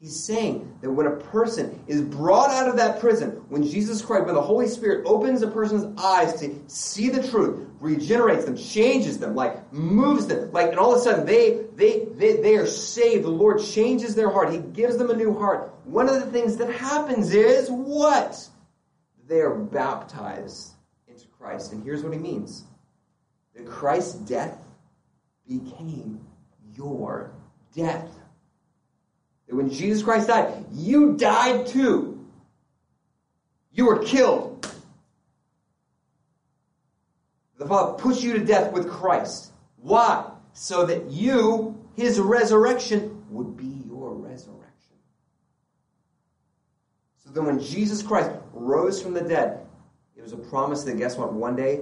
He's 0.00 0.24
saying 0.24 0.78
that 0.80 0.92
when 0.92 1.06
a 1.06 1.16
person 1.16 1.82
is 1.88 2.02
brought 2.02 2.50
out 2.50 2.68
of 2.68 2.76
that 2.76 3.00
prison, 3.00 3.30
when 3.48 3.64
Jesus 3.64 4.00
Christ, 4.00 4.26
when 4.26 4.36
the 4.36 4.40
Holy 4.40 4.68
Spirit 4.68 5.04
opens 5.04 5.42
a 5.42 5.48
person's 5.48 5.98
eyes 6.00 6.38
to 6.40 6.54
see 6.68 7.08
the 7.08 7.26
truth, 7.26 7.66
regenerates 7.80 8.44
them, 8.44 8.56
changes 8.56 9.18
them, 9.18 9.34
like 9.34 9.72
moves 9.72 10.28
them, 10.28 10.52
like, 10.52 10.68
and 10.70 10.78
all 10.78 10.94
of 10.94 11.00
a 11.00 11.02
sudden 11.02 11.26
they, 11.26 11.64
they, 11.74 12.04
they, 12.14 12.36
they 12.36 12.56
are 12.56 12.66
saved. 12.66 13.24
The 13.24 13.28
Lord 13.28 13.60
changes 13.60 14.14
their 14.14 14.30
heart. 14.30 14.52
He 14.52 14.58
gives 14.58 14.96
them 14.98 15.10
a 15.10 15.16
new 15.16 15.36
heart. 15.36 15.74
One 15.84 16.08
of 16.08 16.14
the 16.14 16.30
things 16.30 16.56
that 16.58 16.72
happens 16.72 17.34
is 17.34 17.68
what? 17.68 18.48
They 19.26 19.40
are 19.40 19.54
baptized 19.54 20.74
into 21.08 21.26
Christ. 21.26 21.72
And 21.72 21.82
here's 21.82 22.04
what 22.04 22.12
he 22.12 22.20
means. 22.20 22.62
That 23.56 23.66
Christ's 23.66 24.14
death 24.14 24.58
became 25.44 26.20
your 26.76 27.32
death. 27.74 28.17
That 29.48 29.56
when 29.56 29.70
Jesus 29.70 30.02
Christ 30.02 30.28
died, 30.28 30.66
you 30.72 31.16
died 31.16 31.66
too. 31.66 32.26
You 33.72 33.86
were 33.86 33.98
killed. 33.98 34.70
The 37.58 37.66
Father 37.66 37.94
pushed 37.94 38.22
you 38.22 38.34
to 38.34 38.44
death 38.44 38.72
with 38.72 38.88
Christ. 38.88 39.50
Why? 39.76 40.30
So 40.52 40.86
that 40.86 41.10
you, 41.10 41.76
his 41.96 42.20
resurrection, 42.20 43.24
would 43.30 43.56
be 43.56 43.82
your 43.86 44.14
resurrection. 44.14 44.96
So 47.24 47.30
then 47.30 47.46
when 47.46 47.60
Jesus 47.60 48.02
Christ 48.02 48.30
rose 48.52 49.02
from 49.02 49.14
the 49.14 49.20
dead, 49.20 49.66
it 50.16 50.22
was 50.22 50.32
a 50.32 50.36
promise 50.36 50.84
that 50.84 50.96
guess 50.98 51.16
what? 51.16 51.32
One 51.32 51.56
day, 51.56 51.80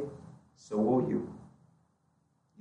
so 0.56 0.76
will 0.76 1.08
you. 1.08 1.32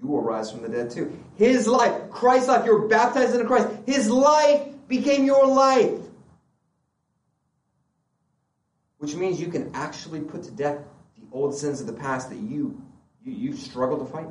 You 0.02 0.08
will 0.08 0.22
rise 0.22 0.52
from 0.52 0.62
the 0.62 0.70
dead 0.70 0.92
too. 0.92 1.18
His 1.36 1.68
life, 1.68 2.10
Christ's 2.10 2.50
life, 2.50 2.66
you're 2.66 2.88
baptized 2.88 3.34
into 3.34 3.46
Christ. 3.46 3.70
His 3.86 4.10
life 4.10 4.75
became 4.88 5.26
your 5.26 5.48
life. 5.48 6.00
Which 8.98 9.16
means 9.16 9.40
you 9.40 9.48
can 9.48 9.72
actually 9.74 10.22
put 10.22 10.44
to 10.44 10.52
death 10.52 10.80
the 11.18 11.28
old 11.32 11.56
sins 11.56 11.82
of 11.82 11.88
the 11.88 11.94
past 11.94 12.30
that 12.30 12.40
you, 12.40 12.82
you 13.24 13.32
you've 13.34 13.60
struggled 13.60 14.00
to 14.00 14.12
fight. 14.12 14.28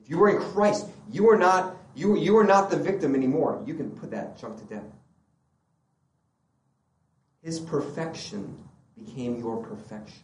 If 0.00 0.10
you 0.10 0.18
were 0.18 0.28
in 0.28 0.40
Christ, 0.52 0.86
you 1.10 1.28
are 1.30 1.36
not 1.36 1.76
you, 1.94 2.16
you 2.16 2.36
are 2.38 2.44
not 2.44 2.70
the 2.70 2.76
victim 2.76 3.14
anymore. 3.14 3.62
You 3.66 3.74
can 3.74 3.90
put 3.90 4.10
that 4.12 4.38
junk 4.38 4.58
to 4.58 4.64
death. 4.64 4.84
His 7.42 7.60
perfection 7.60 8.56
became 8.96 9.38
your 9.38 9.56
perfection. 9.56 10.22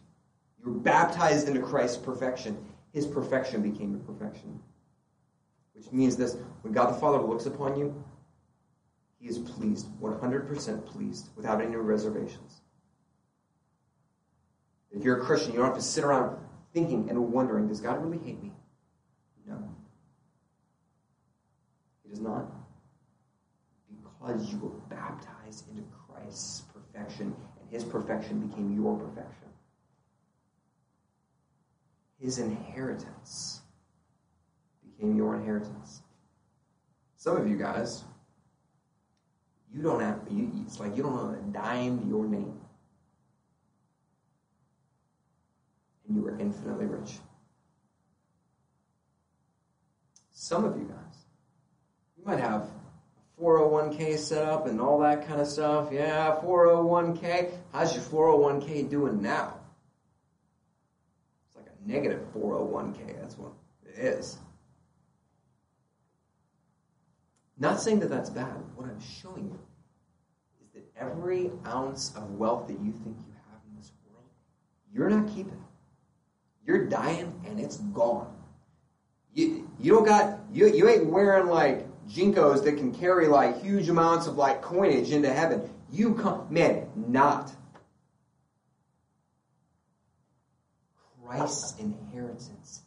You 0.59 0.73
were 0.73 0.79
baptized 0.79 1.49
into 1.49 1.61
Christ's 1.61 1.99
perfection. 1.99 2.57
His 2.93 3.07
perfection 3.07 3.63
became 3.63 3.93
your 3.93 4.01
perfection. 4.01 4.61
Which 5.75 5.93
means 5.93 6.17
this 6.17 6.37
when 6.63 6.73
God 6.73 6.95
the 6.95 6.99
Father 6.99 7.21
looks 7.21 7.47
upon 7.47 7.79
you, 7.79 8.03
he 9.21 9.29
is 9.29 9.39
pleased, 9.39 9.89
100% 10.01 10.87
pleased, 10.87 11.29
without 11.37 11.61
any 11.61 11.77
reservations. 11.77 12.61
If 14.93 15.05
you're 15.05 15.21
a 15.21 15.25
Christian, 15.25 15.53
you 15.53 15.59
don't 15.59 15.67
have 15.67 15.77
to 15.77 15.83
sit 15.83 16.05
around 16.05 16.37
thinking 16.73 17.11
and 17.11 17.33
wondering, 17.33 17.69
does 17.69 17.81
God 17.81 18.03
really 18.03 18.25
hate 18.25 18.43
me? 18.43 18.53
No. 19.47 19.57
He 22.03 22.11
does 22.11 22.21
not. 22.21 22.47
Because 24.03 24.51
you 24.53 24.59
were 24.59 24.71
baptized 24.89 25.69
into 25.71 25.83
Christ's 26.07 26.63
perfection, 26.73 27.35
and 27.61 27.71
his 27.71 27.85
perfection 27.85 28.47
became 28.47 28.75
your 28.75 28.97
perfection. 28.97 29.49
His 32.21 32.39
inheritance 32.39 33.61
became 34.85 35.17
your 35.17 35.37
inheritance. 35.37 36.03
Some 37.17 37.37
of 37.37 37.49
you 37.49 37.57
guys, 37.57 38.05
you 39.75 39.83
don't 39.83 40.01
have, 40.01 40.21
you, 40.31 40.51
it's 40.65 40.81
like 40.81 40.97
you 40.97 41.03
don't 41.03 41.15
know 41.15 41.31
a 41.31 41.53
dime 41.53 42.09
your 42.09 42.27
name. 42.27 42.59
And 46.07 46.17
you 46.17 46.27
are 46.27 46.39
infinitely 46.39 46.87
rich. 46.87 47.19
Some 50.33 50.65
of 50.65 50.77
you 50.77 50.85
guys, 50.85 51.25
you 52.17 52.25
might 52.25 52.41
have 52.41 52.69
401k 53.41 54.19
set 54.19 54.45
up 54.45 54.67
and 54.67 54.81
all 54.81 54.99
that 55.01 55.27
kind 55.27 55.41
of 55.41 55.47
stuff. 55.47 55.89
Yeah, 55.93 56.37
401k. 56.43 57.51
How's 57.73 57.95
your 57.95 58.05
401k 58.05 58.89
doing 58.89 59.21
now? 59.21 59.55
It's 61.47 61.57
like 61.57 61.67
a 61.67 61.89
negative 61.89 62.23
401k. 62.35 63.21
That's 63.21 63.37
what 63.37 63.53
it 63.85 63.99
is. 63.99 64.39
Not 67.59 67.81
saying 67.81 68.01
that 68.01 68.11
that's 68.11 68.31
bad. 68.31 68.55
What 68.77 68.87
I'm 68.87 69.01
showing 69.01 69.47
you 69.47 69.59
is 70.63 70.71
that 70.75 70.85
every 70.97 71.51
ounce 71.67 72.15
of 72.15 72.31
wealth 72.33 72.69
that 72.69 72.75
you 72.75 72.93
think 72.93 73.17
you 73.19 73.33
have 73.51 73.61
in 73.69 73.77
this 73.77 73.91
world, 74.09 74.25
you're 74.95 75.11
not 75.11 75.29
keeping. 75.29 75.65
You're 76.67 76.87
dying 76.87 77.41
and 77.47 77.59
it's 77.59 77.79
gone. 77.79 78.33
You, 79.35 79.69
you 79.81 79.93
don't 79.93 80.05
got 80.05 80.39
you, 80.53 80.69
you 80.69 80.89
ain't 80.89 81.07
wearing 81.07 81.47
like 81.47 81.87
JNCOs 82.09 82.65
that 82.65 82.77
can 82.77 82.95
carry 82.95 83.27
like 83.27 83.63
huge 83.63 83.89
amounts 83.89 84.27
of 84.27 84.37
like 84.37 84.63
coinage 84.63 85.11
into 85.11 85.33
heaven. 85.33 85.69
You 85.91 86.15
come 86.15 86.47
man, 86.51 86.89
not. 86.95 87.53
Christ's 91.25 91.79
inheritance 91.79 92.83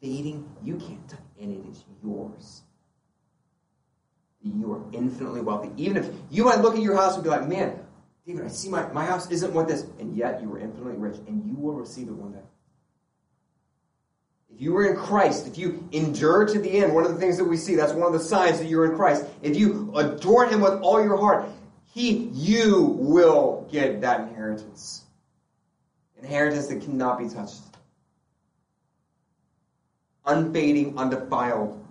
unfading. 0.00 0.48
You 0.62 0.76
can't 0.76 1.08
touch 1.08 1.20
and 1.40 1.52
it 1.52 1.70
is 1.70 1.84
yours. 2.02 2.62
You 4.42 4.72
are 4.72 4.82
infinitely 4.92 5.40
wealthy. 5.40 5.70
Even 5.76 5.96
if 5.96 6.10
you 6.30 6.44
might 6.44 6.60
look 6.60 6.74
at 6.74 6.82
your 6.82 6.96
house 6.96 7.14
and 7.14 7.24
be 7.24 7.30
like, 7.30 7.46
man, 7.48 7.78
David, 8.26 8.44
I 8.44 8.48
see 8.48 8.68
my, 8.68 8.90
my 8.92 9.04
house 9.04 9.30
isn't 9.30 9.52
what 9.52 9.68
this, 9.68 9.86
and 9.98 10.16
yet 10.16 10.40
you 10.40 10.52
are 10.54 10.58
infinitely 10.58 10.96
rich, 10.96 11.16
and 11.26 11.44
you 11.44 11.56
will 11.56 11.74
receive 11.74 12.08
it 12.08 12.12
one 12.14 12.32
day. 12.32 12.38
If 14.54 14.60
you 14.60 14.72
were 14.72 14.86
in 14.86 14.96
Christ, 14.96 15.46
if 15.46 15.58
you 15.58 15.88
endure 15.92 16.46
to 16.46 16.58
the 16.58 16.70
end, 16.70 16.94
one 16.94 17.04
of 17.04 17.12
the 17.12 17.18
things 17.18 17.36
that 17.36 17.44
we 17.44 17.56
see, 17.56 17.74
that's 17.74 17.92
one 17.92 18.06
of 18.06 18.12
the 18.12 18.24
signs 18.24 18.58
that 18.58 18.68
you're 18.68 18.90
in 18.90 18.96
Christ. 18.96 19.24
If 19.42 19.56
you 19.56 19.92
adore 19.96 20.46
Him 20.46 20.60
with 20.60 20.74
all 20.80 21.02
your 21.02 21.16
heart, 21.16 21.48
He, 21.92 22.30
you 22.32 22.96
will 22.98 23.66
get 23.70 24.00
that 24.02 24.20
inheritance. 24.20 25.04
Inheritance 26.20 26.68
that 26.68 26.82
cannot 26.82 27.18
be 27.18 27.28
touched 27.28 27.60
unfading, 30.28 30.96
undefiled. 30.96 31.84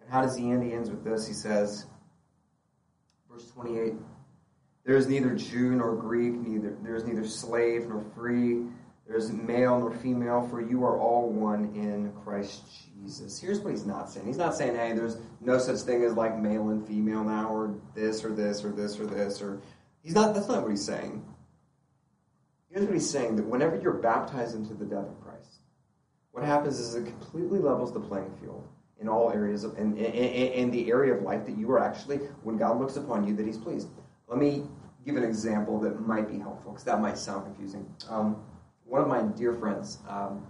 And 0.00 0.10
how 0.10 0.22
does 0.22 0.36
he 0.36 0.50
end? 0.50 0.62
He 0.62 0.72
ends 0.72 0.90
with 0.90 1.02
this. 1.02 1.26
He 1.26 1.34
says, 1.34 1.86
verse 3.30 3.50
28 3.50 3.94
There 4.84 4.96
is 4.96 5.08
neither 5.08 5.34
Jew 5.34 5.72
nor 5.72 5.96
Greek, 5.96 6.34
neither 6.34 6.76
there 6.82 6.94
is 6.94 7.04
neither 7.04 7.24
slave 7.24 7.88
nor 7.88 8.04
free, 8.14 8.62
there 9.06 9.16
is 9.16 9.32
male 9.32 9.80
nor 9.80 9.90
female, 9.90 10.46
for 10.48 10.60
you 10.60 10.84
are 10.84 10.98
all 10.98 11.28
one 11.28 11.72
in 11.74 12.12
Christ 12.24 12.62
Jesus. 12.94 13.40
Here's 13.40 13.60
what 13.60 13.70
he's 13.70 13.86
not 13.86 14.10
saying. 14.10 14.26
He's 14.26 14.36
not 14.36 14.54
saying, 14.54 14.76
hey, 14.76 14.92
there's 14.92 15.16
no 15.40 15.58
such 15.58 15.80
thing 15.80 16.04
as 16.04 16.14
like 16.14 16.38
male 16.38 16.68
and 16.68 16.86
female 16.86 17.24
now, 17.24 17.48
or 17.48 17.74
this 17.94 18.24
or 18.24 18.32
this 18.32 18.64
or 18.64 18.70
this 18.70 19.00
or 19.00 19.06
this, 19.06 19.42
or 19.42 19.60
he's 20.02 20.14
not 20.14 20.34
that's 20.34 20.48
not 20.48 20.62
what 20.62 20.70
he's 20.70 20.84
saying. 20.84 21.24
Here's 22.70 22.86
what 22.86 22.94
he's 22.94 23.10
saying 23.10 23.36
that 23.36 23.44
whenever 23.44 23.76
you're 23.76 23.92
baptized 23.92 24.54
into 24.54 24.72
the 24.72 24.86
death 24.86 25.04
of 25.04 25.21
what 26.32 26.44
happens 26.44 26.80
is 26.80 26.94
it 26.94 27.04
completely 27.04 27.58
levels 27.58 27.92
the 27.92 28.00
playing 28.00 28.34
field 28.40 28.66
in 29.00 29.08
all 29.08 29.30
areas 29.30 29.64
of 29.64 29.78
in, 29.78 29.96
in, 29.96 30.52
in, 30.52 30.70
the 30.70 30.90
area 30.90 31.12
of 31.12 31.22
life 31.22 31.44
that 31.44 31.56
you 31.58 31.70
are 31.70 31.78
actually, 31.78 32.18
when 32.42 32.56
God 32.56 32.78
looks 32.78 32.96
upon 32.96 33.26
you, 33.26 33.34
that 33.36 33.44
he's 33.44 33.58
pleased. 33.58 33.88
Let 34.28 34.38
me 34.38 34.64
give 35.04 35.16
an 35.16 35.24
example 35.24 35.78
that 35.80 36.00
might 36.00 36.30
be 36.30 36.38
helpful 36.38 36.72
because 36.72 36.84
that 36.84 37.00
might 37.00 37.18
sound 37.18 37.44
confusing. 37.44 37.86
Um, 38.08 38.42
one 38.86 39.02
of 39.02 39.08
my 39.08 39.22
dear 39.22 39.52
friends, 39.54 39.98
um, 40.08 40.46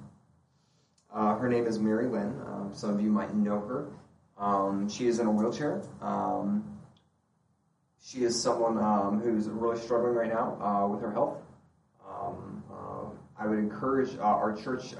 uh, 1.12 1.34
her 1.36 1.48
name 1.48 1.66
is 1.66 1.78
Mary 1.78 2.06
Lynn. 2.06 2.40
Um, 2.46 2.70
some 2.72 2.90
of 2.90 3.00
you 3.00 3.10
might 3.10 3.34
know 3.34 3.60
her. 3.60 3.88
Um, 4.38 4.88
she 4.88 5.06
is 5.06 5.18
in 5.18 5.26
a 5.26 5.30
wheelchair. 5.30 5.82
Um, 6.00 6.78
she 8.04 8.24
is 8.24 8.40
someone 8.40 8.78
um, 8.78 9.20
who's 9.20 9.48
really 9.48 9.80
struggling 9.80 10.14
right 10.14 10.28
now 10.28 10.58
uh, 10.60 10.86
with 10.88 11.00
her 11.00 11.10
health. 11.10 11.38
Uh, 12.06 13.06
I 13.38 13.46
would 13.46 13.58
encourage 13.58 14.16
uh, 14.18 14.22
our 14.22 14.54
church. 14.54 14.94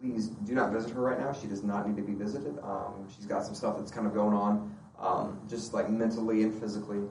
Please 0.00 0.28
do 0.28 0.54
not 0.54 0.72
visit 0.72 0.90
her 0.92 1.00
right 1.00 1.18
now. 1.18 1.32
She 1.32 1.46
does 1.46 1.62
not 1.62 1.88
need 1.88 1.96
to 1.96 2.02
be 2.02 2.14
visited. 2.14 2.58
Um, 2.62 3.08
she's 3.14 3.26
got 3.26 3.44
some 3.44 3.54
stuff 3.54 3.76
that's 3.78 3.90
kind 3.90 4.06
of 4.06 4.14
going 4.14 4.34
on, 4.34 4.76
um, 4.98 5.40
just 5.48 5.72
like 5.72 5.88
mentally 5.88 6.42
and 6.42 6.54
physically. 6.60 7.02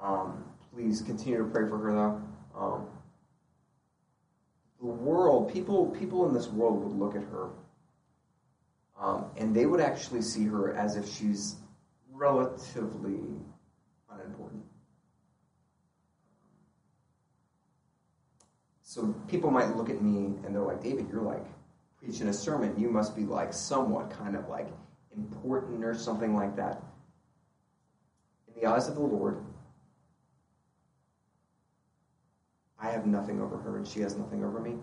Um, 0.00 0.44
please 0.74 1.00
continue 1.00 1.38
to 1.38 1.44
pray 1.44 1.68
for 1.68 1.78
her, 1.78 1.92
though. 1.92 2.22
Um, 2.54 2.86
the 4.80 4.86
world, 4.86 5.52
people, 5.52 5.86
people 5.86 6.28
in 6.28 6.34
this 6.34 6.48
world 6.48 6.84
would 6.84 6.98
look 6.98 7.16
at 7.16 7.22
her, 7.30 7.48
um, 9.00 9.26
and 9.36 9.54
they 9.54 9.64
would 9.64 9.80
actually 9.80 10.22
see 10.22 10.44
her 10.44 10.74
as 10.76 10.96
if 10.96 11.10
she's 11.10 11.56
relatively 12.12 13.20
unimportant. 14.10 14.62
So 18.82 19.14
people 19.28 19.50
might 19.50 19.76
look 19.76 19.90
at 19.90 20.00
me 20.00 20.38
and 20.44 20.54
they're 20.54 20.62
like, 20.62 20.82
David, 20.82 21.08
you're 21.10 21.22
like 21.22 21.44
preaching 21.98 22.28
a 22.28 22.32
sermon. 22.32 22.78
You 22.78 22.90
must 22.90 23.16
be 23.16 23.22
like 23.22 23.52
somewhat 23.52 24.10
kind 24.10 24.36
of 24.36 24.48
like 24.48 24.68
important 25.16 25.84
or 25.84 25.94
something 25.94 26.34
like 26.34 26.56
that. 26.56 26.82
In 28.48 28.60
the 28.60 28.68
eyes 28.68 28.88
of 28.88 28.94
the 28.94 29.00
Lord, 29.00 29.44
I 32.78 32.90
have 32.90 33.06
nothing 33.06 33.40
over 33.40 33.56
her 33.56 33.76
and 33.76 33.86
she 33.86 34.00
has 34.00 34.16
nothing 34.16 34.44
over 34.44 34.60
me. 34.60 34.74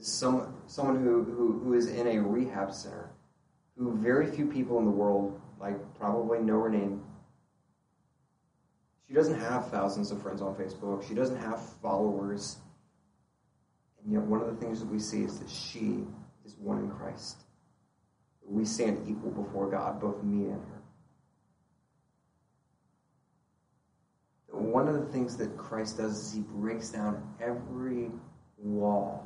Some, 0.00 0.54
someone 0.66 1.02
who, 1.02 1.24
who, 1.24 1.60
who 1.64 1.74
is 1.74 1.88
in 1.88 2.06
a 2.06 2.18
rehab 2.20 2.72
center, 2.72 3.10
who 3.76 3.96
very 3.96 4.26
few 4.26 4.46
people 4.46 4.78
in 4.78 4.84
the 4.84 4.90
world, 4.90 5.40
like, 5.60 5.76
probably 5.98 6.38
know 6.38 6.60
her 6.60 6.68
name. 6.68 7.02
She 9.08 9.14
doesn't 9.14 9.38
have 9.40 9.70
thousands 9.70 10.10
of 10.10 10.22
friends 10.22 10.40
on 10.40 10.54
Facebook. 10.54 11.06
She 11.06 11.14
doesn't 11.14 11.38
have 11.38 11.60
followers. 11.82 12.58
And 14.04 14.12
yet, 14.12 14.22
one 14.22 14.40
of 14.40 14.46
the 14.46 14.54
things 14.54 14.80
that 14.80 14.88
we 14.88 14.98
see 14.98 15.22
is 15.22 15.38
that 15.38 15.50
she 15.50 16.04
is 16.44 16.56
one 16.58 16.78
in 16.78 16.90
Christ. 16.90 17.44
We 18.44 18.64
stand 18.64 19.06
equal 19.08 19.30
before 19.30 19.70
God, 19.70 20.00
both 20.00 20.22
me 20.22 20.44
and 20.46 20.62
her. 20.62 20.82
One 24.50 24.88
of 24.88 24.94
the 24.94 25.12
things 25.12 25.36
that 25.36 25.56
Christ 25.56 25.98
does 25.98 26.18
is 26.18 26.32
he 26.32 26.40
breaks 26.40 26.88
down 26.88 27.34
every 27.40 28.10
wall. 28.56 29.24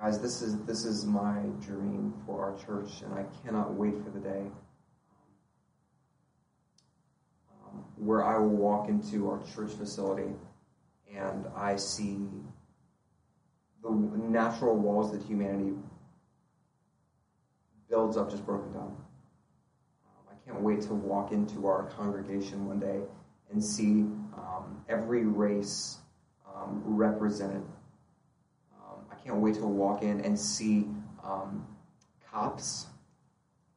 Guys, 0.00 0.20
this 0.20 0.42
is 0.42 0.58
this 0.64 0.84
is 0.84 1.06
my 1.06 1.40
dream 1.60 2.12
for 2.26 2.42
our 2.42 2.56
church, 2.64 3.02
and 3.02 3.14
I 3.14 3.24
cannot 3.44 3.74
wait 3.74 3.94
for 4.04 4.10
the 4.10 4.20
day 4.20 4.44
um, 7.50 7.84
where 7.96 8.22
I 8.24 8.38
will 8.38 8.48
walk 8.48 8.88
into 8.88 9.30
our 9.30 9.40
church 9.54 9.72
facility 9.72 10.34
and 11.14 11.46
I 11.56 11.76
see 11.76 12.18
the 13.82 13.90
natural 13.90 14.76
walls 14.76 15.12
that 15.12 15.22
humanity 15.22 15.74
builds 17.88 18.16
up 18.16 18.30
just 18.30 18.44
broken 18.44 18.72
down. 18.72 18.96
Um, 20.06 20.26
I 20.30 20.34
can't 20.50 20.62
wait 20.62 20.82
to 20.82 20.94
walk 20.94 21.32
into 21.32 21.66
our 21.66 21.84
congregation 21.96 22.66
one 22.66 22.80
day 22.80 23.00
and 23.50 23.62
see 23.62 24.02
um, 24.36 24.84
every 24.88 25.24
race 25.24 25.98
um, 26.54 26.82
represented. 26.84 27.62
Um, 28.74 29.04
I 29.10 29.14
can't 29.14 29.36
wait 29.36 29.54
to 29.54 29.66
walk 29.66 30.02
in 30.02 30.20
and 30.22 30.38
see 30.38 30.88
um, 31.24 31.64
cops 32.30 32.86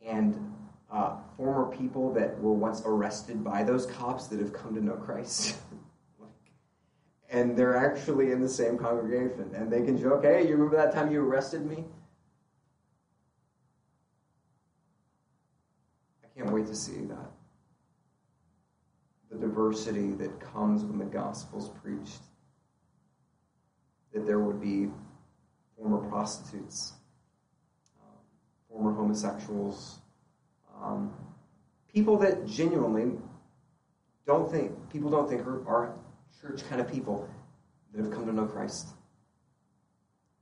and 0.05 0.53
uh, 0.91 1.17
former 1.37 1.75
people 1.75 2.11
that 2.13 2.39
were 2.41 2.53
once 2.53 2.81
arrested 2.85 3.43
by 3.43 3.63
those 3.63 3.85
cops 3.85 4.27
that 4.27 4.39
have 4.39 4.53
come 4.53 4.73
to 4.73 4.83
know 4.83 4.93
Christ. 4.93 5.57
and 7.31 7.55
they're 7.55 7.77
actually 7.77 8.31
in 8.31 8.41
the 8.41 8.49
same 8.49 8.77
congregation. 8.77 9.51
And 9.53 9.71
they 9.71 9.83
can 9.83 9.97
joke, 9.97 10.23
hey, 10.23 10.47
you 10.47 10.53
remember 10.53 10.77
that 10.77 10.93
time 10.93 11.11
you 11.11 11.21
arrested 11.21 11.65
me? 11.65 11.85
I 16.23 16.39
can't 16.39 16.51
wait 16.51 16.65
to 16.67 16.75
see 16.75 17.05
that. 17.05 17.31
The 19.31 19.37
diversity 19.37 20.13
that 20.13 20.39
comes 20.39 20.83
when 20.83 20.97
the 20.97 21.05
gospel's 21.05 21.69
preached. 21.83 22.21
That 24.13 24.25
there 24.25 24.39
would 24.39 24.59
be 24.59 24.89
former 25.77 26.09
prostitutes, 26.09 26.93
um, 28.01 28.17
former 28.67 28.91
homosexuals, 28.91 29.99
um, 30.81 31.13
people 31.93 32.17
that 32.17 32.47
genuinely 32.47 33.11
don't 34.25 34.49
think, 34.49 34.71
people 34.89 35.11
don't 35.11 35.29
think 35.29 35.45
are, 35.45 35.67
are 35.67 35.93
church 36.41 36.67
kind 36.69 36.81
of 36.81 36.91
people 36.91 37.29
that 37.93 38.03
have 38.03 38.13
come 38.13 38.25
to 38.25 38.33
know 38.33 38.45
Christ. 38.45 38.87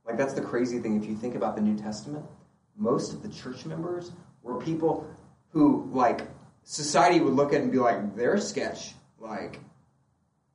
Like, 0.06 0.16
that's 0.16 0.34
the 0.34 0.40
crazy 0.40 0.78
thing. 0.78 1.00
If 1.00 1.08
you 1.08 1.16
think 1.16 1.34
about 1.34 1.54
the 1.54 1.62
New 1.62 1.76
Testament, 1.76 2.24
most 2.76 3.12
of 3.12 3.22
the 3.22 3.28
church 3.28 3.66
members 3.66 4.12
were 4.42 4.60
people 4.60 5.06
who, 5.50 5.88
like, 5.92 6.22
society 6.64 7.20
would 7.20 7.34
look 7.34 7.52
at 7.52 7.60
and 7.60 7.70
be 7.70 7.78
like, 7.78 8.16
they're 8.16 8.38
sketch. 8.38 8.94
Like, 9.18 9.60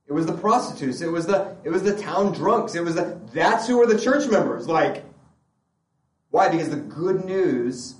it 0.07 0.13
was 0.13 0.25
the 0.25 0.33
prostitutes. 0.33 1.01
It 1.01 1.11
was 1.11 1.25
the 1.25 1.55
it 1.63 1.69
was 1.69 1.83
the 1.83 1.95
town 1.95 2.33
drunks. 2.33 2.75
It 2.75 2.83
was 2.83 2.95
the 2.95 3.19
that's 3.33 3.67
who 3.67 3.77
were 3.77 3.87
the 3.87 3.99
church 3.99 4.29
members. 4.29 4.67
Like, 4.67 5.05
why? 6.29 6.49
Because 6.49 6.69
the 6.69 6.77
good 6.77 7.25
news, 7.25 7.95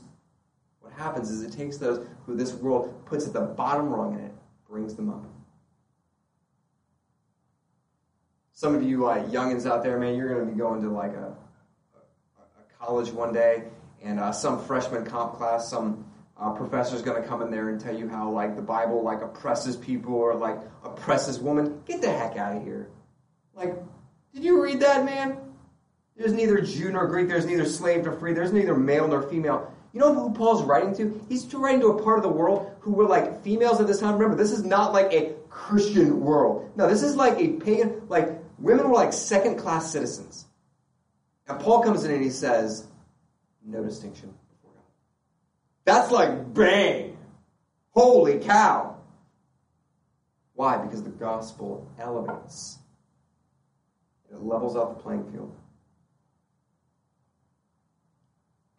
what 0.81 0.91
happens 0.93 1.29
is 1.29 1.41
it 1.43 1.51
takes 1.51 1.77
those 1.77 2.05
who 2.25 2.35
this 2.35 2.53
world 2.53 3.05
puts 3.05 3.25
at 3.27 3.33
the 3.33 3.41
bottom 3.41 3.89
rung 3.89 4.13
in 4.13 4.25
it, 4.25 4.33
brings 4.67 4.95
them 4.95 5.09
up. 5.09 5.25
Some 8.53 8.75
of 8.75 8.83
you 8.83 9.03
like 9.03 9.27
youngins 9.27 9.69
out 9.69 9.83
there, 9.83 9.99
man, 9.99 10.15
you're 10.15 10.29
going 10.29 10.47
to 10.47 10.51
be 10.51 10.57
going 10.57 10.81
to 10.81 10.89
like 10.89 11.13
a, 11.13 11.35
a 11.95 12.85
college 12.85 13.09
one 13.09 13.33
day, 13.33 13.63
and 14.03 14.19
uh, 14.19 14.31
some 14.31 14.63
freshman 14.63 15.03
comp 15.05 15.33
class, 15.33 15.69
some 15.69 16.05
uh, 16.39 16.51
professor's 16.51 17.01
going 17.01 17.21
to 17.21 17.27
come 17.27 17.41
in 17.41 17.49
there 17.49 17.69
and 17.69 17.81
tell 17.81 17.97
you 17.97 18.07
how 18.07 18.29
like 18.29 18.55
the 18.55 18.61
Bible 18.61 19.03
like 19.03 19.21
oppresses 19.21 19.75
people 19.75 20.13
or 20.13 20.35
like 20.35 20.59
oppresses 20.83 21.39
women. 21.39 21.81
Get 21.85 22.01
the 22.01 22.11
heck 22.11 22.37
out 22.37 22.55
of 22.55 22.63
here! 22.63 22.89
Like, 23.55 23.75
did 24.33 24.43
you 24.43 24.63
read 24.63 24.79
that, 24.81 25.03
man? 25.03 25.37
There's 26.15 26.33
neither 26.33 26.61
Jew 26.61 26.91
nor 26.91 27.07
Greek. 27.07 27.27
There's 27.27 27.45
neither 27.45 27.65
slave 27.65 28.05
nor 28.05 28.13
free. 28.13 28.33
There's 28.33 28.53
neither 28.53 28.75
male 28.75 29.07
nor 29.07 29.23
female. 29.23 29.71
You 29.93 29.99
know 29.99 30.13
who 30.13 30.31
Paul's 30.31 30.63
writing 30.63 30.95
to? 30.97 31.23
He's 31.27 31.51
writing 31.53 31.81
to 31.81 31.87
a 31.87 32.03
part 32.03 32.17
of 32.17 32.23
the 32.23 32.29
world 32.29 32.71
who 32.79 32.91
were 32.91 33.05
like 33.05 33.43
females 33.43 33.79
at 33.79 33.87
this 33.87 33.99
time. 33.99 34.13
Remember, 34.13 34.35
this 34.35 34.51
is 34.51 34.63
not 34.63 34.93
like 34.93 35.11
a 35.11 35.33
Christian 35.49 36.19
world. 36.19 36.71
No, 36.75 36.87
this 36.87 37.03
is 37.03 37.15
like 37.15 37.39
a 37.39 37.49
pagan, 37.53 38.01
like 38.09 38.42
Women 38.63 38.87
were 38.87 38.95
like 38.95 39.11
second 39.11 39.57
class 39.57 39.91
citizens. 39.91 40.45
And 41.49 41.59
Paul 41.59 41.83
comes 41.83 42.05
in 42.05 42.11
and 42.11 42.23
he 42.23 42.29
says, 42.29 42.87
no 43.61 43.83
distinction 43.83 44.33
before 44.55 44.71
God. 44.71 44.83
That's 45.83 46.11
like 46.11 46.53
bang! 46.53 47.17
Holy 47.89 48.39
cow! 48.39 48.95
Why? 50.53 50.77
Because 50.77 51.03
the 51.03 51.09
gospel 51.09 51.91
elevates. 51.99 52.77
It 54.31 54.41
levels 54.41 54.77
out 54.77 54.95
the 54.95 55.03
playing 55.03 55.29
field. 55.29 55.53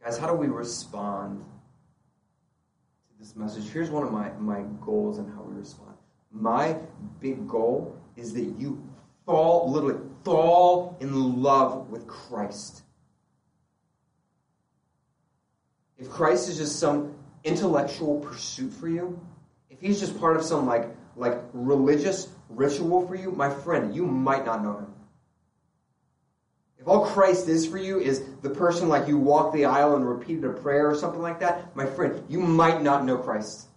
Guys, 0.02 0.16
how 0.16 0.28
do 0.28 0.32
we 0.34 0.46
respond 0.46 1.44
to 3.10 3.18
this 3.18 3.36
message? 3.36 3.70
Here's 3.70 3.90
one 3.90 4.02
of 4.02 4.10
my, 4.10 4.30
my 4.38 4.62
goals 4.80 5.18
and 5.18 5.30
how 5.34 5.42
we 5.42 5.54
respond. 5.58 5.92
My 6.32 6.78
big 7.20 7.46
goal 7.46 7.98
is 8.16 8.32
that 8.32 8.44
you 8.58 8.82
fall, 9.26 9.70
literally, 9.70 10.00
fall 10.24 10.96
in 11.00 11.42
love 11.42 11.90
with 11.90 12.06
Christ. 12.06 12.82
If 15.98 16.10
Christ 16.10 16.48
is 16.48 16.58
just 16.58 16.78
some 16.78 17.14
intellectual 17.44 18.20
pursuit 18.20 18.72
for 18.72 18.88
you, 18.88 19.20
if 19.70 19.80
he's 19.80 20.00
just 20.00 20.18
part 20.18 20.36
of 20.36 20.44
some 20.44 20.66
like 20.66 20.88
like 21.16 21.40
religious 21.52 22.28
ritual 22.48 23.06
for 23.06 23.14
you, 23.14 23.30
my 23.30 23.48
friend, 23.48 23.94
you 23.94 24.04
might 24.04 24.44
not 24.44 24.62
know 24.62 24.78
him. 24.78 24.94
If 26.78 26.88
all 26.88 27.06
Christ 27.06 27.48
is 27.48 27.66
for 27.66 27.78
you 27.78 28.00
is 28.00 28.24
the 28.42 28.50
person 28.50 28.88
like 28.88 29.08
you 29.08 29.16
walk 29.16 29.54
the 29.54 29.64
aisle 29.64 29.96
and 29.96 30.06
repeated 30.06 30.44
a 30.44 30.50
prayer 30.50 30.90
or 30.90 30.94
something 30.94 31.22
like 31.22 31.40
that, 31.40 31.74
my 31.74 31.86
friend, 31.86 32.22
you 32.28 32.40
might 32.40 32.82
not 32.82 33.04
know 33.04 33.16
Christ. 33.16 33.68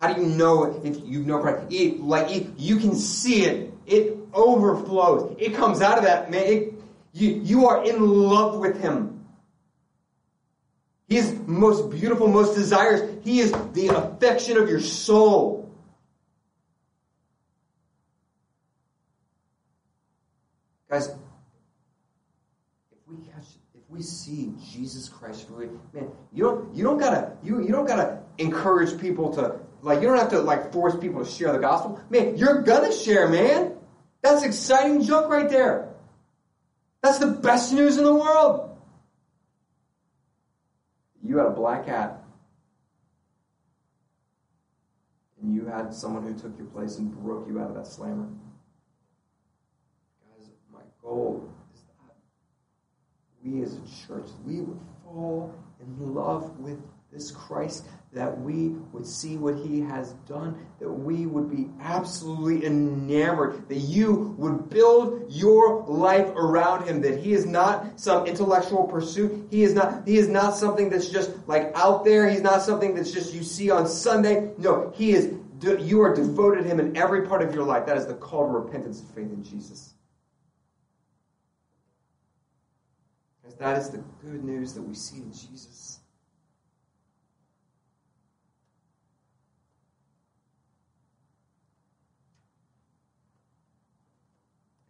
How 0.00 0.12
do 0.12 0.20
you 0.20 0.28
know 0.28 0.80
if 0.84 1.04
you 1.04 1.24
know 1.24 1.40
Christ? 1.40 1.66
It, 1.70 2.00
like 2.00 2.30
it, 2.30 2.46
you 2.56 2.76
can 2.76 2.94
see 2.94 3.44
it. 3.44 3.74
It 3.86 4.16
overflows. 4.32 5.34
It 5.38 5.54
comes 5.54 5.80
out 5.80 5.98
of 5.98 6.04
that 6.04 6.30
man. 6.30 6.44
It, 6.46 6.74
you, 7.12 7.40
you 7.42 7.66
are 7.66 7.84
in 7.84 8.06
love 8.06 8.58
with 8.58 8.80
Him. 8.80 9.26
He 11.08 11.16
is 11.16 11.34
most 11.46 11.90
beautiful, 11.90 12.28
most 12.28 12.54
desires. 12.54 13.18
He 13.24 13.40
is 13.40 13.50
the 13.72 13.88
affection 13.88 14.56
of 14.58 14.68
your 14.68 14.80
soul. 14.80 15.68
Guys, 20.88 21.08
if 21.08 22.98
we 23.06 23.16
catch, 23.16 23.46
if 23.74 23.82
we 23.88 24.02
see 24.02 24.52
Jesus 24.72 25.08
Christ, 25.08 25.50
man, 25.50 26.10
you 26.32 26.44
don't, 26.44 26.74
you 26.74 26.84
don't 26.84 26.98
gotta, 26.98 27.32
you, 27.42 27.62
you 27.62 27.72
don't 27.72 27.86
gotta 27.86 28.20
encourage 28.38 28.98
people 29.00 29.32
to 29.34 29.60
like, 29.82 30.00
you 30.00 30.08
don't 30.08 30.18
have 30.18 30.30
to, 30.30 30.40
like, 30.40 30.72
force 30.72 30.96
people 30.96 31.24
to 31.24 31.30
share 31.30 31.52
the 31.52 31.58
gospel. 31.58 32.00
Man, 32.10 32.36
you're 32.36 32.62
gonna 32.62 32.92
share, 32.92 33.28
man. 33.28 33.76
That's 34.22 34.42
exciting 34.42 35.02
junk 35.02 35.28
right 35.28 35.48
there. 35.48 35.94
That's 37.02 37.18
the 37.18 37.28
best 37.28 37.72
news 37.72 37.96
in 37.96 38.04
the 38.04 38.14
world. 38.14 38.76
You 41.22 41.38
had 41.38 41.46
a 41.46 41.50
black 41.50 41.86
hat. 41.86 42.24
And 45.40 45.54
you 45.54 45.66
had 45.66 45.94
someone 45.94 46.24
who 46.24 46.34
took 46.34 46.56
your 46.58 46.66
place 46.68 46.98
and 46.98 47.14
broke 47.22 47.46
you 47.46 47.60
out 47.60 47.70
of 47.70 47.76
that 47.76 47.86
slammer. 47.86 48.26
Guys, 50.36 50.48
my 50.72 50.80
goal 51.00 51.48
is 51.72 51.82
that 51.82 52.16
we 53.44 53.62
as 53.62 53.74
a 53.74 54.06
church, 54.06 54.28
we 54.44 54.60
would 54.60 54.80
fall 55.04 55.54
in 55.80 56.14
love 56.14 56.58
with 56.58 56.80
this 57.12 57.30
Christ, 57.30 57.86
that 58.12 58.40
we 58.40 58.68
would 58.92 59.06
see 59.06 59.36
what 59.36 59.54
he 59.54 59.80
has 59.80 60.12
done, 60.26 60.66
that 60.80 60.90
we 60.90 61.26
would 61.26 61.50
be 61.50 61.68
absolutely 61.80 62.64
enamored, 62.64 63.68
that 63.68 63.76
you 63.76 64.34
would 64.38 64.70
build 64.70 65.26
your 65.28 65.84
life 65.86 66.28
around 66.28 66.86
him, 66.86 67.02
that 67.02 67.18
he 67.18 67.34
is 67.34 67.44
not 67.44 68.00
some 68.00 68.26
intellectual 68.26 68.84
pursuit. 68.84 69.48
He 69.50 69.62
is 69.62 69.74
not, 69.74 70.08
he 70.08 70.16
is 70.16 70.26
not 70.26 70.56
something 70.56 70.88
that's 70.88 71.10
just 71.10 71.32
like 71.46 71.70
out 71.74 72.04
there. 72.04 72.28
He's 72.28 72.40
not 72.40 72.62
something 72.62 72.94
that's 72.94 73.12
just 73.12 73.34
you 73.34 73.42
see 73.42 73.70
on 73.70 73.86
Sunday. 73.86 74.52
No, 74.56 74.90
he 74.96 75.12
is, 75.12 75.34
you 75.62 76.00
are 76.00 76.14
devoted 76.14 76.62
to 76.62 76.68
him 76.68 76.80
in 76.80 76.96
every 76.96 77.26
part 77.26 77.42
of 77.42 77.54
your 77.54 77.64
life. 77.64 77.84
That 77.84 77.98
is 77.98 78.06
the 78.06 78.14
call 78.14 78.46
to 78.46 78.52
repentance 78.52 79.00
and 79.00 79.10
faith 79.10 79.30
in 79.30 79.44
Jesus. 79.44 79.92
Because 83.42 83.58
that 83.58 83.76
is 83.76 83.90
the 83.90 84.02
good 84.24 84.44
news 84.44 84.72
that 84.72 84.82
we 84.82 84.94
see 84.94 85.18
in 85.18 85.30
Jesus. 85.30 85.97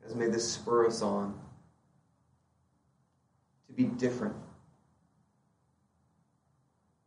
As 0.09 0.15
may 0.15 0.29
this 0.29 0.51
spur 0.51 0.87
us 0.87 1.03
on 1.03 1.39
to 3.67 3.73
be 3.75 3.85
different. 3.85 4.35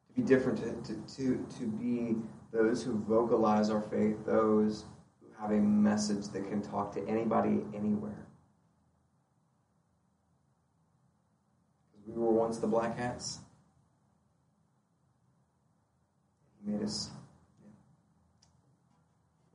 To 0.08 0.14
be 0.16 0.22
different, 0.22 0.60
to, 0.60 0.94
to, 0.94 1.02
to, 1.16 1.46
to 1.58 1.66
be 1.66 2.18
those 2.54 2.84
who 2.84 3.00
vocalize 3.00 3.72
our 3.72 3.82
faith, 3.82 4.18
those 4.24 4.86
who 5.20 5.28
have 5.42 5.50
a 5.50 5.60
message 5.60 6.28
that 6.28 6.48
can 6.48 6.62
talk 6.62 6.94
to 6.94 7.08
anybody, 7.08 7.62
anywhere. 7.74 8.28
Because 11.92 12.16
We 12.16 12.22
were 12.22 12.34
once 12.34 12.60
the 12.60 12.68
black 12.68 13.00
hats. 13.00 13.40
He 16.64 16.72
made 16.72 16.84
us. 16.84 17.10
Yeah. 17.64 17.72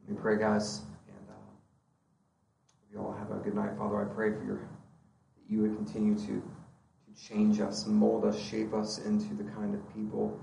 Let 0.08 0.16
me 0.16 0.20
pray, 0.20 0.36
guys 0.36 0.80
have 3.28 3.38
a 3.38 3.40
good 3.40 3.54
night. 3.54 3.70
Father, 3.78 4.00
I 4.00 4.14
pray 4.14 4.30
for 4.30 4.44
your 4.44 4.56
that 4.56 5.52
you 5.52 5.62
would 5.62 5.76
continue 5.76 6.14
to, 6.14 6.42
to 6.42 7.28
change 7.28 7.60
us, 7.60 7.86
mold 7.86 8.24
us, 8.24 8.38
shape 8.38 8.74
us 8.74 8.98
into 8.98 9.34
the 9.34 9.44
kind 9.50 9.74
of 9.74 9.94
people 9.94 10.38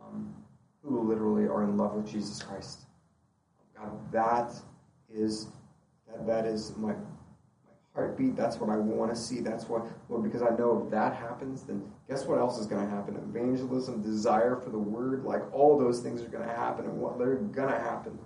um, 0.00 0.34
who 0.82 1.08
literally 1.08 1.44
are 1.44 1.64
in 1.64 1.76
love 1.76 1.94
with 1.94 2.10
Jesus 2.10 2.42
Christ. 2.42 2.80
God, 3.76 3.90
that 4.12 4.52
is 5.12 5.48
that 6.06 6.26
that 6.26 6.46
is 6.46 6.76
my 6.76 6.94
heartbeat. 7.94 8.36
That's 8.36 8.58
what 8.58 8.70
I 8.70 8.76
want 8.76 9.14
to 9.14 9.16
see. 9.16 9.40
That's 9.40 9.68
what 9.68 9.86
Lord, 10.08 10.22
because 10.22 10.42
I 10.42 10.50
know 10.50 10.82
if 10.84 10.90
that 10.90 11.14
happens, 11.14 11.62
then 11.62 11.82
guess 12.08 12.24
what 12.24 12.38
else 12.38 12.58
is 12.58 12.66
going 12.66 12.84
to 12.84 12.90
happen? 12.90 13.16
Evangelism, 13.16 14.02
desire 14.02 14.56
for 14.56 14.70
the 14.70 14.78
word, 14.78 15.24
like 15.24 15.42
all 15.52 15.78
those 15.78 16.00
things 16.00 16.22
are 16.22 16.28
going 16.28 16.46
to 16.46 16.54
happen, 16.54 16.86
and 16.86 16.98
what 16.98 17.18
they're 17.18 17.36
going 17.36 17.72
to 17.72 17.78
happen. 17.78 18.18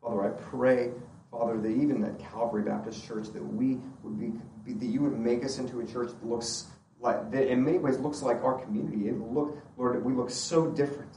Father, 0.00 0.24
I 0.24 0.40
pray 0.40 0.92
Father, 1.30 1.60
that 1.60 1.68
even 1.68 2.04
at 2.04 2.18
Calvary 2.18 2.62
Baptist 2.62 3.06
Church, 3.06 3.28
that 3.32 3.42
we 3.42 3.78
would 4.02 4.18
be, 4.18 4.32
that 4.72 4.86
you 4.86 5.02
would 5.02 5.18
make 5.18 5.44
us 5.44 5.58
into 5.58 5.80
a 5.80 5.86
church 5.86 6.08
that 6.08 6.26
looks 6.26 6.66
like 7.00 7.30
that 7.30 7.50
in 7.50 7.64
many 7.64 7.78
ways 7.78 7.98
looks 7.98 8.22
like 8.22 8.42
our 8.42 8.58
community. 8.58 9.08
It 9.08 9.18
look, 9.18 9.56
Lord, 9.76 10.04
we 10.04 10.12
look 10.12 10.30
so 10.30 10.70
different. 10.70 11.12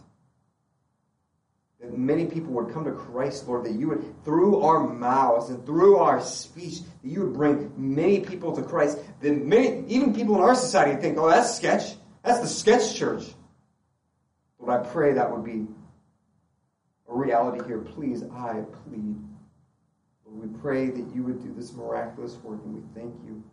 That 1.80 1.98
many 1.98 2.28
people 2.28 2.54
would 2.54 2.72
come 2.72 2.86
to 2.86 2.92
Christ, 2.92 3.48
Lord, 3.48 3.66
that 3.66 3.72
you 3.72 3.88
would, 3.88 4.24
through 4.24 4.62
our 4.62 4.88
mouths 4.88 5.50
and 5.50 5.66
through 5.66 5.98
our 5.98 6.22
speech, 6.22 6.82
that 6.82 7.10
you 7.10 7.22
would 7.22 7.34
bring 7.34 7.72
many 7.76 8.20
people 8.20 8.56
to 8.56 8.62
Christ. 8.62 9.00
That 9.22 9.44
many, 9.44 9.84
even 9.88 10.14
people 10.14 10.36
in 10.36 10.42
our 10.42 10.54
society 10.54 11.02
think, 11.02 11.18
oh, 11.18 11.30
that's 11.30 11.56
sketch. 11.56 11.96
That's 12.24 12.40
the 12.40 12.48
sketch 12.48 12.96
church. 12.96 13.24
Lord, 14.60 14.80
I 14.80 14.88
pray 14.88 15.14
that 15.14 15.32
would 15.32 15.44
be 15.44 15.66
a 17.10 17.16
reality 17.16 17.66
here. 17.66 17.80
Please, 17.80 18.24
I 18.32 18.64
plead 18.86 19.16
we 20.40 20.48
pray 20.60 20.90
that 20.90 21.14
you 21.14 21.24
would 21.24 21.44
do 21.44 21.54
this 21.56 21.74
miraculous 21.74 22.38
work, 22.38 22.62
and 22.64 22.76
we 22.76 22.82
thank 22.96 23.14
you 23.26 23.44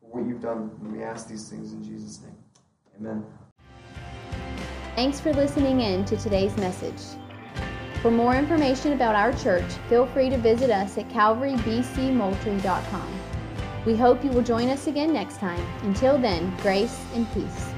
for 0.00 0.18
what 0.18 0.28
you've 0.28 0.40
done. 0.40 0.70
And 0.80 0.92
we 0.92 1.02
ask 1.02 1.28
these 1.28 1.48
things 1.48 1.72
in 1.72 1.82
Jesus' 1.82 2.20
name. 2.22 2.36
Amen. 2.98 3.24
Thanks 4.96 5.20
for 5.20 5.32
listening 5.32 5.80
in 5.80 6.04
to 6.06 6.16
today's 6.16 6.56
message. 6.56 7.00
For 8.02 8.10
more 8.10 8.36
information 8.36 8.92
about 8.92 9.14
our 9.14 9.32
church, 9.32 9.70
feel 9.88 10.06
free 10.06 10.30
to 10.30 10.36
visit 10.36 10.70
us 10.70 10.98
at 10.98 11.08
calvarybcmoultrie.com. 11.08 13.20
We 13.84 13.96
hope 13.96 14.24
you 14.24 14.30
will 14.30 14.42
join 14.42 14.68
us 14.68 14.86
again 14.86 15.12
next 15.12 15.38
time. 15.38 15.64
Until 15.82 16.18
then, 16.18 16.54
grace 16.58 17.04
and 17.14 17.30
peace. 17.32 17.77